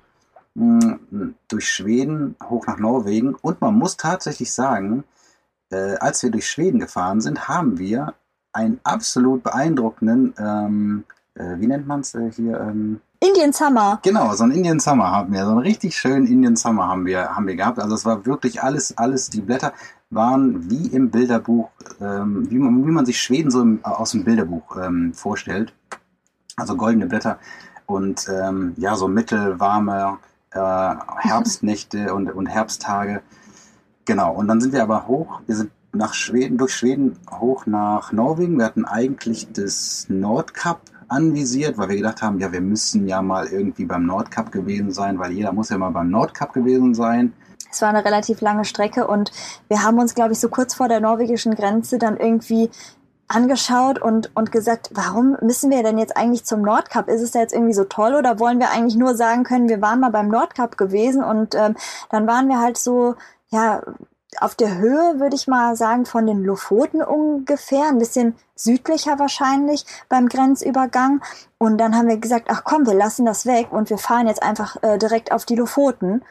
mh, 0.55 0.99
hm, 1.09 1.35
durch 1.47 1.69
Schweden 1.69 2.35
hoch 2.43 2.67
nach 2.67 2.77
Norwegen. 2.77 3.35
Und 3.35 3.61
man 3.61 3.75
muss 3.75 3.97
tatsächlich 3.97 4.51
sagen, 4.51 5.03
äh, 5.71 5.95
als 5.97 6.23
wir 6.23 6.31
durch 6.31 6.49
Schweden 6.49 6.79
gefahren 6.79 7.21
sind, 7.21 7.47
haben 7.47 7.77
wir 7.77 8.13
einen 8.51 8.79
absolut 8.83 9.43
beeindruckenden, 9.43 10.33
ähm, 10.37 11.03
äh, 11.35 11.59
wie 11.59 11.67
nennt 11.67 11.87
man 11.87 12.01
es 12.01 12.15
äh, 12.15 12.31
hier, 12.31 12.59
ähm, 12.59 13.01
Indian 13.21 13.51
Summer. 13.51 13.99
Genau, 14.03 14.33
so 14.33 14.45
ein 14.45 14.51
Indian 14.51 14.79
Summer 14.79 15.11
haben 15.11 15.33
wir, 15.33 15.43
so 15.43 15.51
einen 15.51 15.59
richtig 15.59 15.97
schönen 15.97 16.25
Indian 16.25 16.55
Summer 16.55 16.87
haben 16.87 17.05
wir, 17.05 17.35
haben 17.35 17.47
wir 17.47 17.55
gehabt. 17.55 17.77
Also 17.79 17.95
es 17.95 18.05
war 18.05 18.25
wirklich 18.25 18.63
alles, 18.63 18.97
alles, 18.97 19.29
die 19.29 19.41
Blätter 19.41 19.73
waren 20.09 20.69
wie 20.71 20.87
im 20.87 21.11
Bilderbuch, 21.11 21.69
ähm, 21.99 22.49
wie, 22.49 22.57
man, 22.57 22.85
wie 22.85 22.91
man 22.91 23.05
sich 23.05 23.21
Schweden 23.21 23.51
so 23.51 23.61
im, 23.61 23.83
aus 23.83 24.11
dem 24.11 24.23
Bilderbuch 24.23 24.77
ähm, 24.77 25.13
vorstellt. 25.13 25.73
Also 26.55 26.75
goldene 26.77 27.07
Blätter 27.07 27.39
und 27.85 28.29
ähm, 28.29 28.73
ja, 28.77 28.95
so 28.95 29.07
mittelwarme 29.07 30.17
äh, 30.51 30.95
Herbstnächte 31.17 32.13
und, 32.13 32.31
und 32.31 32.45
Herbsttage. 32.45 33.21
Genau, 34.05 34.33
und 34.33 34.47
dann 34.47 34.61
sind 34.61 34.71
wir 34.71 34.81
aber 34.81 35.07
hoch, 35.07 35.41
wir 35.45 35.55
sind 35.55 35.71
nach 35.91 36.13
Schweden, 36.13 36.57
durch 36.57 36.73
Schweden 36.73 37.17
hoch 37.31 37.65
nach 37.65 38.11
Norwegen. 38.11 38.57
Wir 38.57 38.65
hatten 38.65 38.85
eigentlich 38.85 39.51
das 39.51 40.05
Nordkap 40.07 40.81
anvisiert, 41.09 41.77
weil 41.77 41.89
wir 41.89 41.95
gedacht 41.97 42.21
haben, 42.21 42.39
ja, 42.39 42.51
wir 42.51 42.61
müssen 42.61 43.07
ja 43.07 43.21
mal 43.21 43.47
irgendwie 43.47 43.85
beim 43.85 44.05
Nordcup 44.05 44.51
gewesen 44.51 44.91
sein, 44.91 45.19
weil 45.19 45.31
jeder 45.31 45.51
muss 45.51 45.69
ja 45.69 45.77
mal 45.77 45.89
beim 45.89 46.09
Nordcup 46.09 46.53
gewesen 46.53 46.93
sein. 46.93 47.33
Es 47.71 47.81
war 47.81 47.89
eine 47.89 48.03
relativ 48.03 48.41
lange 48.41 48.65
Strecke 48.65 49.05
und 49.07 49.31
wir 49.67 49.83
haben 49.83 49.99
uns, 49.99 50.15
glaube 50.15 50.33
ich, 50.33 50.39
so 50.39 50.49
kurz 50.49 50.73
vor 50.73 50.87
der 50.87 51.01
norwegischen 51.01 51.53
Grenze 51.55 51.99
dann 51.99 52.17
irgendwie 52.17 52.69
angeschaut 53.27 54.01
und, 54.01 54.35
und 54.35 54.51
gesagt, 54.51 54.89
warum 54.93 55.37
müssen 55.41 55.69
wir 55.69 55.83
denn 55.83 55.99
jetzt 55.99 56.17
eigentlich 56.17 56.45
zum 56.45 56.63
Nordcup? 56.63 57.07
Ist 57.07 57.21
es 57.21 57.31
da 57.31 57.39
jetzt 57.39 57.53
irgendwie 57.53 57.73
so 57.73 57.83
toll 57.83 58.15
oder 58.15 58.39
wollen 58.39 58.59
wir 58.59 58.71
eigentlich 58.71 58.95
nur 58.95 59.15
sagen 59.15 59.43
können, 59.43 59.69
wir 59.69 59.81
waren 59.81 59.99
mal 59.99 60.09
beim 60.09 60.29
Nordcup 60.29 60.77
gewesen 60.77 61.23
und 61.23 61.53
ähm, 61.53 61.75
dann 62.09 62.25
waren 62.25 62.47
wir 62.47 62.59
halt 62.59 62.79
so, 62.79 63.15
ja, 63.49 63.83
auf 64.39 64.55
der 64.55 64.77
Höhe, 64.77 65.19
würde 65.19 65.35
ich 65.35 65.47
mal 65.47 65.75
sagen, 65.75 66.05
von 66.05 66.25
den 66.27 66.43
Lofoten 66.43 67.01
ungefähr, 67.01 67.87
ein 67.87 67.97
bisschen 67.97 68.35
südlicher 68.55 69.17
wahrscheinlich 69.17 69.85
beim 70.07 70.29
Grenzübergang. 70.29 71.21
Und 71.57 71.79
dann 71.79 71.95
haben 71.95 72.07
wir 72.07 72.17
gesagt, 72.17 72.47
ach 72.49 72.63
komm, 72.63 72.85
wir 72.85 72.93
lassen 72.93 73.25
das 73.25 73.45
weg 73.45 73.71
und 73.71 73.89
wir 73.89 73.97
fahren 73.97 74.27
jetzt 74.27 74.43
einfach 74.43 74.81
äh, 74.83 74.97
direkt 74.97 75.31
auf 75.31 75.45
die 75.45 75.55
Lofoten. 75.55 76.23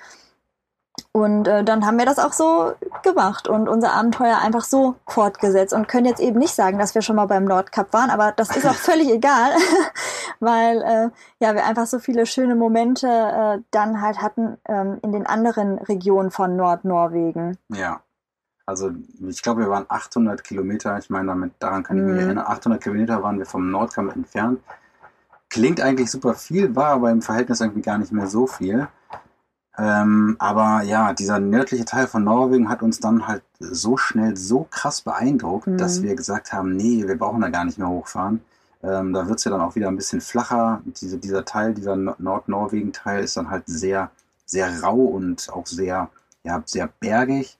Und 1.12 1.48
äh, 1.48 1.64
dann 1.64 1.86
haben 1.86 1.98
wir 1.98 2.04
das 2.06 2.18
auch 2.18 2.32
so 2.32 2.72
gemacht 3.02 3.48
und 3.48 3.68
unser 3.68 3.92
Abenteuer 3.94 4.38
einfach 4.38 4.62
so 4.62 4.94
fortgesetzt 5.06 5.72
und 5.72 5.88
können 5.88 6.04
jetzt 6.06 6.20
eben 6.20 6.38
nicht 6.38 6.54
sagen, 6.54 6.78
dass 6.78 6.94
wir 6.94 7.02
schon 7.02 7.16
mal 7.16 7.26
beim 7.26 7.44
Nordkap 7.44 7.92
waren, 7.92 8.10
aber 8.10 8.32
das 8.32 8.54
ist 8.54 8.66
auch 8.66 8.74
völlig 8.90 9.10
egal, 9.10 9.52
weil 10.40 10.82
äh, 10.82 11.08
ja 11.44 11.54
wir 11.54 11.64
einfach 11.64 11.86
so 11.86 11.98
viele 11.98 12.26
schöne 12.26 12.54
Momente 12.54 13.08
äh, 13.08 13.62
dann 13.70 14.00
halt 14.02 14.20
hatten 14.22 14.58
ähm, 14.68 14.98
in 15.02 15.12
den 15.12 15.26
anderen 15.26 15.78
Regionen 15.78 16.30
von 16.30 16.56
Nordnorwegen. 16.56 17.56
Ja. 17.72 18.00
Also 18.66 18.90
ich 19.26 19.42
glaube, 19.42 19.62
wir 19.62 19.70
waren 19.70 19.86
800 19.88 20.44
Kilometer, 20.44 20.98
ich 20.98 21.08
meine, 21.08 21.28
damit 21.28 21.52
daran 21.58 21.82
kann 21.84 21.96
ich 21.96 22.02
mich 22.04 22.12
Mhm. 22.12 22.18
erinnern, 22.18 22.44
800 22.46 22.82
Kilometer 22.82 23.22
waren 23.22 23.38
wir 23.38 23.46
vom 23.46 23.70
Nordkap 23.70 24.14
entfernt. 24.14 24.60
Klingt 25.48 25.80
eigentlich 25.80 26.10
super 26.10 26.34
viel, 26.34 26.76
war 26.76 26.88
aber 26.90 27.10
im 27.10 27.22
Verhältnis 27.22 27.62
irgendwie 27.62 27.80
gar 27.80 27.96
nicht 27.96 28.12
mehr 28.12 28.26
so 28.26 28.46
viel. 28.46 28.86
Ähm, 29.78 30.34
aber 30.40 30.82
ja, 30.82 31.12
dieser 31.12 31.38
nördliche 31.38 31.84
Teil 31.84 32.08
von 32.08 32.24
Norwegen 32.24 32.68
hat 32.68 32.82
uns 32.82 32.98
dann 32.98 33.28
halt 33.28 33.42
so 33.60 33.96
schnell, 33.96 34.36
so 34.36 34.66
krass 34.70 35.02
beeindruckt, 35.02 35.68
Mhm. 35.68 35.78
dass 35.78 36.02
wir 36.02 36.16
gesagt 36.16 36.52
haben, 36.52 36.76
nee, 36.76 37.04
wir 37.06 37.16
brauchen 37.16 37.40
da 37.40 37.48
gar 37.48 37.64
nicht 37.64 37.78
mehr 37.78 37.88
hochfahren. 37.88 38.40
Ähm, 38.82 39.12
da 39.12 39.28
wird's 39.28 39.44
ja 39.44 39.50
dann 39.52 39.60
auch 39.60 39.76
wieder 39.76 39.88
ein 39.88 39.96
bisschen 39.96 40.20
flacher. 40.20 40.80
Diese, 40.84 41.18
dieser 41.18 41.44
Teil, 41.44 41.74
dieser 41.74 41.94
No- 41.96 42.14
Nordnorwegen-Teil 42.18 43.22
ist 43.22 43.36
dann 43.36 43.50
halt 43.50 43.64
sehr, 43.66 44.10
sehr 44.46 44.82
rau 44.82 44.96
und 44.96 45.48
auch 45.52 45.66
sehr, 45.66 46.08
ja, 46.42 46.62
sehr 46.66 46.88
bergig. 47.00 47.56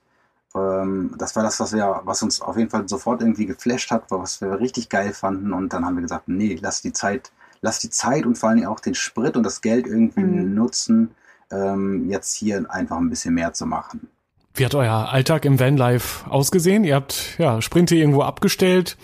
Ähm, 0.57 1.15
das 1.19 1.37
war 1.37 1.43
das, 1.45 1.61
was 1.61 1.73
wir, 1.73 2.01
was 2.05 2.23
uns 2.23 2.41
auf 2.41 2.57
jeden 2.57 2.71
Fall 2.71 2.89
sofort 2.89 3.21
irgendwie 3.21 3.47
geflasht 3.47 3.91
hat, 3.91 4.05
was 4.11 4.41
wir 4.41 4.59
richtig 4.59 4.89
geil 4.89 5.13
fanden. 5.13 5.53
Und 5.53 5.73
dann 5.73 5.85
haben 5.85 5.95
wir 5.97 6.03
gesagt, 6.03 6.27
nee, 6.29 6.59
lass 6.61 6.83
die 6.83 6.93
Zeit, 6.93 7.31
lass 7.61 7.79
die 7.81 7.91
Zeit 7.91 8.25
und 8.27 8.39
vor 8.39 8.49
allen 8.49 8.59
Dingen 8.59 8.69
auch 8.69 8.81
den 8.81 8.95
Sprit 8.95 9.37
und 9.37 9.43
das 9.45 9.61
Geld 9.61 9.87
irgendwie 9.87 10.21
Mhm. 10.23 10.55
nutzen, 10.55 11.11
ähm, 11.51 12.09
jetzt 12.11 12.35
hier 12.37 12.65
einfach 12.69 12.97
ein 12.97 13.11
bisschen 13.11 13.35
mehr 13.35 13.53
zu 13.53 13.67
machen. 13.67 14.09
Wie 14.55 14.65
hat 14.65 14.75
euer 14.75 15.11
Alltag 15.13 15.45
im 15.45 15.61
Vanlife 15.61 16.29
ausgesehen? 16.31 16.85
Ihr 16.85 16.97
habt 16.97 17.37
ja 17.39 17.63
Sprinte 17.63 17.95
irgendwo 17.95 18.23
abgestellt, 18.23 18.97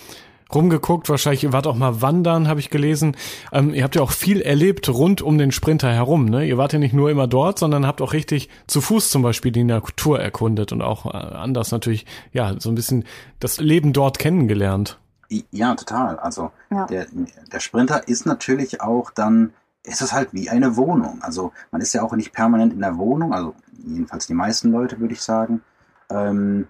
rumgeguckt, 0.52 1.08
wahrscheinlich 1.08 1.44
ihr 1.44 1.52
wart 1.52 1.66
auch 1.68 1.76
mal 1.76 2.02
wandern, 2.02 2.48
habe 2.48 2.58
ich 2.60 2.70
gelesen. 2.70 3.16
Ähm, 3.52 3.72
ihr 3.72 3.84
habt 3.84 3.94
ja 3.94 4.02
auch 4.02 4.10
viel 4.10 4.40
erlebt 4.40 4.88
rund 4.88 5.22
um 5.22 5.38
den 5.38 5.52
Sprinter 5.52 5.92
herum. 5.92 6.24
Ne? 6.26 6.44
Ihr 6.46 6.58
wart 6.58 6.72
ja 6.72 6.78
nicht 6.78 6.92
nur 6.92 7.10
immer 7.10 7.26
dort, 7.28 7.58
sondern 7.58 7.86
habt 7.86 8.02
auch 8.02 8.12
richtig 8.12 8.48
zu 8.66 8.80
Fuß 8.80 9.10
zum 9.10 9.22
Beispiel 9.22 9.52
die 9.52 9.64
Natur 9.64 10.20
erkundet 10.20 10.72
und 10.72 10.82
auch 10.82 11.06
äh, 11.06 11.16
anders 11.16 11.70
natürlich, 11.70 12.04
ja, 12.32 12.54
so 12.58 12.68
ein 12.70 12.74
bisschen 12.74 13.04
das 13.40 13.58
Leben 13.60 13.92
dort 13.92 14.18
kennengelernt. 14.18 14.98
Ja, 15.50 15.74
total. 15.74 16.18
Also 16.18 16.50
Ja. 16.70 16.86
der, 16.86 17.06
der 17.52 17.60
Sprinter 17.60 18.06
ist 18.08 18.26
natürlich 18.26 18.80
auch 18.80 19.10
dann, 19.10 19.52
ist 19.84 20.00
es 20.00 20.12
halt 20.12 20.32
wie 20.32 20.48
eine 20.48 20.76
Wohnung. 20.76 21.22
Also 21.22 21.52
man 21.70 21.80
ist 21.80 21.92
ja 21.92 22.02
auch 22.02 22.14
nicht 22.16 22.32
permanent 22.32 22.72
in 22.72 22.80
der 22.80 22.96
Wohnung, 22.96 23.32
also 23.32 23.54
jedenfalls 23.86 24.26
die 24.26 24.34
meisten 24.34 24.72
Leute, 24.72 24.98
würde 24.98 25.14
ich 25.14 25.20
sagen. 25.20 25.62
Ähm, 26.10 26.66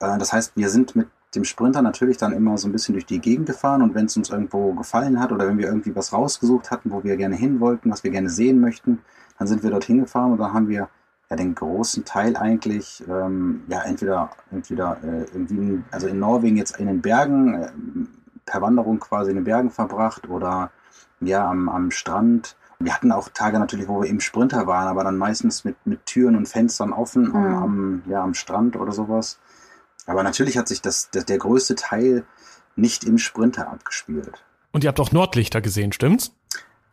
äh, 0.00 0.18
das 0.18 0.32
heißt, 0.32 0.56
wir 0.56 0.70
sind 0.70 0.96
mit 0.96 1.08
dem 1.34 1.44
Sprinter 1.44 1.82
natürlich 1.82 2.16
dann 2.16 2.32
immer 2.32 2.58
so 2.58 2.66
ein 2.66 2.72
bisschen 2.72 2.94
durch 2.94 3.06
die 3.06 3.20
Gegend 3.20 3.46
gefahren 3.46 3.82
und 3.82 3.94
wenn 3.94 4.06
es 4.06 4.16
uns 4.16 4.30
irgendwo 4.30 4.72
gefallen 4.72 5.20
hat 5.20 5.30
oder 5.30 5.46
wenn 5.46 5.58
wir 5.58 5.66
irgendwie 5.66 5.94
was 5.94 6.12
rausgesucht 6.12 6.70
hatten, 6.70 6.90
wo 6.90 7.04
wir 7.04 7.16
gerne 7.16 7.36
hin 7.36 7.60
wollten, 7.60 7.90
was 7.90 8.02
wir 8.02 8.10
gerne 8.10 8.30
sehen 8.30 8.60
möchten, 8.60 9.00
dann 9.38 9.46
sind 9.46 9.62
wir 9.62 9.70
dorthin 9.70 10.00
gefahren 10.00 10.32
und 10.32 10.38
dann 10.38 10.52
haben 10.52 10.68
wir 10.68 10.88
ja 11.30 11.36
den 11.36 11.54
großen 11.54 12.04
Teil 12.04 12.36
eigentlich 12.36 13.04
ähm, 13.08 13.62
ja 13.68 13.82
entweder 13.82 14.30
entweder 14.50 14.98
äh, 15.04 15.24
irgendwie 15.32 15.80
also 15.92 16.08
in 16.08 16.18
Norwegen 16.18 16.56
jetzt 16.56 16.78
in 16.78 16.86
den 16.86 17.00
Bergen 17.00 17.54
äh, 17.54 17.70
per 18.44 18.60
Wanderung 18.60 18.98
quasi 18.98 19.30
in 19.30 19.36
den 19.36 19.44
Bergen 19.44 19.70
verbracht 19.70 20.28
oder 20.28 20.72
ja 21.20 21.48
am, 21.48 21.68
am 21.68 21.90
Strand. 21.90 22.56
Wir 22.78 22.94
hatten 22.94 23.12
auch 23.12 23.28
Tage 23.28 23.58
natürlich, 23.58 23.88
wo 23.88 24.02
wir 24.02 24.08
im 24.08 24.20
Sprinter 24.20 24.66
waren, 24.66 24.88
aber 24.88 25.04
dann 25.04 25.18
meistens 25.18 25.64
mit, 25.64 25.76
mit 25.84 26.06
Türen 26.06 26.36
und 26.36 26.48
Fenstern 26.48 26.92
offen 26.92 27.34
am, 27.34 27.42
Mhm. 27.42 27.54
am, 27.56 28.02
ja, 28.06 28.22
am 28.22 28.34
Strand 28.34 28.76
oder 28.76 28.92
sowas. 28.92 29.38
Aber 30.06 30.22
natürlich 30.22 30.56
hat 30.56 30.66
sich 30.66 30.80
das, 30.80 31.10
das 31.10 31.26
der 31.26 31.38
größte 31.38 31.74
Teil 31.74 32.24
nicht 32.76 33.04
im 33.04 33.18
Sprinter 33.18 33.68
abgespielt. 33.68 34.42
Und 34.72 34.84
ihr 34.84 34.88
habt 34.88 35.00
auch 35.00 35.12
Nordlichter 35.12 35.60
gesehen, 35.60 35.92
stimmt's? 35.92 36.32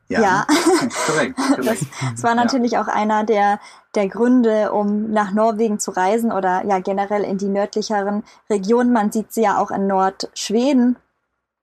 Ja. 0.09 0.45
korrekt, 1.05 1.37
korrekt. 1.37 1.85
Das 2.13 2.23
war 2.23 2.33
natürlich 2.33 2.77
auch 2.77 2.87
einer 2.87 3.23
der, 3.23 3.59
der 3.95 4.07
Gründe, 4.07 4.71
um 4.71 5.11
nach 5.11 5.31
Norwegen 5.31 5.79
zu 5.79 5.91
reisen 5.91 6.31
oder 6.31 6.65
ja 6.65 6.79
generell 6.79 7.23
in 7.23 7.37
die 7.37 7.49
nördlicheren 7.49 8.23
Regionen. 8.49 8.93
Man 8.93 9.11
sieht 9.11 9.33
sie 9.33 9.41
ja 9.43 9.57
auch 9.57 9.69
in 9.71 9.87
Nordschweden. 9.87 10.97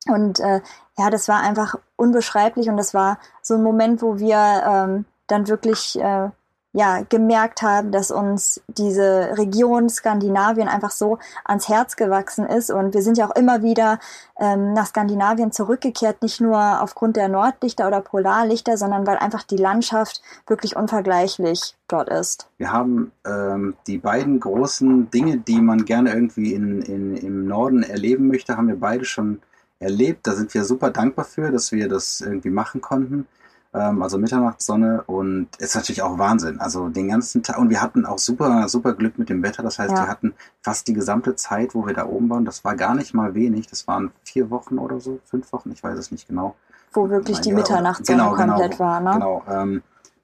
Und 0.06 0.40
äh, 0.40 0.60
ja, 0.98 1.10
das 1.10 1.28
war 1.28 1.40
einfach 1.40 1.76
unbeschreiblich 2.04 2.68
und 2.68 2.76
das 2.76 2.92
war 2.92 3.18
so 3.42 3.54
ein 3.54 3.62
Moment, 3.62 4.02
wo 4.02 4.18
wir 4.18 4.36
ähm, 4.36 5.04
dann 5.26 5.48
wirklich 5.48 5.98
äh, 5.98 6.28
ja 6.74 7.02
gemerkt 7.08 7.62
haben, 7.62 7.92
dass 7.92 8.10
uns 8.10 8.60
diese 8.66 9.38
Region 9.38 9.88
Skandinavien 9.88 10.66
einfach 10.68 10.90
so 10.90 11.18
ans 11.44 11.68
Herz 11.68 11.94
gewachsen 11.96 12.44
ist 12.44 12.70
und 12.70 12.94
wir 12.94 13.02
sind 13.02 13.16
ja 13.16 13.28
auch 13.30 13.36
immer 13.36 13.62
wieder 13.62 14.00
ähm, 14.38 14.72
nach 14.72 14.86
Skandinavien 14.86 15.52
zurückgekehrt, 15.52 16.20
nicht 16.20 16.40
nur 16.40 16.82
aufgrund 16.82 17.16
der 17.16 17.28
Nordlichter 17.28 17.86
oder 17.86 18.00
Polarlichter, 18.00 18.76
sondern 18.76 19.06
weil 19.06 19.18
einfach 19.18 19.44
die 19.44 19.56
Landschaft 19.56 20.20
wirklich 20.48 20.74
unvergleichlich 20.74 21.76
dort 21.86 22.08
ist. 22.08 22.48
Wir 22.58 22.72
haben 22.72 23.12
ähm, 23.24 23.76
die 23.86 23.98
beiden 23.98 24.40
großen 24.40 25.10
Dinge, 25.12 25.38
die 25.38 25.60
man 25.60 25.84
gerne 25.84 26.12
irgendwie 26.12 26.54
in, 26.54 26.82
in, 26.82 27.16
im 27.16 27.46
Norden 27.46 27.84
erleben 27.84 28.26
möchte, 28.26 28.56
haben 28.56 28.66
wir 28.66 28.80
beide 28.80 29.04
schon 29.04 29.40
erlebt. 29.84 30.26
Da 30.26 30.32
sind 30.34 30.52
wir 30.54 30.64
super 30.64 30.90
dankbar 30.90 31.24
für, 31.24 31.50
dass 31.52 31.70
wir 31.72 31.88
das 31.88 32.20
irgendwie 32.20 32.50
machen 32.50 32.80
konnten. 32.80 33.26
Ähm, 33.72 34.02
also 34.02 34.18
Mitternachtssonne 34.18 35.02
und 35.06 35.48
es 35.58 35.70
ist 35.70 35.74
natürlich 35.76 36.02
auch 36.02 36.18
Wahnsinn. 36.18 36.60
Also 36.60 36.88
den 36.88 37.08
ganzen 37.08 37.42
Tag 37.42 37.58
und 37.58 37.70
wir 37.70 37.82
hatten 37.82 38.06
auch 38.06 38.18
super, 38.18 38.68
super 38.68 38.94
Glück 38.94 39.18
mit 39.18 39.28
dem 39.28 39.42
Wetter. 39.42 39.62
Das 39.62 39.78
heißt, 39.78 39.90
Ja. 39.92 40.02
wir 40.04 40.08
hatten 40.08 40.34
fast 40.62 40.86
die 40.88 40.92
gesamte 40.94 41.34
Zeit, 41.36 41.74
wo 41.74 41.86
wir 41.86 41.94
da 41.94 42.06
oben 42.06 42.30
waren. 42.30 42.44
Das 42.44 42.64
war 42.64 42.76
gar 42.76 42.94
nicht 42.94 43.14
mal 43.14 43.34
wenig. 43.34 43.66
Das 43.68 43.86
waren 43.86 44.10
vier 44.24 44.50
Wochen 44.50 44.78
oder 44.78 45.00
so, 45.00 45.20
fünf 45.24 45.52
Wochen, 45.52 45.70
ich 45.72 45.82
weiß 45.82 45.98
es 45.98 46.10
nicht 46.12 46.28
genau. 46.28 46.54
Wo 46.92 47.10
wirklich 47.10 47.40
die 47.40 47.50
Ja, 47.50 47.56
Mitternachtssonne 47.56 48.18
genau, 48.18 48.34
genau. 48.36 48.54
komplett 48.54 48.78
war, 48.78 49.00
ne? 49.00 49.12
Genau. 49.14 49.42
Ähm, 49.50 49.82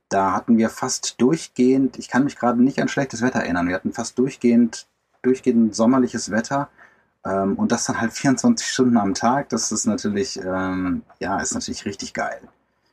da 0.09 0.33
hatten 0.33 0.57
wir 0.59 0.71
fast 0.71 1.21
durchgehend, 1.21 1.99
ich 1.99 2.09
kann 2.09 2.25
mich 2.25 2.37
gerade 2.37 2.63
nicht 2.63 2.81
an 2.81 2.89
schlechtes 2.89 3.23
Wetter 3.23 3.41
erinnern, 3.41 3.69
wir 3.69 3.75
hatten 3.75 3.93
fast 3.93 4.19
durchgehend, 4.19 4.87
durchgehend 5.23 5.75
sommerliches 5.75 6.31
Wetter. 6.31 6.69
Ähm, 7.25 7.55
und 7.57 7.73
das 7.73 7.85
dann 7.85 8.01
halt 8.01 8.13
24 8.13 8.67
Stunden 8.67 8.97
am 8.97 9.15
Tag, 9.15 9.49
das 9.51 9.73
ist 9.73 9.87
natürlich, 9.87 10.39
ähm, 10.43 11.03
ja, 11.19 11.39
ist 11.41 11.55
natürlich 11.55 11.85
richtig 11.85 12.15
geil. 12.15 12.41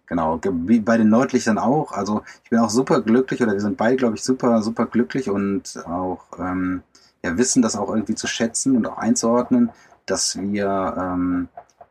Genau, 0.06 0.38
ge- 0.38 0.54
wie 0.66 0.80
bei 0.80 0.98
den 0.98 1.10
Nordlichtern 1.10 1.58
auch. 1.58 1.92
Also 1.92 2.24
ich 2.44 2.50
bin 2.50 2.60
auch 2.60 2.70
super 2.70 3.02
glücklich 3.02 3.42
oder 3.42 3.54
wir 3.54 3.62
sind 3.62 3.78
beide, 3.78 3.98
glaube 3.98 4.16
ich, 4.16 4.24
super, 4.24 4.62
super 4.62 4.86
glücklich 4.86 5.30
und 5.30 5.78
auch 5.86 6.24
ähm, 6.40 6.84
ja, 7.24 7.38
wissen 7.38 7.62
das 7.62 7.76
auch 7.76 7.90
irgendwie 7.90 8.16
zu 8.16 8.28
schätzen 8.28 8.78
und 8.78 8.86
auch 8.88 8.98
einzuordnen, 8.98 9.70
dass 10.06 10.38
wir 10.40 10.96
ähm, 10.98 11.50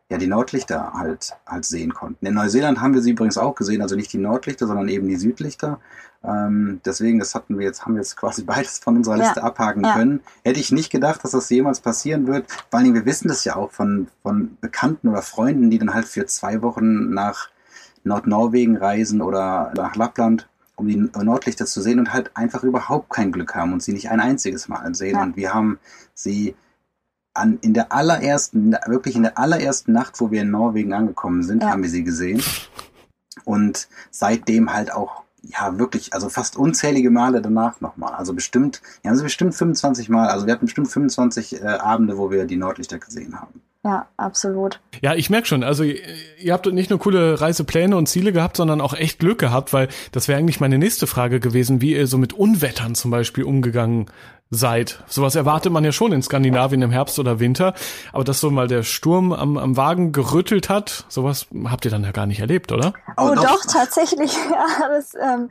ja 0.09 0.19
die 0.19 0.27
Nordlichter 0.29 0.93
halt 0.95 1.35
halt 1.47 1.65
sehen 1.65 1.93
konnten. 1.95 2.25
In 2.27 2.35
Neuseeland 2.35 2.81
haben 2.81 2.95
wir 2.95 3.03
sie 3.03 3.11
übrigens 3.13 3.39
auch 3.39 3.55
gesehen, 3.55 3.83
also 3.83 3.97
nicht 3.97 4.13
die 4.13 4.19
Nordlichter, 4.19 4.67
sondern 4.67 4.89
eben 4.89 5.09
die 5.09 5.17
Südlichter. 5.17 5.81
Ähm, 6.25 6.81
deswegen, 6.85 7.19
das 7.19 7.35
hatten 7.35 7.59
wir 7.59 7.67
jetzt, 7.67 7.85
haben 7.85 7.95
wir 7.95 8.01
jetzt 8.01 8.17
quasi 8.17 8.43
beides 8.45 8.79
von 8.79 8.97
unserer 8.97 9.17
Ja, 9.17 9.25
Liste 9.25 9.43
abhaken 9.43 9.85
ja. 9.85 9.95
können. 9.95 10.21
Hätte 10.45 10.61
ich 10.61 10.73
nicht 10.73 10.91
gedacht, 10.91 11.23
dass 11.25 11.33
das 11.33 11.49
jemals 11.51 11.81
passieren 11.81 12.27
wird. 12.27 12.47
Vor 12.71 12.81
Dingen, 12.81 12.95
wir 12.95 13.07
wissen 13.07 13.29
das 13.29 13.45
ja 13.45 13.57
auch 13.57 13.73
von, 13.73 14.09
von 14.23 14.57
Bekannten 14.61 15.09
oder 15.09 15.23
Freunden, 15.23 15.71
die 15.71 15.79
dann 15.79 15.95
halt 15.95 16.07
für 16.07 16.27
zwei 16.27 16.63
Wochen 16.63 17.11
nach 17.13 17.51
Nordnorwegen 18.05 18.77
reisen 18.77 19.21
oder 19.21 19.73
nach 19.77 19.97
Lappland, 19.97 20.49
um 20.77 20.89
die 20.89 20.97
Nordlichter 20.97 21.67
zu 21.67 21.81
sehen 21.81 21.99
und 21.99 22.13
halt 22.13 22.31
einfach 22.37 22.63
überhaupt 22.63 23.11
kein 23.11 23.33
Glück 23.33 23.55
haben 23.55 23.73
und 23.73 23.83
sie 23.83 23.93
nicht 23.93 24.11
ein 24.11 24.21
einziges 24.21 24.69
Mal 24.69 24.95
sehen. 24.95 25.17
Ja. 25.17 25.23
Und 25.23 25.37
wir 25.37 25.55
haben 25.55 25.79
sie 26.15 26.55
an, 27.35 27.59
in 27.61 27.75
der 27.75 27.93
allerersten, 27.93 28.73
wirklich 28.87 29.17
in 29.17 29.23
der 29.23 29.39
allerersten 29.39 29.93
Nacht, 29.93 30.21
wo 30.21 30.31
wir 30.31 30.43
in 30.43 30.51
Norwegen 30.51 30.93
angekommen 30.93 31.43
sind, 31.43 31.65
haben 31.65 31.83
wir 31.83 31.91
sie 31.91 32.05
gesehen. 32.05 32.43
Und 33.45 33.89
seitdem 34.11 34.73
halt 34.73 34.93
auch, 34.93 35.23
ja, 35.49 35.79
wirklich, 35.79 36.13
also 36.13 36.29
fast 36.29 36.57
unzählige 36.57 37.11
Male 37.11 37.41
danach 37.41 37.81
nochmal. 37.81 38.15
Also 38.15 38.35
bestimmt, 38.35 38.83
wir 39.03 39.11
haben 39.11 39.17
sie 39.17 39.25
bestimmt 39.25 39.55
25 39.55 40.09
Mal, 40.09 40.29
also 40.29 40.47
wir 40.47 40.53
hatten 40.53 40.67
bestimmt 40.67 40.89
25 40.89 41.63
äh, 41.63 41.67
Abende, 41.67 42.19
wo 42.19 42.31
wir 42.31 42.45
die 42.45 42.57
Nordlichter 42.57 42.99
gesehen 42.99 43.41
haben. 43.41 43.61
Ja, 43.85 44.09
absolut. 44.17 44.81
Ja, 45.01 45.15
ich 45.15 45.31
merk 45.31 45.47
schon, 45.47 45.63
also 45.63 45.85
ihr 45.85 46.01
ihr 46.39 46.53
habt 46.53 46.67
nicht 46.67 46.91
nur 46.91 46.99
coole 46.99 47.41
Reisepläne 47.41 47.97
und 47.97 48.09
Ziele 48.09 48.33
gehabt, 48.33 48.57
sondern 48.57 48.81
auch 48.81 48.95
echt 48.95 49.21
Glück 49.21 49.39
gehabt, 49.39 49.73
weil 49.73 49.89
das 50.11 50.27
wäre 50.27 50.39
eigentlich 50.39 50.59
meine 50.59 50.77
nächste 50.77 51.07
Frage 51.07 51.39
gewesen, 51.39 51.81
wie 51.81 51.93
ihr 51.93 52.09
so 52.09 52.19
mit 52.19 52.33
Unwettern 52.33 52.97
zum 52.97 53.13
Beispiel 53.13 53.45
umgegangen 53.45 54.07
seid. 54.51 55.03
Sowas 55.07 55.35
erwartet 55.35 55.73
man 55.73 55.85
ja 55.85 55.93
schon 55.93 56.13
in 56.13 56.23
Skandinavien 56.23 56.83
im 56.83 56.91
Herbst 56.91 57.19
oder 57.19 57.41
Winter, 57.41 57.75
aber 58.13 58.25
dass 58.25 58.41
so 58.41 58.51
mal 58.51 58.69
der 58.69 58.83
Sturm 58.85 59.33
am, 59.33 59.57
am 59.59 59.77
Wagen 59.77 60.13
gerüttelt 60.13 60.69
hat, 60.69 61.05
sowas 61.09 61.47
habt 61.69 61.85
ihr 61.85 61.91
dann 61.91 62.05
ja 62.05 62.13
gar 62.13 62.27
nicht 62.27 62.41
erlebt, 62.41 62.71
oder? 62.73 62.93
Oh, 63.17 63.35
doch. 63.35 63.65
tatsächlich. 63.67 64.37
Ja, 64.51 64.89
das, 64.89 65.15
ähm, 65.15 65.49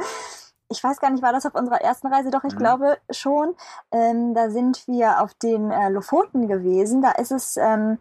ich 0.71 0.83
weiß 0.83 0.99
gar 0.99 1.09
nicht, 1.11 1.21
war 1.21 1.33
das 1.33 1.45
auf 1.45 1.53
unserer 1.53 1.81
ersten 1.81 2.07
Reise? 2.07 2.31
Doch, 2.31 2.43
ich 2.43 2.53
Mhm. 2.53 2.59
glaube 2.59 2.97
schon. 3.11 3.55
Ähm, 3.91 4.33
da 4.33 4.49
sind 4.49 4.87
wir 4.87 5.21
auf 5.21 5.33
den 5.35 5.69
äh, 5.71 5.89
Lofoten 5.89 6.47
gewesen. 6.47 7.01
Da 7.01 7.11
ist 7.11 7.31
es 7.31 7.57
ähm, 7.57 7.97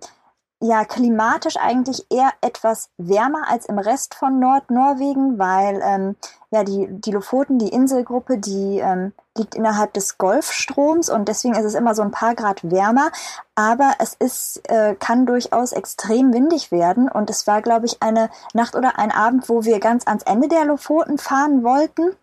ja 0.61 0.85
klimatisch 0.85 1.57
eigentlich 1.57 2.07
eher 2.11 2.31
etwas 2.41 2.89
wärmer 2.97 3.49
als 3.51 3.67
im 3.67 3.79
Rest 3.79 4.15
von 4.15 4.39
Nordnorwegen, 4.41 5.39
weil 5.39 5.83
ähm, 5.85 6.17
ja 6.55 6.65
die, 6.65 6.87
die 6.89 7.11
Lofoten, 7.11 7.59
die 7.59 7.69
Inselgruppe, 7.69 8.39
die 8.39 8.79
ähm, 8.79 9.13
liegt 9.37 9.55
innerhalb 9.55 9.93
des 9.93 10.17
Golfstroms 10.17 11.11
und 11.11 11.29
deswegen 11.29 11.55
ist 11.55 11.65
es 11.65 11.75
immer 11.75 11.95
so 11.95 12.03
ein 12.03 12.13
paar 12.13 12.35
Grad 12.35 12.71
wärmer. 12.71 13.11
Aber 13.55 13.95
es 13.99 14.15
ist, 14.15 14.63
äh, 14.71 14.95
kann 14.95 15.27
durchaus 15.27 15.73
extrem 15.73 16.33
windig 16.33 16.71
werden 16.71 17.09
und 17.09 17.29
es 17.31 17.47
war, 17.47 17.61
glaube 17.61 17.87
ich, 17.87 18.03
eine 18.03 18.31
Nacht 18.55 18.77
oder 18.77 18.99
ein 18.99 19.11
Abend, 19.11 19.49
wo 19.49 19.65
wir 19.65 19.81
ganz 19.81 20.07
ans 20.07 20.23
Ende 20.23 20.49
der 20.49 20.65
Lofoten 20.65 21.19
fahren 21.19 21.65
wollten 21.65 22.17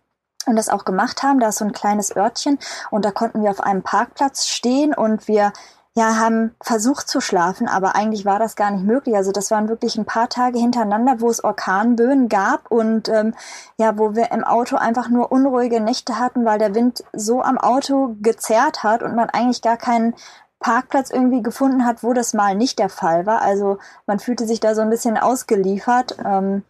und 0.45 0.55
das 0.55 0.69
auch 0.69 0.85
gemacht 0.85 1.21
haben. 1.23 1.39
Da 1.39 1.49
ist 1.49 1.57
so 1.57 1.65
ein 1.65 1.73
kleines 1.73 2.15
Örtchen 2.15 2.57
und 2.89 3.05
da 3.05 3.11
konnten 3.11 3.43
wir 3.43 3.51
auf 3.51 3.61
einem 3.61 3.83
Parkplatz 3.83 4.47
stehen 4.47 4.93
und 4.93 5.27
wir 5.27 5.53
ja, 5.93 6.15
haben 6.15 6.55
versucht 6.61 7.09
zu 7.09 7.19
schlafen, 7.19 7.67
aber 7.67 7.95
eigentlich 7.95 8.23
war 8.23 8.39
das 8.39 8.55
gar 8.55 8.71
nicht 8.71 8.85
möglich. 8.85 9.15
Also 9.15 9.33
das 9.33 9.51
waren 9.51 9.67
wirklich 9.67 9.97
ein 9.97 10.05
paar 10.05 10.29
Tage 10.29 10.57
hintereinander, 10.57 11.19
wo 11.19 11.29
es 11.29 11.43
Orkanböen 11.43 12.29
gab 12.29 12.71
und 12.71 13.09
ähm, 13.09 13.33
ja, 13.77 13.97
wo 13.97 14.15
wir 14.15 14.31
im 14.31 14.45
Auto 14.45 14.77
einfach 14.77 15.09
nur 15.09 15.33
unruhige 15.33 15.81
Nächte 15.81 16.17
hatten, 16.17 16.45
weil 16.45 16.59
der 16.59 16.73
Wind 16.75 17.03
so 17.11 17.41
am 17.41 17.57
Auto 17.57 18.15
gezerrt 18.21 18.83
hat 18.83 19.03
und 19.03 19.15
man 19.15 19.29
eigentlich 19.29 19.61
gar 19.61 19.75
keinen 19.75 20.15
Parkplatz 20.61 21.09
irgendwie 21.09 21.41
gefunden 21.41 21.85
hat, 21.85 22.03
wo 22.03 22.13
das 22.13 22.33
mal 22.33 22.55
nicht 22.55 22.79
der 22.79 22.89
Fall 22.89 23.25
war. 23.25 23.41
Also 23.41 23.79
man 24.07 24.19
fühlte 24.19 24.47
sich 24.47 24.61
da 24.61 24.75
so 24.75 24.81
ein 24.81 24.89
bisschen 24.89 25.17
ausgeliefert. 25.17 26.17
Ähm, 26.23 26.63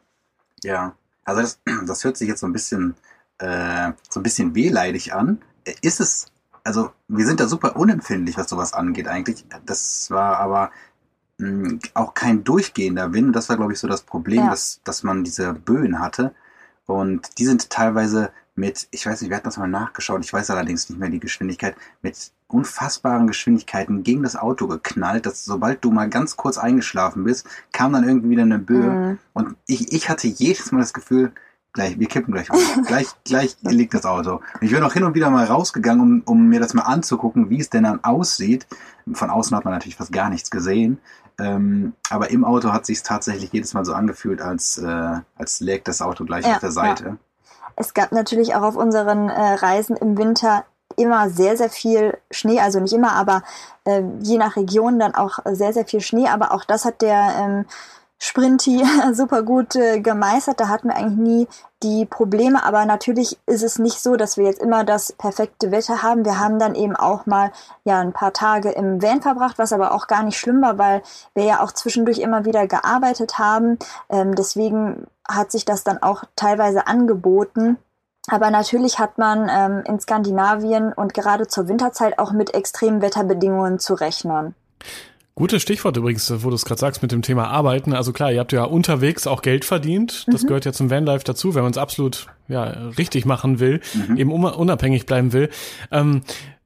ja, 0.64 0.94
also 1.26 1.42
das, 1.42 1.60
das 1.86 2.04
hört 2.04 2.18
sich 2.18 2.28
jetzt 2.28 2.40
so 2.40 2.48
ein 2.48 2.54
bisschen 2.54 2.96
äh, 3.38 3.92
so 4.10 4.20
ein 4.20 4.24
bisschen 4.24 4.56
wehleidig 4.56 5.14
an. 5.14 5.42
Ist 5.82 6.00
es 6.00 6.31
also 6.64 6.92
wir 7.08 7.26
sind 7.26 7.40
da 7.40 7.48
super 7.48 7.76
unempfindlich, 7.76 8.38
was 8.38 8.50
sowas 8.50 8.74
angeht 8.74 9.08
eigentlich. 9.08 9.46
Das 9.66 10.10
war 10.12 10.38
aber 10.38 10.72
mh, 11.38 11.48
hm, 11.48 11.80
auch 11.94 12.14
kein 12.14 12.44
durchgehender 12.44 13.14
Wind. 13.14 13.36
Das 13.36 13.50
war, 13.50 13.58
glaube 13.58 13.74
ich, 13.74 13.80
so 13.80 13.88
das 13.88 14.02
Problem, 14.02 14.44
ja. 14.44 14.50
dass, 14.50 14.82
dass 14.84 15.04
man 15.04 15.24
diese 15.24 15.54
Böen 15.54 16.00
hatte. 16.00 16.34
Und 16.86 17.38
die 17.38 17.46
sind 17.46 17.70
teilweise 17.70 18.32
mit, 18.56 18.88
ich 18.92 19.06
weiß 19.06 19.22
nicht, 19.22 19.30
wir 19.30 19.38
hatten 19.38 19.48
das 19.48 19.58
mal 19.58 19.68
nachgeschaut, 19.68 20.24
ich 20.24 20.34
weiß 20.34 20.50
allerdings 20.50 20.90
nicht 20.90 21.00
mehr 21.00 21.10
die 21.10 21.20
Geschwindigkeit, 21.20 21.76
mit 22.02 22.32
unfassbaren 22.48 23.28
Geschwindigkeiten 23.28 24.04
gegen 24.04 24.24
das 24.24 24.36
Auto 24.36 24.68
geknallt, 24.68 25.26
dass 25.26 25.46
sobald 25.46 25.84
du 25.84 25.92
mal 25.92 26.10
ganz 26.10 26.36
kurz 26.36 26.58
eingeschlafen 26.58 27.24
bist, 27.24 27.48
kam 27.72 27.94
dann 27.94 28.04
irgendwie 28.04 28.32
wieder 28.32 28.44
eine 28.44 28.60
Böe. 28.60 28.90
Mhm. 28.90 29.20
Und 29.34 29.56
ich, 29.68 29.94
ich 29.94 30.10
hatte 30.10 30.28
jedes 30.28 30.72
Mal 30.72 30.80
das 30.80 30.94
Gefühl, 30.94 31.32
Gleich, 31.74 31.98
wir 31.98 32.08
kippen 32.08 32.34
gleich 32.34 32.50
um. 32.52 32.84
gleich, 32.86 33.08
gleich 33.24 33.56
liegt 33.62 33.94
das 33.94 34.06
Auto. 34.06 34.42
Ich 34.60 34.72
bin 34.72 34.84
auch 34.84 34.94
hin 34.94 35.04
und 35.04 35.16
wieder 35.16 35.30
mal 35.30 35.46
rausgegangen, 35.46 36.02
um, 36.02 36.22
um 36.26 36.48
mir 36.48 36.60
das 36.60 36.74
mal 36.74 36.84
anzugucken, 36.84 37.50
wie 37.50 37.60
es 37.60 37.70
denn 37.70 37.84
dann 37.84 38.04
aussieht. 38.04 38.68
Von 39.14 39.30
außen 39.30 39.56
hat 39.56 39.64
man 39.64 39.74
natürlich 39.74 39.96
fast 39.96 40.12
gar 40.12 40.30
nichts 40.30 40.52
gesehen. 40.52 41.00
Ähm, 41.40 41.94
aber 42.10 42.30
im 42.30 42.44
Auto 42.44 42.74
hat 42.74 42.86
sich 42.86 43.02
tatsächlich 43.04 43.54
jedes 43.54 43.74
Mal 43.74 43.86
so 43.86 43.94
angefühlt, 43.94 44.42
als, 44.42 44.78
äh, 44.78 45.20
als 45.38 45.62
lägt 45.62 45.88
das 45.88 46.02
Auto 46.02 46.26
gleich 46.26 46.46
ja, 46.46 46.56
auf 46.56 46.60
der 46.60 46.72
Seite. 46.72 47.06
Ja. 47.06 47.18
Es 47.78 47.94
gab 47.94 48.12
natürlich 48.12 48.54
auch 48.54 48.64
auf 48.64 48.76
unseren 48.76 49.30
äh, 49.30 49.54
Reisen 49.54 49.96
im 49.96 50.18
Winter 50.18 50.66
immer 50.98 51.30
sehr, 51.30 51.56
sehr 51.56 51.70
viel 51.70 52.18
Schnee, 52.32 52.60
also 52.60 52.82
nicht 52.82 52.94
immer, 52.94 53.14
aber 53.14 53.44
äh, 53.86 54.04
je 54.22 54.38
nach 54.38 54.58
Region 54.58 55.00
dann 55.00 55.16
auch 55.16 55.40
sehr, 55.46 55.72
sehr 55.72 55.86
viel 55.86 56.02
Schnee. 56.02 56.28
Aber 56.28 56.52
auch 56.52 56.66
das 56.66 56.84
hat 56.84 57.02
der 57.02 57.34
ähm, 57.40 57.66
Sprinty 58.24 58.84
super 59.14 59.42
gut 59.42 59.76
äh, 59.76 60.00
gemeistert. 60.00 60.60
Da 60.60 60.68
hatten 60.68 60.90
wir 60.90 60.96
eigentlich 60.96 61.18
nie 61.18 61.48
die 61.82 62.06
Probleme. 62.06 62.64
Aber 62.64 62.86
natürlich 62.86 63.40
ist 63.48 63.64
es 63.64 63.80
nicht 63.80 64.00
so, 64.00 64.16
dass 64.16 64.38
wir 64.38 64.46
jetzt 64.46 64.62
immer 64.62 64.84
das 64.84 65.12
perfekte 65.12 65.72
Wetter 65.72 66.04
haben. 66.04 66.24
Wir 66.24 66.40
haben 66.40 66.60
dann 66.60 66.76
eben 66.76 66.96
auch 66.96 67.26
mal 67.26 67.52
ja 67.84 68.00
ein 68.00 68.14
paar 68.14 68.32
Tage 68.32 68.70
im 68.70 69.02
Van 69.02 69.24
verbracht, 69.24 69.58
was 69.58 69.74
aber 69.74 69.92
auch 69.92 70.06
gar 70.06 70.22
nicht 70.22 70.38
schlimm 70.38 70.62
war, 70.62 70.78
weil 70.78 71.02
wir 71.34 71.46
ja 71.46 71.64
auch 71.64 71.72
zwischendurch 71.72 72.20
immer 72.20 72.46
wieder 72.46 72.68
gearbeitet 72.68 73.40
haben. 73.40 73.80
Ähm, 74.08 74.36
deswegen 74.36 75.08
hat 75.28 75.52
sich 75.52 75.66
das 75.66 75.84
dann 75.84 76.04
auch 76.04 76.24
teilweise 76.36 76.86
angeboten. 76.86 77.78
Aber 78.28 78.52
natürlich 78.52 79.00
hat 79.00 79.18
man 79.18 79.50
ähm, 79.52 79.84
in 79.88 80.00
Skandinavien 80.00 80.94
und 80.94 81.16
gerade 81.16 81.48
zur 81.48 81.68
Winterzeit 81.68 82.20
auch 82.20 82.34
mit 82.34 82.54
extremen 82.54 83.02
Wetterbedingungen 83.02 83.80
zu 83.80 83.96
rechnen. 83.96 84.54
Gutes 85.34 85.62
Stichwort 85.62 85.96
übrigens, 85.96 86.32
wo 86.44 86.50
du 86.50 86.56
es 86.56 86.66
gerade 86.66 86.80
sagst 86.80 87.02
mit 87.02 87.12
dem 87.12 87.22
Thema 87.22 87.48
Arbeiten. 87.48 87.94
Also 87.94 88.12
klar, 88.12 88.32
ihr 88.34 88.40
habt 88.40 88.52
ja 88.52 88.64
unterwegs 88.64 89.28
auch 89.28 89.42
Geld 89.42 89.64
verdient. 89.64 90.26
Das 90.28 90.44
mhm. 90.44 90.48
gehört 90.48 90.66
ja 90.66 90.74
zum 90.74 90.90
Vanlife 90.90 91.24
dazu, 91.24 91.56
wenn 91.56 91.64
man 91.64 91.72
es 91.72 91.78
absolut 91.78 92.28
ja, 92.50 92.64
richtig 92.66 93.26
machen 93.26 93.60
will, 93.60 93.80
mhm. 93.94 94.18
eben 94.18 94.32
unabhängig 94.32 95.06
bleiben 95.06 95.32
will. 95.32 95.50
Ähm, 95.90 96.22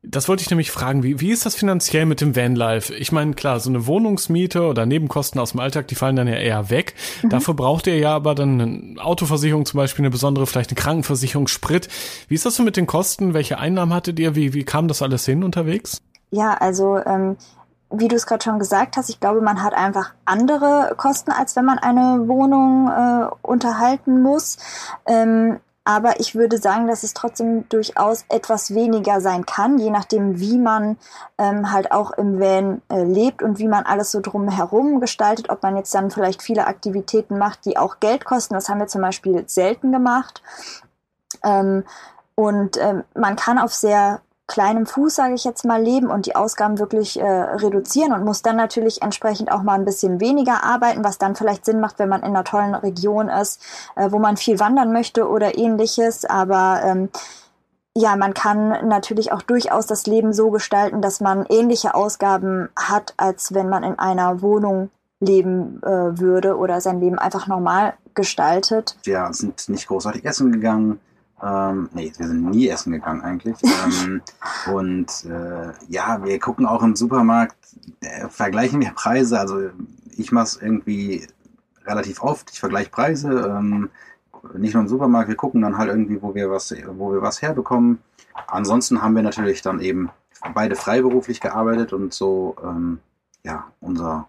das 0.08 0.28
wollte 0.28 0.42
ich 0.42 0.50
nämlich 0.50 0.72
fragen, 0.72 1.04
wie, 1.04 1.20
wie 1.20 1.32
ist 1.32 1.46
das 1.46 1.56
finanziell 1.56 2.06
mit 2.06 2.22
dem 2.22 2.36
Vanlife? 2.36 2.94
Ich 2.94 3.12
meine, 3.12 3.34
klar, 3.34 3.60
so 3.60 3.70
eine 3.70 3.88
Wohnungsmiete 3.88 4.64
oder 4.64 4.86
Nebenkosten 4.86 5.40
aus 5.40 5.52
dem 5.52 5.60
Alltag, 5.60 5.88
die 5.88 5.96
fallen 5.96 6.16
dann 6.16 6.28
ja 6.28 6.36
eher 6.36 6.70
weg. 6.70 6.96
Mhm. 7.24 7.30
Dafür 7.30 7.54
braucht 7.54 7.88
ihr 7.88 7.98
ja 7.98 8.16
aber 8.16 8.36
dann 8.36 8.62
eine 8.62 9.04
Autoversicherung 9.04 9.66
zum 9.66 9.78
Beispiel, 9.78 10.04
eine 10.04 10.12
besondere, 10.12 10.48
vielleicht 10.48 10.72
eine 10.72 10.80
Krankenversicherung, 10.80 11.48
Sprit. 11.48 11.88
Wie 12.28 12.36
ist 12.36 12.46
das 12.46 12.56
so 12.56 12.64
mit 12.64 12.78
den 12.78 12.88
Kosten? 12.88 13.34
Welche 13.34 13.58
Einnahmen 13.58 13.94
hattet 13.94 14.20
ihr? 14.20 14.36
Wie, 14.36 14.54
wie 14.54 14.64
kam 14.64 14.88
das 14.88 15.02
alles 15.02 15.26
hin 15.26 15.44
unterwegs? 15.44 16.02
Ja, 16.32 16.56
also 16.56 16.98
ähm, 16.98 17.38
wie 17.92 18.08
du 18.08 18.16
es 18.16 18.26
gerade 18.26 18.44
schon 18.44 18.60
gesagt 18.60 18.98
hast, 18.98 19.10
ich 19.10 19.20
glaube, 19.20 19.42
man 19.42 19.64
hat 19.64 19.74
einfach 19.74 20.14
andere 20.26 20.94
Kosten, 20.98 21.32
als 21.32 21.56
wenn 21.56 21.66
man 21.66 21.80
eine 21.80 22.28
Wohnung 22.28 22.90
äh, 22.90 23.28
unterhalten 23.42 24.22
muss. 24.22 24.58
Ähm, 25.06 25.60
aber 25.88 26.20
ich 26.20 26.34
würde 26.34 26.58
sagen, 26.58 26.88
dass 26.88 27.04
es 27.04 27.14
trotzdem 27.14 27.70
durchaus 27.70 28.26
etwas 28.30 28.74
weniger 28.74 29.22
sein 29.22 29.46
kann, 29.46 29.78
je 29.78 29.92
nachdem, 29.92 30.40
wie 30.40 30.58
man 30.58 30.98
ähm, 31.38 31.72
halt 31.72 31.92
auch 31.92 32.10
im 32.12 32.40
Van 32.40 32.82
äh, 32.90 33.04
lebt 33.04 33.44
und 33.44 33.60
wie 33.60 33.68
man 33.68 33.86
alles 33.86 34.10
so 34.10 34.20
drumherum 34.20 35.00
gestaltet. 35.00 35.52
Ob 35.52 35.62
man 35.62 35.78
jetzt 35.78 35.94
dann 35.94 36.10
vielleicht 36.10 36.42
viele 36.42 36.66
Aktivitäten 36.66 37.38
macht, 37.38 37.66
die 37.66 37.78
auch 37.78 38.00
Geld 38.00 38.26
kosten. 38.26 38.56
Das 38.56 38.68
haben 38.68 38.80
wir 38.80 38.88
zum 38.88 39.02
Beispiel 39.02 39.44
selten 39.48 39.92
gemacht. 39.92 40.42
Ähm, 41.44 41.84
und 42.34 42.78
ähm, 42.78 43.04
man 43.14 43.36
kann 43.36 43.60
auf 43.60 43.74
sehr 43.74 44.22
kleinem 44.48 44.86
Fuß, 44.86 45.16
sage 45.16 45.34
ich 45.34 45.44
jetzt 45.44 45.66
mal, 45.66 45.82
leben 45.82 46.08
und 46.08 46.26
die 46.28 46.36
Ausgaben 46.36 46.78
wirklich 46.78 47.20
äh, 47.20 47.26
reduzieren 47.26 48.14
und 48.14 48.24
muss 48.24 48.42
dann 48.42 48.56
natürlich 48.56 49.02
entsprechend 49.02 49.52
auch 49.52 49.64
mal 49.64 49.74
ein 49.74 49.86
bisschen 49.86 50.20
weniger 50.20 50.64
arbeiten, 50.64 51.04
was 51.04 51.18
dann 51.18 51.36
vielleicht 51.36 51.66
Sinn 51.66 51.80
macht, 51.80 51.98
wenn 51.98 52.10
man 52.10 52.22
in 52.22 52.28
einer 52.28 52.44
tollen 52.44 52.76
Region 52.76 53.28
ist, 53.28 53.62
äh, 53.96 54.12
wo 54.12 54.20
man 54.20 54.38
viel 54.38 54.60
wandern 54.60 54.92
möchte 54.92 55.28
oder 55.28 55.58
ähnliches. 55.58 56.26
Aber 56.26 56.82
ähm, 56.84 57.10
ja, 57.96 58.16
man 58.16 58.34
kann 58.34 58.88
natürlich 58.88 59.32
auch 59.32 59.42
durchaus 59.42 59.88
das 59.88 60.06
Leben 60.06 60.34
so 60.34 60.52
gestalten, 60.52 61.02
dass 61.02 61.22
man 61.22 61.46
ähnliche 61.50 61.96
Ausgaben 61.96 62.70
hat, 62.76 63.14
als 63.18 63.54
wenn 63.54 63.70
man 63.70 63.84
in 63.84 63.98
einer 63.98 64.42
Wohnung 64.42 64.90
leben 65.22 65.82
äh, 65.82 66.20
würde 66.20 66.58
oder 66.58 66.82
sein 66.82 67.00
Leben 67.00 67.18
einfach 67.18 67.48
normal 67.48 67.94
gestaltet. 68.14 68.98
Wir 69.04 69.28
sind 69.32 69.70
nicht 69.70 69.88
großartig 69.88 70.24
essen 70.24 70.52
gegangen 70.52 71.00
ähm, 71.42 71.90
nee, 71.94 72.12
wir 72.18 72.28
sind 72.28 72.50
nie 72.50 72.68
essen 72.70 72.92
gegangen 72.92 73.22
eigentlich. 73.22 73.58
ähm, 73.64 74.22
und 74.74 75.26
äh, 75.26 75.74
ja, 75.88 76.24
wir 76.24 76.40
gucken 76.40 76.66
auch 76.66 76.82
im 76.84 76.96
Supermarkt, 76.96 77.58
äh, 78.02 78.28
vergleichen 78.30 78.82
wir 78.82 78.92
Preise. 78.92 79.40
Also 79.40 79.70
ich 80.16 80.32
mache 80.32 80.46
es 80.46 80.62
irgendwie 80.62 81.28
relativ 81.86 82.22
oft. 82.22 82.52
Ich 82.52 82.60
vergleiche 82.60 82.90
Preise. 82.90 83.54
Ähm, 83.58 83.90
nicht 84.54 84.74
nur 84.74 84.84
im 84.84 84.90
Supermarkt, 84.90 85.28
wir 85.28 85.36
gucken 85.36 85.62
dann 85.62 85.78
halt 85.78 85.90
irgendwie, 85.90 86.22
wo 86.22 86.36
wir 86.36 86.52
was, 86.52 86.74
wo 86.88 87.12
wir 87.12 87.22
was 87.22 87.42
herbekommen. 87.42 88.00
Ansonsten 88.48 89.02
haben 89.02 89.16
wir 89.16 89.24
natürlich 89.24 89.62
dann 89.62 89.80
eben 89.80 90.10
beide 90.54 90.76
freiberuflich 90.76 91.42
gearbeitet 91.42 91.94
und 91.94 92.14
so 92.14 92.56
ähm, 92.64 93.00
ja, 93.44 93.66
unser, 93.80 94.28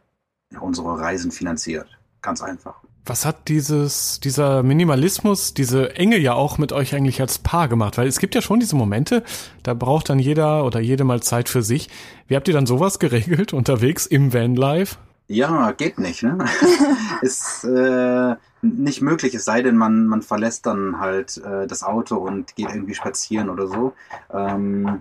ja, 0.53 0.61
unsere 0.61 0.99
Reisen 0.99 1.31
finanziert. 1.31 1.99
Ganz 2.23 2.43
einfach. 2.43 2.81
Was 3.09 3.25
hat 3.25 3.47
dieses, 3.47 4.19
dieser 4.19 4.65
Minimalismus, 4.65 5.55
diese 5.55 5.95
Enge 5.95 6.19
ja 6.19 6.35
auch 6.35 6.59
mit 6.59 6.73
euch 6.73 6.93
eigentlich 6.93 7.21
als 7.21 7.39
Paar 7.39 7.69
gemacht? 7.69 7.99
Weil 7.99 8.09
es 8.09 8.19
gibt 8.19 8.35
ja 8.35 8.43
schon 8.43 8.59
diese 8.59 8.75
Momente, 8.75 9.23
da 9.63 9.75
braucht 9.75 10.11
dann 10.11 10.19
jeder 10.19 10.65
oder 10.65 10.81
jede 10.81 11.05
mal 11.05 11.23
Zeit 11.23 11.49
für 11.49 11.63
sich. 11.63 11.89
Wie 12.27 12.35
habt 12.35 12.49
ihr 12.49 12.55
dann 12.55 12.67
sowas 12.67 12.99
geregelt 12.99 13.53
unterwegs 13.53 14.07
im 14.07 14.35
Vanlife? 14.35 14.97
Ja, 15.29 15.71
geht 15.71 15.99
nicht. 15.99 16.25
Ne? 16.25 16.45
ist 17.23 17.63
äh, 17.63 18.35
nicht 18.63 19.03
möglich, 19.03 19.35
es 19.35 19.45
sei 19.45 19.63
denn, 19.63 19.77
man, 19.77 20.07
man 20.07 20.23
verlässt 20.23 20.67
dann 20.67 20.99
halt 20.99 21.37
äh, 21.39 21.69
das 21.69 21.85
Auto 21.85 22.17
und 22.17 22.57
geht 22.57 22.71
irgendwie 22.71 22.95
spazieren 22.95 23.51
oder 23.51 23.69
so. 23.69 23.93
Ähm, 24.33 25.01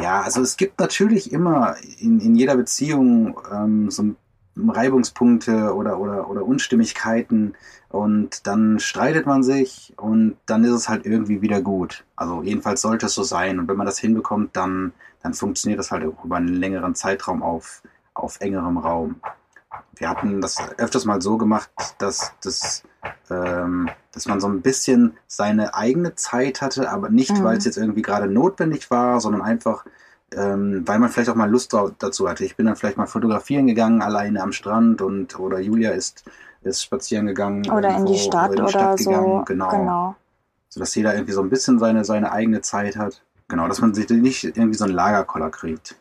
ja, 0.00 0.22
also 0.22 0.40
es 0.42 0.56
gibt 0.56 0.78
natürlich 0.78 1.32
immer 1.32 1.74
in, 1.98 2.20
in 2.20 2.36
jeder 2.36 2.56
Beziehung 2.56 3.38
ähm, 3.52 3.90
so 3.90 4.02
ein 4.04 4.16
Reibungspunkte 4.56 5.74
oder, 5.74 5.98
oder, 5.98 6.28
oder 6.28 6.44
Unstimmigkeiten 6.44 7.54
und 7.88 8.46
dann 8.46 8.78
streitet 8.78 9.26
man 9.26 9.42
sich 9.42 9.94
und 9.96 10.36
dann 10.46 10.64
ist 10.64 10.72
es 10.72 10.88
halt 10.88 11.06
irgendwie 11.06 11.40
wieder 11.40 11.60
gut. 11.60 12.04
Also 12.16 12.42
jedenfalls 12.42 12.82
sollte 12.82 13.06
es 13.06 13.14
so 13.14 13.22
sein 13.22 13.58
und 13.58 13.68
wenn 13.68 13.76
man 13.76 13.86
das 13.86 13.98
hinbekommt, 13.98 14.56
dann, 14.56 14.92
dann 15.22 15.34
funktioniert 15.34 15.78
das 15.78 15.90
halt 15.90 16.04
über 16.04 16.36
einen 16.36 16.48
längeren 16.48 16.94
Zeitraum 16.94 17.42
auf, 17.42 17.82
auf 18.14 18.40
engerem 18.40 18.78
Raum. 18.78 19.16
Wir 19.94 20.10
hatten 20.10 20.40
das 20.40 20.58
öfters 20.76 21.06
mal 21.06 21.22
so 21.22 21.38
gemacht, 21.38 21.70
dass, 21.98 22.32
dass, 22.42 22.82
ähm, 23.30 23.88
dass 24.12 24.26
man 24.26 24.40
so 24.40 24.48
ein 24.48 24.60
bisschen 24.60 25.16
seine 25.26 25.74
eigene 25.74 26.14
Zeit 26.14 26.60
hatte, 26.60 26.90
aber 26.90 27.08
nicht, 27.08 27.32
mhm. 27.32 27.44
weil 27.44 27.56
es 27.56 27.64
jetzt 27.64 27.78
irgendwie 27.78 28.02
gerade 28.02 28.26
notwendig 28.26 28.90
war, 28.90 29.20
sondern 29.20 29.40
einfach, 29.40 29.86
ähm, 30.36 30.82
weil 30.86 30.98
man 30.98 31.08
vielleicht 31.10 31.30
auch 31.30 31.34
mal 31.34 31.50
Lust 31.50 31.72
dazu 31.98 32.28
hatte. 32.28 32.44
Ich 32.44 32.56
bin 32.56 32.66
dann 32.66 32.76
vielleicht 32.76 32.96
mal 32.96 33.06
fotografieren 33.06 33.66
gegangen, 33.66 34.02
alleine 34.02 34.42
am 34.42 34.52
Strand 34.52 35.02
und 35.02 35.38
oder 35.38 35.60
Julia 35.60 35.90
ist, 35.90 36.24
ist 36.62 36.82
spazieren 36.82 37.26
gegangen. 37.26 37.70
Oder 37.70 37.96
in 37.96 38.06
die 38.06 38.18
Stadt 38.18 38.50
oder, 38.50 38.60
in 38.60 38.66
die 38.66 38.70
Stadt 38.70 38.84
oder 38.84 38.96
gegangen. 38.96 39.38
so. 39.38 39.44
Genau. 39.44 39.70
genau. 39.70 40.16
Sodass 40.68 40.94
jeder 40.94 41.14
irgendwie 41.14 41.32
so 41.32 41.42
ein 41.42 41.50
bisschen 41.50 41.78
seine, 41.78 42.04
seine 42.04 42.32
eigene 42.32 42.60
Zeit 42.62 42.96
hat. 42.96 43.22
Genau, 43.48 43.68
dass 43.68 43.80
man 43.80 43.92
sich 43.92 44.08
nicht 44.08 44.44
irgendwie 44.44 44.74
so 44.74 44.84
einen 44.84 44.94
Lagerkoller 44.94 45.50
kriegt. 45.50 45.96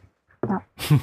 Ja. 0.47 0.61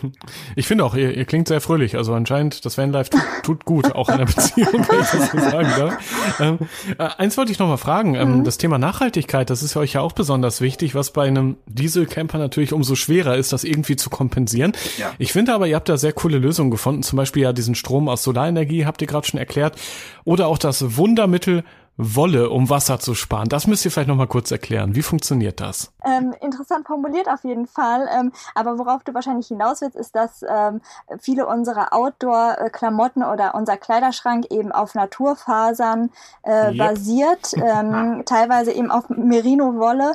Ich 0.56 0.66
finde 0.66 0.84
auch, 0.84 0.94
ihr, 0.94 1.16
ihr 1.16 1.24
klingt 1.24 1.46
sehr 1.46 1.60
fröhlich. 1.60 1.96
Also 1.96 2.12
anscheinend, 2.12 2.64
das 2.64 2.76
Vanlife 2.76 3.10
tut, 3.10 3.22
tut 3.42 3.64
gut, 3.64 3.92
auch 3.94 4.08
in 4.08 4.18
der 4.18 4.24
Beziehung, 4.24 4.72
wenn 4.72 5.00
ich 5.00 5.10
das 5.10 5.30
so 5.30 5.38
sagen 5.38 5.68
darf. 5.76 6.40
Ähm, 6.40 6.58
äh, 6.98 7.08
eins 7.18 7.36
wollte 7.36 7.52
ich 7.52 7.58
noch 7.58 7.68
mal 7.68 7.76
fragen. 7.76 8.14
Ähm, 8.14 8.38
mhm. 8.38 8.44
Das 8.44 8.58
Thema 8.58 8.78
Nachhaltigkeit, 8.78 9.48
das 9.50 9.62
ist 9.62 9.74
ja 9.74 9.80
euch 9.80 9.92
ja 9.92 10.00
auch 10.00 10.12
besonders 10.12 10.60
wichtig, 10.60 10.94
was 10.94 11.12
bei 11.12 11.26
einem 11.26 11.56
Dieselcamper 11.66 12.38
natürlich 12.38 12.72
umso 12.72 12.96
schwerer 12.96 13.36
ist, 13.36 13.52
das 13.52 13.64
irgendwie 13.64 13.96
zu 13.96 14.10
kompensieren. 14.10 14.72
Ja. 14.96 15.12
Ich 15.18 15.32
finde 15.32 15.54
aber, 15.54 15.68
ihr 15.68 15.76
habt 15.76 15.88
da 15.88 15.96
sehr 15.96 16.12
coole 16.12 16.38
Lösungen 16.38 16.70
gefunden. 16.70 17.02
Zum 17.02 17.16
Beispiel 17.16 17.44
ja 17.44 17.52
diesen 17.52 17.74
Strom 17.76 18.08
aus 18.08 18.24
Solarenergie, 18.24 18.86
habt 18.86 19.00
ihr 19.00 19.06
gerade 19.06 19.26
schon 19.26 19.38
erklärt. 19.38 19.78
Oder 20.24 20.48
auch 20.48 20.58
das 20.58 20.96
Wundermittel 20.96 21.62
Wolle, 21.98 22.48
um 22.48 22.70
Wasser 22.70 23.00
zu 23.00 23.14
sparen. 23.14 23.48
Das 23.48 23.66
müsst 23.66 23.84
ihr 23.84 23.90
vielleicht 23.90 24.08
noch 24.08 24.14
mal 24.14 24.28
kurz 24.28 24.52
erklären. 24.52 24.94
Wie 24.94 25.02
funktioniert 25.02 25.60
das? 25.60 25.92
Ähm, 26.04 26.32
interessant 26.40 26.86
formuliert 26.86 27.28
auf 27.28 27.42
jeden 27.42 27.66
Fall. 27.66 28.08
Ähm, 28.16 28.32
aber 28.54 28.78
worauf 28.78 29.02
du 29.02 29.12
wahrscheinlich 29.14 29.48
hinaus 29.48 29.80
willst, 29.80 29.96
ist, 29.96 30.14
dass 30.14 30.44
ähm, 30.48 30.80
viele 31.20 31.46
unserer 31.46 31.92
Outdoor-Klamotten 31.92 33.24
oder 33.24 33.56
unser 33.56 33.76
Kleiderschrank 33.76 34.46
eben 34.50 34.70
auf 34.70 34.94
Naturfasern 34.94 36.10
äh, 36.44 36.68
yep. 36.68 36.78
basiert, 36.78 37.52
ähm, 37.56 38.22
teilweise 38.24 38.70
eben 38.70 38.92
auf 38.92 39.08
Merino-Wolle 39.08 40.14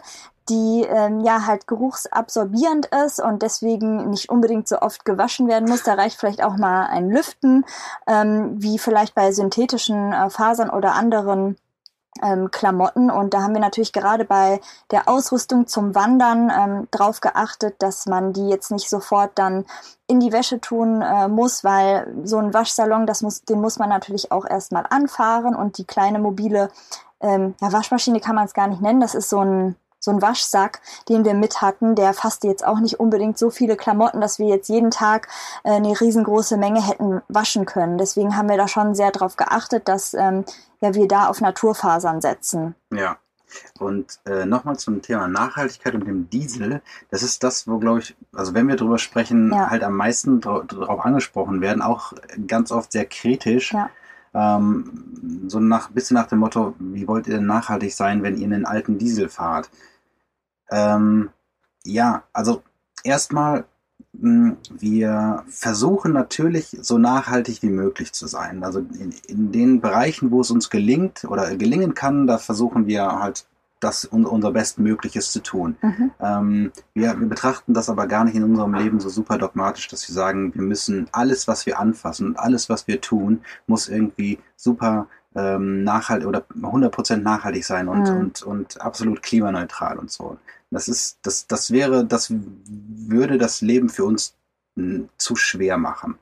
die 0.49 0.85
ähm, 0.89 1.21
ja 1.21 1.45
halt 1.45 1.67
geruchsabsorbierend 1.67 2.87
ist 3.05 3.21
und 3.21 3.41
deswegen 3.41 4.09
nicht 4.09 4.29
unbedingt 4.29 4.67
so 4.67 4.79
oft 4.79 5.05
gewaschen 5.05 5.47
werden 5.47 5.69
muss. 5.69 5.83
Da 5.83 5.93
reicht 5.93 6.19
vielleicht 6.19 6.43
auch 6.43 6.57
mal 6.57 6.87
ein 6.87 7.09
Lüften, 7.09 7.65
ähm, 8.07 8.61
wie 8.61 8.77
vielleicht 8.77 9.15
bei 9.15 9.31
synthetischen 9.31 10.11
äh, 10.11 10.29
Fasern 10.29 10.69
oder 10.69 10.95
anderen 10.95 11.55
ähm, 12.23 12.51
Klamotten. 12.51 13.11
Und 13.11 13.33
da 13.33 13.41
haben 13.41 13.53
wir 13.53 13.61
natürlich 13.61 13.93
gerade 13.93 14.25
bei 14.25 14.61
der 14.91 15.09
Ausrüstung 15.09 15.67
zum 15.67 15.93
Wandern 15.93 16.49
ähm, 16.49 16.87
drauf 16.91 17.21
geachtet, 17.21 17.75
dass 17.79 18.05
man 18.05 18.33
die 18.33 18.47
jetzt 18.47 18.71
nicht 18.71 18.89
sofort 18.89 19.31
dann 19.35 19.65
in 20.07 20.19
die 20.19 20.31
Wäsche 20.31 20.59
tun 20.59 21.01
äh, 21.01 21.27
muss, 21.27 21.63
weil 21.63 22.07
so 22.23 22.37
ein 22.37 22.53
Waschsalon, 22.53 23.05
das 23.05 23.21
muss, 23.21 23.43
den 23.43 23.61
muss 23.61 23.79
man 23.79 23.89
natürlich 23.89 24.31
auch 24.31 24.45
erstmal 24.45 24.85
anfahren 24.89 25.55
und 25.55 25.77
die 25.77 25.85
kleine 25.85 26.19
mobile 26.19 26.69
ähm, 27.21 27.55
ja, 27.61 27.71
Waschmaschine 27.71 28.19
kann 28.19 28.35
man 28.35 28.45
es 28.45 28.53
gar 28.53 28.67
nicht 28.67 28.81
nennen. 28.81 28.99
Das 28.99 29.15
ist 29.15 29.29
so 29.29 29.39
ein 29.39 29.75
so 30.03 30.11
ein 30.11 30.21
Waschsack, 30.21 30.81
den 31.07 31.23
wir 31.23 31.33
mit 31.33 31.61
hatten, 31.61 31.95
der 31.95 32.13
fasste 32.13 32.49
jetzt 32.49 32.67
auch 32.67 32.79
nicht 32.81 32.99
unbedingt 32.99 33.37
so 33.37 33.49
viele 33.49 33.77
Klamotten, 33.77 34.19
dass 34.19 34.37
wir 34.37 34.47
jetzt 34.47 34.67
jeden 34.67 34.91
Tag 34.91 35.29
äh, 35.63 35.71
eine 35.71 35.99
riesengroße 35.99 36.57
Menge 36.57 36.85
hätten 36.85 37.21
waschen 37.29 37.65
können. 37.65 37.97
Deswegen 37.97 38.35
haben 38.35 38.49
wir 38.49 38.57
da 38.57 38.67
schon 38.67 38.95
sehr 38.95 39.11
darauf 39.11 39.37
geachtet, 39.37 39.87
dass 39.87 40.13
ähm, 40.13 40.43
ja, 40.81 40.93
wir 40.93 41.07
da 41.07 41.27
auf 41.27 41.39
Naturfasern 41.39 42.19
setzen. 42.19 42.75
Ja. 42.93 43.15
Und 43.79 44.19
äh, 44.25 44.45
nochmal 44.45 44.77
zum 44.77 45.01
Thema 45.01 45.29
Nachhaltigkeit 45.29 45.95
und 45.95 46.05
dem 46.05 46.29
Diesel. 46.29 46.81
Das 47.09 47.23
ist 47.23 47.41
das, 47.43 47.65
wo, 47.67 47.77
glaube 47.77 47.99
ich, 47.99 48.15
also 48.33 48.53
wenn 48.53 48.67
wir 48.67 48.75
drüber 48.75 48.97
sprechen, 48.97 49.53
ja. 49.53 49.69
halt 49.69 49.83
am 49.83 49.95
meisten 49.95 50.41
darauf 50.41 51.05
angesprochen 51.05 51.61
werden, 51.61 51.81
auch 51.81 52.11
ganz 52.47 52.73
oft 52.73 52.91
sehr 52.91 53.05
kritisch. 53.05 53.71
Ja. 53.71 53.89
Ähm, 54.33 55.45
so 55.47 55.59
nach 55.59 55.91
bisschen 55.91 56.15
nach 56.15 56.27
dem 56.27 56.39
Motto, 56.39 56.73
wie 56.79 57.07
wollt 57.07 57.27
ihr 57.27 57.35
denn 57.35 57.45
nachhaltig 57.45 57.93
sein, 57.93 58.23
wenn 58.23 58.37
ihr 58.37 58.47
einen 58.47 58.65
alten 58.65 58.97
Diesel 58.97 59.29
fahrt? 59.29 59.69
Ähm, 60.73 61.29
ja, 61.85 62.23
also 62.33 62.63
erstmal, 63.03 63.65
hm, 64.19 64.57
wir 64.71 65.43
versuchen 65.47 66.13
natürlich 66.13 66.77
so 66.81 66.97
nachhaltig 66.97 67.61
wie 67.61 67.69
möglich 67.69 68.11
zu 68.11 68.25
sein. 68.25 68.63
Also 68.63 68.79
in, 68.79 69.13
in, 69.27 69.51
den 69.51 69.81
Bereichen, 69.81 70.31
wo 70.31 70.41
es 70.41 70.49
uns 70.49 70.71
gelingt 70.71 71.25
oder 71.25 71.55
gelingen 71.55 71.93
kann, 71.93 72.25
da 72.25 72.39
versuchen 72.39 72.87
wir 72.87 73.19
halt 73.19 73.45
das 73.81 74.05
unser 74.05 74.51
Bestmögliches 74.51 75.31
zu 75.31 75.43
tun. 75.43 75.75
Mhm. 75.81 76.11
Ähm, 76.21 76.71
wir, 76.93 77.19
wir, 77.19 77.27
betrachten 77.27 77.73
das 77.73 77.89
aber 77.89 78.07
gar 78.07 78.23
nicht 78.23 78.35
in 78.35 78.43
unserem 78.43 78.73
Leben 78.73 79.01
so 79.01 79.09
super 79.09 79.37
dogmatisch, 79.37 79.89
dass 79.89 80.07
wir 80.07 80.15
sagen, 80.15 80.55
wir 80.55 80.61
müssen 80.61 81.07
alles, 81.11 81.47
was 81.49 81.65
wir 81.65 81.79
anfassen 81.79 82.27
und 82.27 82.39
alles, 82.39 82.69
was 82.69 82.87
wir 82.87 83.01
tun, 83.01 83.41
muss 83.67 83.89
irgendwie 83.89 84.39
super 84.55 85.07
ähm, 85.35 85.83
nachhaltig 85.83 86.27
oder 86.27 86.45
100% 86.61 87.17
nachhaltig 87.17 87.65
sein 87.65 87.87
und, 87.87 88.09
mhm. 88.09 88.17
und, 88.17 88.43
und 88.43 88.81
absolut 88.81 89.21
klimaneutral 89.21 89.97
und 89.97 90.11
so. 90.11 90.37
Das 90.71 90.87
ist, 90.87 91.17
das, 91.21 91.47
das 91.47 91.71
wäre, 91.71 92.05
das 92.05 92.33
würde 92.33 93.37
das 93.37 93.61
Leben 93.61 93.89
für 93.89 94.05
uns 94.05 94.35
hm, 94.75 95.09
zu 95.17 95.35
schwer 95.35 95.77
machen. 95.77 96.17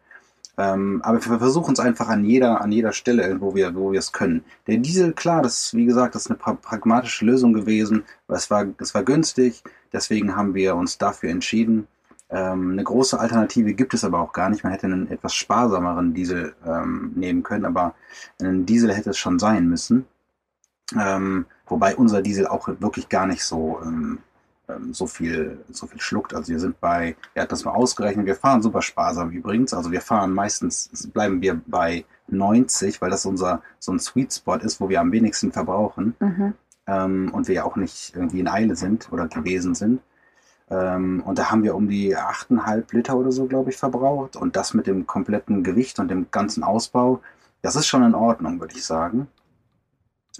Ähm, 0.57 1.01
aber 1.03 1.25
wir 1.25 1.39
versuchen 1.39 1.73
es 1.73 1.79
einfach 1.79 2.09
an 2.09 2.25
jeder, 2.25 2.61
an 2.61 2.71
jeder 2.71 2.91
Stelle, 2.91 3.39
wo 3.39 3.55
wir, 3.55 3.73
wo 3.73 3.93
wir 3.93 3.99
es 3.99 4.11
können. 4.11 4.43
Der 4.67 4.77
Diesel, 4.77 5.13
klar, 5.13 5.41
das 5.41 5.73
wie 5.73 5.85
gesagt, 5.85 6.13
das 6.13 6.23
ist 6.23 6.31
eine 6.31 6.37
pra 6.37 6.53
pragmatische 6.53 7.25
Lösung 7.25 7.53
gewesen. 7.53 8.03
Es 8.27 8.51
war, 8.51 8.67
es 8.79 8.93
war 8.93 9.03
günstig, 9.03 9.63
deswegen 9.93 10.35
haben 10.35 10.53
wir 10.53 10.75
uns 10.75 10.97
dafür 10.97 11.29
entschieden. 11.29 11.87
Ähm, 12.31 12.71
eine 12.71 12.83
große 12.83 13.19
Alternative 13.19 13.73
gibt 13.73 13.93
es 13.93 14.03
aber 14.03 14.19
auch 14.19 14.33
gar 14.33 14.49
nicht. 14.49 14.63
Man 14.63 14.71
hätte 14.71 14.87
einen 14.87 15.11
etwas 15.11 15.35
sparsameren 15.35 16.13
Diesel 16.13 16.55
ähm, 16.65 17.11
nehmen 17.15 17.43
können, 17.43 17.65
aber 17.65 17.93
ein 18.41 18.65
Diesel 18.65 18.93
hätte 18.93 19.11
es 19.11 19.17
schon 19.17 19.39
sein 19.39 19.67
müssen. 19.67 20.05
Ähm, 20.97 21.45
wobei 21.67 21.95
unser 21.95 22.21
Diesel 22.21 22.47
auch 22.47 22.67
wirklich 22.67 23.09
gar 23.09 23.25
nicht 23.25 23.43
so 23.43 23.79
ähm, 23.83 24.19
ähm, 24.71 24.93
so 24.93 25.07
viel, 25.07 25.59
so 25.69 25.87
viel 25.87 25.99
schluckt. 25.99 26.33
Also 26.33 26.51
wir 26.51 26.59
sind 26.59 26.79
bei, 26.79 27.15
er 27.33 27.43
hat 27.43 27.51
das 27.51 27.65
mal 27.65 27.71
ausgerechnet, 27.71 28.25
wir 28.25 28.35
fahren 28.35 28.61
super 28.61 28.81
sparsam 28.81 29.31
übrigens. 29.31 29.73
Also 29.73 29.91
wir 29.91 30.01
fahren 30.01 30.33
meistens, 30.33 30.89
bleiben 31.13 31.41
wir 31.41 31.61
bei 31.65 32.05
90, 32.27 33.01
weil 33.01 33.09
das 33.09 33.25
unser 33.25 33.61
so 33.79 33.91
ein 33.91 33.99
Sweet 33.99 34.33
Spot 34.33 34.55
ist, 34.55 34.79
wo 34.79 34.89
wir 34.89 35.01
am 35.01 35.11
wenigsten 35.11 35.51
verbrauchen. 35.51 36.15
Mhm. 36.19 36.53
Ähm, 36.87 37.31
und 37.33 37.47
wir 37.47 37.55
ja 37.55 37.63
auch 37.63 37.75
nicht 37.75 38.13
irgendwie 38.15 38.39
in 38.39 38.47
Eile 38.47 38.75
sind 38.75 39.11
oder 39.11 39.27
gewesen 39.27 39.75
sind. 39.75 40.01
Ähm, 40.71 41.21
und 41.25 41.37
da 41.37 41.51
haben 41.51 41.63
wir 41.63 41.75
um 41.75 41.87
die 41.89 42.15
8,5 42.15 42.95
Liter 42.95 43.17
oder 43.17 43.31
so, 43.31 43.45
glaube 43.45 43.69
ich, 43.69 43.77
verbraucht. 43.77 44.37
Und 44.37 44.55
das 44.55 44.73
mit 44.73 44.87
dem 44.87 45.05
kompletten 45.05 45.63
Gewicht 45.63 45.99
und 45.99 46.07
dem 46.07 46.27
ganzen 46.31 46.63
Ausbau, 46.63 47.21
das 47.61 47.75
ist 47.75 47.87
schon 47.87 48.03
in 48.03 48.15
Ordnung, 48.15 48.59
würde 48.59 48.75
ich 48.75 48.85
sagen. 48.85 49.27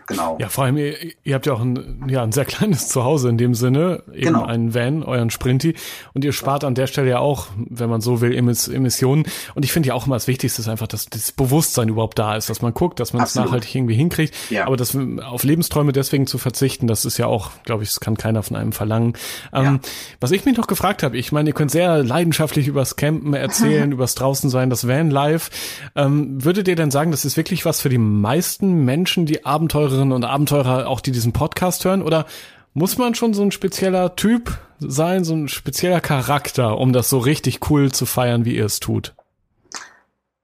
Genau. 0.08 0.38
Ja, 0.40 0.48
vor 0.48 0.64
allem, 0.64 0.78
ihr, 0.78 0.96
ihr, 1.24 1.36
habt 1.36 1.46
ja 1.46 1.54
auch 1.54 1.60
ein, 1.60 2.06
ja, 2.08 2.24
ein 2.24 2.32
sehr 2.32 2.46
kleines 2.52 2.88
Zuhause 2.88 3.28
in 3.28 3.38
dem 3.38 3.54
Sinne, 3.54 4.04
eben 4.14 4.28
genau. 4.28 4.46
einen 4.46 4.74
Van, 4.74 5.04
euren 5.04 5.30
Sprinty. 5.30 5.76
Und 6.14 6.24
ihr 6.24 6.32
spart 6.32 6.64
an 6.64 6.76
der 6.76 6.88
Stelle 6.88 7.10
ja 7.10 7.20
auch, 7.20 7.48
wenn 7.58 7.90
man 7.90 8.00
so 8.00 8.22
will, 8.22 8.34
Emissionen. 8.34 9.26
Und 9.54 9.66
ich 9.66 9.74
finde 9.74 9.90
ja 9.90 9.94
auch 9.94 10.06
immer 10.06 10.16
das 10.16 10.28
Wichtigste 10.28 10.62
ist 10.62 10.70
einfach, 10.70 10.88
dass 10.88 11.08
das 11.08 11.34
Bewusstsein 11.34 11.90
überhaupt 11.90 12.18
da 12.18 12.36
ist, 12.36 12.50
dass 12.50 12.62
man 12.62 12.74
guckt, 12.74 13.02
dass 13.02 13.12
man 13.12 13.24
es 13.24 13.36
nachhaltig 13.36 13.76
irgendwie 13.76 13.96
hinkriegt. 13.96 14.34
Ja. 14.50 14.66
Aber 14.66 14.78
das 14.78 14.98
auf 15.26 15.44
Lebensträume 15.44 15.92
deswegen 15.92 16.26
zu 16.26 16.38
verzichten, 16.38 16.88
das 16.88 17.04
ist 17.04 17.18
ja 17.18 17.28
auch, 17.28 17.52
glaube 17.66 17.84
ich, 17.84 17.90
das 17.90 18.00
kann 18.00 18.16
keiner 18.16 18.44
von 18.44 18.56
einem 18.56 18.72
verlangen. 18.72 19.14
Ähm, 19.52 19.64
ja. 19.64 19.80
Was 20.22 20.32
ich 20.32 20.46
mich 20.46 20.56
noch 20.56 20.68
gefragt 20.68 21.04
habe, 21.04 21.18
ich 21.18 21.34
meine, 21.34 21.50
ihr 21.50 21.54
könnt 21.54 21.72
sehr 21.72 22.02
leidenschaftlich 22.02 22.70
übers 22.70 22.96
Campen 22.96 23.34
erzählen, 23.34 23.92
übers 23.92 24.16
draußen 24.16 24.50
sein, 24.50 24.70
das 24.70 24.88
Van 24.88 25.12
Life. 25.12 25.52
Ähm, 25.98 26.44
würdet 26.44 26.70
ihr 26.70 26.78
denn 26.78 26.92
sagen, 26.92 27.12
das 27.12 27.26
ist 27.26 27.36
wirklich 27.36 27.66
was 27.66 27.82
für 27.82 27.90
die 27.90 27.98
meisten 27.98 28.86
Menschen, 28.86 29.26
die 29.26 29.46
Abenteuer 29.46 29.81
Abenteurerinnen 29.82 30.12
und 30.12 30.24
Abenteurer 30.24 30.88
auch, 30.88 31.02
die 31.02 31.12
diesen 31.12 31.34
Podcast 31.34 31.86
hören? 31.86 32.02
Oder 32.02 32.26
muss 32.74 32.98
man 32.98 33.16
schon 33.16 33.34
so 33.34 33.42
ein 33.42 33.52
spezieller 33.52 34.16
Typ 34.16 34.60
sein, 34.80 35.24
so 35.24 35.34
ein 35.34 35.48
spezieller 35.48 36.02
Charakter, 36.02 36.78
um 36.78 36.94
das 36.94 37.10
so 37.10 37.18
richtig 37.18 37.70
cool 37.70 37.92
zu 37.92 38.06
feiern, 38.06 38.46
wie 38.46 38.56
ihr 38.56 38.66
es 38.66 38.80
tut? 38.80 39.16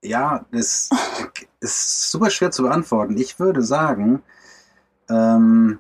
Ja, 0.02 0.46
das 0.52 0.90
ist 1.60 2.12
super 2.12 2.30
schwer 2.30 2.52
zu 2.52 2.64
beantworten. 2.64 3.18
Ich 3.18 3.40
würde 3.40 3.62
sagen, 3.62 4.22
ähm, 5.10 5.80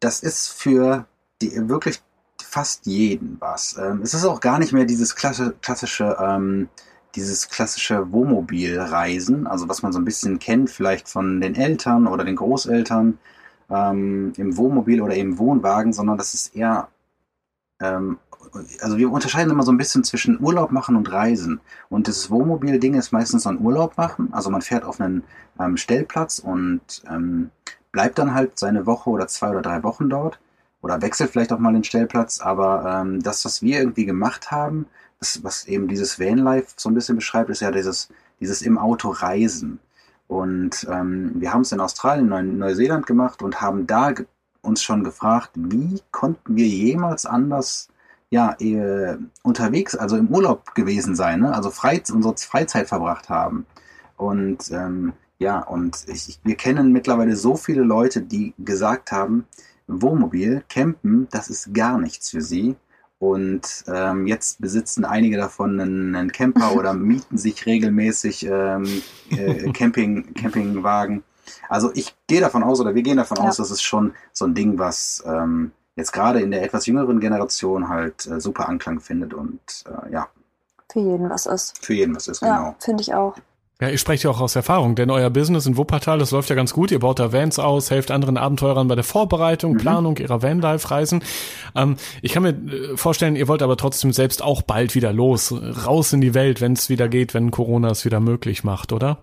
das 0.00 0.20
ist 0.20 0.48
für 0.48 1.06
die 1.42 1.68
wirklich 1.68 2.00
fast 2.42 2.86
jeden 2.86 3.36
was. 3.40 3.76
Ähm, 3.78 4.00
es 4.02 4.14
ist 4.14 4.24
auch 4.24 4.40
gar 4.40 4.58
nicht 4.58 4.72
mehr 4.72 4.84
dieses 4.84 5.14
klassische, 5.16 5.54
klassische 5.60 6.16
ähm, 6.18 6.68
dieses 7.16 7.48
klassische 7.48 8.12
Wohnmobilreisen, 8.12 9.46
also 9.46 9.68
was 9.68 9.82
man 9.82 9.92
so 9.92 9.98
ein 9.98 10.04
bisschen 10.04 10.38
kennt, 10.38 10.70
vielleicht 10.70 11.08
von 11.08 11.40
den 11.40 11.54
Eltern 11.54 12.06
oder 12.06 12.24
den 12.24 12.36
Großeltern 12.36 13.18
ähm, 13.70 14.32
im 14.36 14.56
Wohnmobil 14.56 15.00
oder 15.00 15.14
im 15.14 15.38
Wohnwagen, 15.38 15.92
sondern 15.92 16.18
das 16.18 16.34
ist 16.34 16.54
eher, 16.54 16.88
ähm, 17.80 18.18
also 18.80 18.96
wir 18.98 19.10
unterscheiden 19.10 19.50
immer 19.50 19.64
so 19.64 19.72
ein 19.72 19.78
bisschen 19.78 20.04
zwischen 20.04 20.40
Urlaub 20.40 20.70
machen 20.70 20.96
und 20.96 21.10
Reisen. 21.10 21.60
Und 21.88 22.06
das 22.08 22.30
Wohnmobil-Ding 22.30 22.94
ist 22.94 23.12
meistens 23.12 23.46
ein 23.46 23.60
Urlaub 23.60 23.96
machen, 23.96 24.28
also 24.32 24.50
man 24.50 24.62
fährt 24.62 24.84
auf 24.84 25.00
einen 25.00 25.24
ähm, 25.58 25.76
Stellplatz 25.76 26.38
und 26.38 27.02
ähm, 27.10 27.50
bleibt 27.92 28.18
dann 28.18 28.34
halt 28.34 28.58
seine 28.58 28.86
Woche 28.86 29.10
oder 29.10 29.26
zwei 29.26 29.50
oder 29.50 29.62
drei 29.62 29.82
Wochen 29.82 30.10
dort 30.10 30.38
oder 30.82 31.00
wechselt 31.02 31.30
vielleicht 31.30 31.52
auch 31.52 31.58
mal 31.58 31.72
den 31.72 31.84
Stellplatz, 31.84 32.40
aber 32.40 33.00
ähm, 33.00 33.22
das, 33.22 33.44
was 33.44 33.62
wir 33.62 33.78
irgendwie 33.78 34.04
gemacht 34.04 34.50
haben, 34.50 34.86
das, 35.18 35.42
was 35.42 35.66
eben 35.66 35.88
dieses 35.88 36.18
Vanlife 36.18 36.68
so 36.76 36.88
ein 36.88 36.94
bisschen 36.94 37.16
beschreibt, 37.16 37.50
ist 37.50 37.60
ja 37.60 37.70
dieses, 37.70 38.08
dieses 38.40 38.62
im 38.62 38.78
Auto 38.78 39.10
reisen. 39.10 39.78
Und 40.28 40.86
ähm, 40.90 41.32
wir 41.36 41.52
haben 41.52 41.62
es 41.62 41.72
in 41.72 41.80
Australien, 41.80 42.28
Neu 42.28 42.42
Neuseeland 42.42 43.06
gemacht 43.06 43.42
und 43.42 43.60
haben 43.60 43.86
da 43.86 44.12
uns 44.62 44.82
schon 44.82 45.04
gefragt, 45.04 45.50
wie 45.54 46.00
konnten 46.10 46.56
wir 46.56 46.66
jemals 46.66 47.24
anders 47.26 47.88
ja, 48.30 48.56
äh, 48.58 49.16
unterwegs, 49.42 49.94
also 49.94 50.16
im 50.16 50.28
Urlaub 50.28 50.74
gewesen 50.74 51.14
sein, 51.14 51.40
ne? 51.40 51.54
also 51.54 51.70
Freiz 51.70 52.10
unsere 52.10 52.36
Freizeit 52.36 52.88
verbracht 52.88 53.28
haben. 53.28 53.66
Und 54.16 54.70
ähm, 54.72 55.12
ja, 55.38 55.60
und 55.60 56.04
ich, 56.08 56.40
wir 56.42 56.56
kennen 56.56 56.92
mittlerweile 56.92 57.36
so 57.36 57.56
viele 57.56 57.82
Leute, 57.82 58.22
die 58.22 58.54
gesagt 58.58 59.12
haben, 59.12 59.46
Wohnmobil, 59.86 60.64
Campen, 60.68 61.28
das 61.30 61.48
ist 61.48 61.72
gar 61.72 61.98
nichts 61.98 62.30
für 62.30 62.40
sie. 62.40 62.74
Und 63.18 63.84
ähm, 63.88 64.26
jetzt 64.26 64.60
besitzen 64.60 65.04
einige 65.04 65.38
davon 65.38 65.80
einen, 65.80 66.14
einen 66.14 66.32
Camper 66.32 66.74
oder 66.74 66.92
mieten 66.94 67.38
sich 67.38 67.64
regelmäßig 67.64 68.46
ähm, 68.46 69.02
äh, 69.30 69.72
Camping, 69.72 70.34
Campingwagen. 70.34 71.22
Also 71.68 71.90
ich 71.94 72.14
gehe 72.26 72.40
davon 72.40 72.62
aus, 72.62 72.80
oder 72.80 72.94
wir 72.94 73.02
gehen 73.02 73.16
davon 73.16 73.38
ja. 73.38 73.44
aus, 73.44 73.56
dass 73.56 73.70
es 73.70 73.82
schon 73.82 74.12
so 74.32 74.44
ein 74.44 74.54
Ding, 74.54 74.78
was 74.78 75.22
ähm, 75.26 75.72
jetzt 75.94 76.12
gerade 76.12 76.40
in 76.40 76.50
der 76.50 76.62
etwas 76.62 76.86
jüngeren 76.86 77.20
Generation 77.20 77.88
halt 77.88 78.26
äh, 78.26 78.40
super 78.40 78.68
Anklang 78.68 79.00
findet 79.00 79.32
und 79.32 79.60
äh, 79.86 80.12
ja. 80.12 80.28
Für 80.92 81.00
jeden 81.00 81.30
was 81.30 81.46
ist. 81.46 81.84
Für 81.84 81.94
jeden 81.94 82.14
was 82.14 82.28
ist, 82.28 82.40
genau. 82.40 82.52
Ja, 82.52 82.76
finde 82.78 83.02
ich 83.02 83.14
auch. 83.14 83.36
Ja, 83.78 83.90
ihr 83.90 83.98
sprecht 83.98 84.22
ja 84.22 84.30
auch 84.30 84.40
aus 84.40 84.56
Erfahrung, 84.56 84.94
denn 84.94 85.10
euer 85.10 85.28
Business 85.28 85.66
in 85.66 85.76
Wuppertal, 85.76 86.18
das 86.18 86.30
läuft 86.30 86.48
ja 86.48 86.56
ganz 86.56 86.72
gut. 86.72 86.90
Ihr 86.90 86.98
baut 86.98 87.18
da 87.18 87.34
Vans 87.34 87.58
aus, 87.58 87.90
helft 87.90 88.10
anderen 88.10 88.38
Abenteurern 88.38 88.88
bei 88.88 88.94
der 88.94 89.04
Vorbereitung, 89.04 89.74
mhm. 89.74 89.78
Planung 89.78 90.16
ihrer 90.16 90.40
Vanlife-Reisen. 90.40 91.22
Ähm, 91.74 91.96
ich 92.22 92.32
kann 92.32 92.42
mir 92.42 92.50
äh, 92.50 92.96
vorstellen, 92.96 93.36
ihr 93.36 93.48
wollt 93.48 93.60
aber 93.60 93.76
trotzdem 93.76 94.14
selbst 94.14 94.42
auch 94.42 94.62
bald 94.62 94.94
wieder 94.94 95.12
los, 95.12 95.52
raus 95.52 96.14
in 96.14 96.22
die 96.22 96.32
Welt, 96.32 96.62
wenn 96.62 96.72
es 96.72 96.88
wieder 96.88 97.10
geht, 97.10 97.34
wenn 97.34 97.50
Corona 97.50 97.90
es 97.90 98.06
wieder 98.06 98.18
möglich 98.18 98.64
macht, 98.64 98.94
oder? 98.94 99.18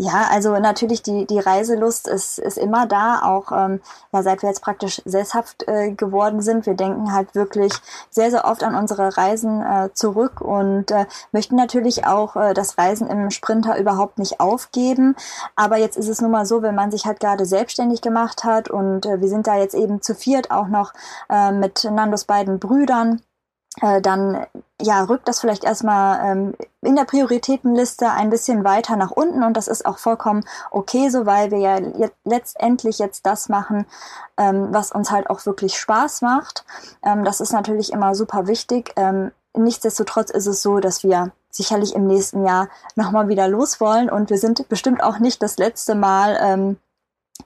Ja, 0.00 0.28
also 0.30 0.56
natürlich 0.60 1.02
die, 1.02 1.26
die 1.26 1.40
Reiselust 1.40 2.06
ist, 2.06 2.38
ist 2.38 2.56
immer 2.56 2.86
da, 2.86 3.20
auch 3.22 3.50
ähm, 3.50 3.80
ja, 4.12 4.22
seit 4.22 4.42
wir 4.42 4.48
jetzt 4.48 4.62
praktisch 4.62 5.02
sesshaft 5.04 5.66
äh, 5.66 5.90
geworden 5.90 6.40
sind. 6.40 6.66
Wir 6.66 6.74
denken 6.74 7.12
halt 7.12 7.34
wirklich 7.34 7.72
sehr, 8.08 8.30
sehr 8.30 8.44
oft 8.44 8.62
an 8.62 8.76
unsere 8.76 9.16
Reisen 9.16 9.60
äh, 9.60 9.90
zurück 9.94 10.40
und 10.40 10.92
äh, 10.92 11.06
möchten 11.32 11.56
natürlich 11.56 12.06
auch 12.06 12.36
äh, 12.36 12.54
das 12.54 12.78
Reisen 12.78 13.08
im 13.08 13.32
Sprinter 13.32 13.76
überhaupt 13.76 14.18
nicht 14.20 14.38
aufgeben. 14.38 15.16
Aber 15.56 15.78
jetzt 15.78 15.96
ist 15.96 16.08
es 16.08 16.20
nun 16.20 16.30
mal 16.30 16.46
so, 16.46 16.62
wenn 16.62 16.76
man 16.76 16.92
sich 16.92 17.04
halt 17.04 17.18
gerade 17.18 17.44
selbstständig 17.44 18.00
gemacht 18.00 18.44
hat 18.44 18.70
und 18.70 19.04
äh, 19.04 19.20
wir 19.20 19.28
sind 19.28 19.48
da 19.48 19.56
jetzt 19.56 19.74
eben 19.74 20.00
zu 20.00 20.14
viert 20.14 20.52
auch 20.52 20.68
noch 20.68 20.92
äh, 21.28 21.50
mit 21.50 21.82
Nandos 21.90 22.24
beiden 22.24 22.60
Brüdern 22.60 23.20
äh, 23.80 24.00
dann 24.00 24.46
ja, 24.80 25.02
rückt 25.02 25.26
das 25.26 25.40
vielleicht 25.40 25.64
erstmal 25.64 26.20
ähm, 26.24 26.54
in 26.82 26.94
der 26.94 27.04
Prioritätenliste 27.04 28.10
ein 28.10 28.30
bisschen 28.30 28.64
weiter 28.64 28.96
nach 28.96 29.10
unten 29.10 29.42
und 29.42 29.56
das 29.56 29.68
ist 29.68 29.84
auch 29.86 29.98
vollkommen 29.98 30.44
okay 30.70 31.08
so, 31.08 31.26
weil 31.26 31.50
wir 31.50 31.58
ja 31.58 31.78
jetzt 31.78 32.16
letztendlich 32.24 32.98
jetzt 32.98 33.26
das 33.26 33.48
machen, 33.48 33.86
ähm, 34.36 34.68
was 34.70 34.92
uns 34.92 35.10
halt 35.10 35.30
auch 35.30 35.44
wirklich 35.46 35.78
Spaß 35.78 36.22
macht. 36.22 36.64
Ähm, 37.04 37.24
das 37.24 37.40
ist 37.40 37.52
natürlich 37.52 37.92
immer 37.92 38.14
super 38.14 38.46
wichtig. 38.46 38.92
Ähm, 38.96 39.32
nichtsdestotrotz 39.56 40.30
ist 40.30 40.46
es 40.46 40.62
so, 40.62 40.78
dass 40.78 41.02
wir 41.02 41.32
sicherlich 41.50 41.94
im 41.94 42.06
nächsten 42.06 42.46
Jahr 42.46 42.68
nochmal 42.94 43.28
wieder 43.28 43.48
los 43.48 43.80
wollen 43.80 44.08
und 44.10 44.30
wir 44.30 44.38
sind 44.38 44.68
bestimmt 44.68 45.02
auch 45.02 45.18
nicht 45.18 45.42
das 45.42 45.58
letzte 45.58 45.96
Mal 45.96 46.38
ähm, 46.40 46.76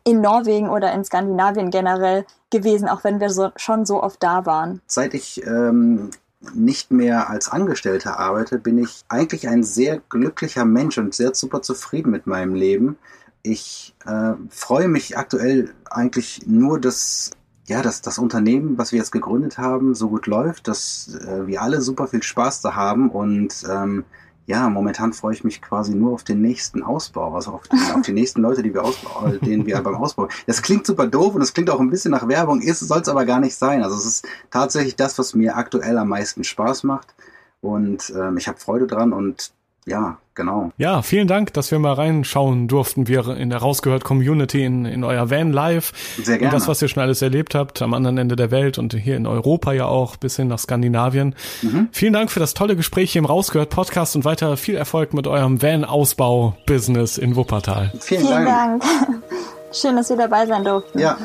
in 0.04 0.20
Norwegen 0.20 0.68
oder 0.68 0.92
in 0.92 1.04
Skandinavien 1.04 1.70
generell 1.70 2.26
gewesen, 2.50 2.88
auch 2.88 3.04
wenn 3.04 3.20
wir 3.20 3.30
so, 3.30 3.50
schon 3.56 3.86
so 3.86 4.02
oft 4.02 4.22
da 4.22 4.44
waren. 4.46 4.80
Seit 4.86 5.14
ich 5.14 5.44
ähm, 5.46 6.10
nicht 6.54 6.90
mehr 6.90 7.30
als 7.30 7.48
Angestellter 7.48 8.18
arbeite, 8.18 8.58
bin 8.58 8.78
ich 8.78 9.04
eigentlich 9.08 9.48
ein 9.48 9.62
sehr 9.62 10.00
glücklicher 10.08 10.64
Mensch 10.64 10.98
und 10.98 11.14
sehr 11.14 11.34
super 11.34 11.62
zufrieden 11.62 12.10
mit 12.10 12.26
meinem 12.26 12.54
Leben. 12.54 12.96
Ich 13.42 13.94
äh, 14.06 14.34
freue 14.50 14.88
mich 14.88 15.16
aktuell 15.16 15.72
eigentlich 15.90 16.46
nur, 16.46 16.80
dass 16.80 17.30
ja, 17.66 17.80
dass 17.80 18.02
das 18.02 18.18
Unternehmen, 18.18 18.76
was 18.76 18.92
wir 18.92 18.98
jetzt 18.98 19.12
gegründet 19.12 19.56
haben, 19.56 19.94
so 19.94 20.08
gut 20.08 20.26
läuft, 20.26 20.66
dass 20.66 21.16
äh, 21.26 21.46
wir 21.46 21.62
alle 21.62 21.80
super 21.80 22.08
viel 22.08 22.22
Spaß 22.22 22.60
da 22.60 22.74
haben 22.74 23.08
und 23.08 23.62
ähm, 23.70 24.04
ja, 24.46 24.68
momentan 24.68 25.12
freue 25.12 25.34
ich 25.34 25.44
mich 25.44 25.62
quasi 25.62 25.94
nur 25.94 26.12
auf 26.12 26.24
den 26.24 26.40
nächsten 26.40 26.82
Ausbau, 26.82 27.34
also 27.34 27.52
auf 27.52 27.68
die, 27.68 27.76
auf 27.94 28.02
die 28.02 28.12
nächsten 28.12 28.42
Leute, 28.42 28.62
die 28.62 28.74
wir 28.74 28.84
ausbauen, 28.84 29.38
denen 29.40 29.66
wir 29.66 29.80
beim 29.80 29.94
Ausbau. 29.94 30.28
Das 30.46 30.62
klingt 30.62 30.86
super 30.86 31.06
doof 31.06 31.34
und 31.34 31.40
das 31.40 31.54
klingt 31.54 31.70
auch 31.70 31.80
ein 31.80 31.90
bisschen 31.90 32.10
nach 32.10 32.26
Werbung, 32.26 32.60
ist, 32.60 32.80
soll 32.80 33.00
es 33.00 33.08
aber 33.08 33.24
gar 33.24 33.40
nicht 33.40 33.54
sein. 33.54 33.82
Also 33.82 33.96
es 33.96 34.06
ist 34.06 34.28
tatsächlich 34.50 34.96
das, 34.96 35.18
was 35.18 35.34
mir 35.34 35.56
aktuell 35.56 35.96
am 35.96 36.08
meisten 36.08 36.42
Spaß 36.42 36.82
macht. 36.84 37.14
Und 37.60 38.12
ähm, 38.16 38.36
ich 38.36 38.48
habe 38.48 38.58
Freude 38.58 38.88
dran 38.88 39.12
und 39.12 39.52
ja, 39.84 40.18
genau. 40.34 40.70
Ja, 40.76 41.02
vielen 41.02 41.26
Dank, 41.26 41.52
dass 41.54 41.72
wir 41.72 41.78
mal 41.80 41.94
reinschauen 41.94 42.68
durften, 42.68 43.08
wir 43.08 43.36
in 43.36 43.50
der 43.50 43.58
Rausgehört 43.58 44.04
Community 44.04 44.64
in, 44.64 44.84
in 44.84 45.02
euer 45.02 45.28
Van 45.28 45.52
Live. 45.52 45.92
Sehr 46.22 46.38
gerne. 46.38 46.52
Und 46.52 46.60
das, 46.60 46.68
was 46.68 46.80
ihr 46.82 46.88
schon 46.88 47.02
alles 47.02 47.20
erlebt 47.20 47.56
habt, 47.56 47.82
am 47.82 47.92
anderen 47.92 48.16
Ende 48.16 48.36
der 48.36 48.52
Welt 48.52 48.78
und 48.78 48.94
hier 48.94 49.16
in 49.16 49.26
Europa 49.26 49.72
ja 49.72 49.86
auch, 49.86 50.16
bis 50.16 50.36
hin 50.36 50.46
nach 50.48 50.60
Skandinavien. 50.60 51.34
Mhm. 51.62 51.88
Vielen 51.90 52.12
Dank 52.12 52.30
für 52.30 52.40
das 52.40 52.54
tolle 52.54 52.76
Gespräch 52.76 53.12
hier 53.12 53.18
im 53.18 53.26
Rausgehört 53.26 53.70
Podcast 53.70 54.14
und 54.14 54.24
weiter 54.24 54.56
viel 54.56 54.76
Erfolg 54.76 55.14
mit 55.14 55.26
eurem 55.26 55.60
Van-Ausbau-Business 55.60 57.18
in 57.18 57.34
Wuppertal. 57.34 57.92
Vielen, 57.98 58.20
vielen 58.22 58.44
Dank. 58.44 58.82
Dank. 58.82 59.22
Schön, 59.72 59.96
dass 59.96 60.10
wir 60.10 60.16
dabei 60.16 60.46
sein 60.46 60.64
durften. 60.64 60.98
Ja. 60.98 61.16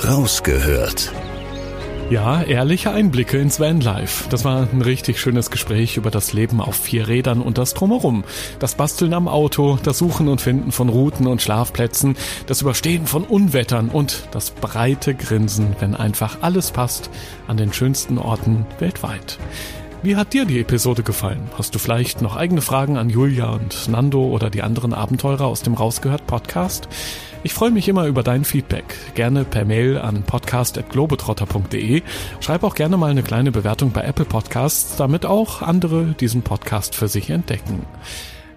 Rausgehört 0.06 1.12
ja, 2.10 2.42
ehrliche 2.42 2.90
Einblicke 2.90 3.38
ins 3.38 3.60
Vanlife. 3.60 4.28
Das 4.30 4.44
war 4.44 4.68
ein 4.70 4.82
richtig 4.82 5.20
schönes 5.20 5.50
Gespräch 5.50 5.96
über 5.96 6.10
das 6.10 6.32
Leben 6.32 6.60
auf 6.60 6.74
vier 6.74 7.06
Rädern 7.06 7.40
und 7.40 7.56
das 7.56 7.72
Drumherum. 7.72 8.24
Das 8.58 8.74
Basteln 8.74 9.14
am 9.14 9.28
Auto, 9.28 9.78
das 9.82 9.98
Suchen 9.98 10.26
und 10.26 10.40
Finden 10.40 10.72
von 10.72 10.88
Routen 10.88 11.28
und 11.28 11.40
Schlafplätzen, 11.40 12.16
das 12.46 12.62
Überstehen 12.62 13.06
von 13.06 13.22
Unwettern 13.22 13.90
und 13.90 14.24
das 14.32 14.50
breite 14.50 15.14
Grinsen, 15.14 15.76
wenn 15.78 15.94
einfach 15.94 16.38
alles 16.40 16.72
passt, 16.72 17.10
an 17.46 17.56
den 17.56 17.72
schönsten 17.72 18.18
Orten 18.18 18.66
weltweit. 18.80 19.38
Wie 20.02 20.16
hat 20.16 20.32
dir 20.32 20.46
die 20.46 20.58
Episode 20.58 21.02
gefallen? 21.02 21.48
Hast 21.58 21.74
du 21.74 21.78
vielleicht 21.78 22.22
noch 22.22 22.34
eigene 22.34 22.62
Fragen 22.62 22.96
an 22.96 23.10
Julia 23.10 23.50
und 23.50 23.88
Nando 23.88 24.24
oder 24.24 24.50
die 24.50 24.62
anderen 24.62 24.94
Abenteurer 24.94 25.44
aus 25.44 25.62
dem 25.62 25.74
Rausgehört 25.74 26.26
Podcast? 26.26 26.88
Ich 27.42 27.54
freue 27.54 27.70
mich 27.70 27.88
immer 27.88 28.06
über 28.06 28.22
dein 28.22 28.44
Feedback. 28.44 28.84
Gerne 29.14 29.44
per 29.44 29.64
Mail 29.64 29.96
an 29.96 30.24
podcast.globetrotter.de. 30.24 32.02
Schreib 32.40 32.62
auch 32.64 32.74
gerne 32.74 32.98
mal 32.98 33.10
eine 33.10 33.22
kleine 33.22 33.50
Bewertung 33.50 33.92
bei 33.92 34.02
Apple 34.02 34.26
Podcasts, 34.26 34.96
damit 34.96 35.24
auch 35.24 35.62
andere 35.62 36.14
diesen 36.20 36.42
Podcast 36.42 36.94
für 36.94 37.08
sich 37.08 37.30
entdecken. 37.30 37.86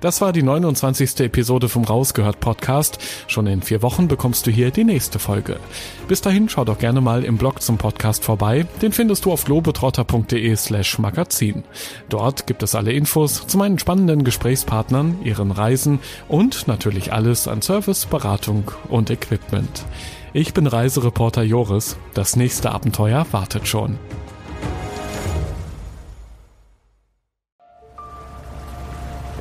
Das 0.04 0.20
war 0.20 0.34
die 0.34 0.44
29. 0.44 1.22
Episode 1.22 1.70
vom 1.70 1.86
Rausgehört 1.86 2.42
Podcast. 2.42 2.98
Schon 3.28 3.48
in 3.48 3.62
vier 3.62 3.82
Wochen 3.82 4.10
bekommst 4.10 4.46
du 4.46 4.52
hier 4.52 4.70
die 4.70 4.84
nächste 4.84 5.18
Folge. 5.18 5.62
Bis 6.10 6.20
dahin 6.20 6.50
schau 6.50 6.66
doch 6.66 6.78
gerne 6.78 7.00
mal 7.00 7.24
im 7.24 7.38
Blog 7.38 7.62
zum 7.62 7.78
Podcast 7.78 8.26
vorbei. 8.26 8.66
Den 8.82 8.92
findest 8.92 9.24
du 9.24 9.32
auf 9.32 9.46
globetrotter.de 9.46 10.58
slash 10.58 11.00
magazin. 11.00 11.64
Dort 12.10 12.48
gibt 12.48 12.64
es 12.64 12.76
alle 12.76 12.92
Infos 12.92 13.48
zu 13.48 13.58
meinen 13.58 13.80
spannenden 13.80 14.26
Gesprächspartnern, 14.26 15.20
ihren 15.24 15.52
Reisen 15.52 16.00
und 16.28 16.68
natürlich 16.68 17.14
alles 17.14 17.48
an 17.48 17.62
Service, 17.62 18.06
Beratung 18.06 18.72
und 18.90 19.10
Equipment. 19.10 19.86
Ich 20.34 20.54
bin 20.54 20.68
Reisereporter 20.68 21.44
Joris. 21.44 21.96
Das 22.14 22.36
nächste 22.36 22.72
Abenteuer 22.72 23.26
wartet 23.32 23.70
schon. 23.70 23.98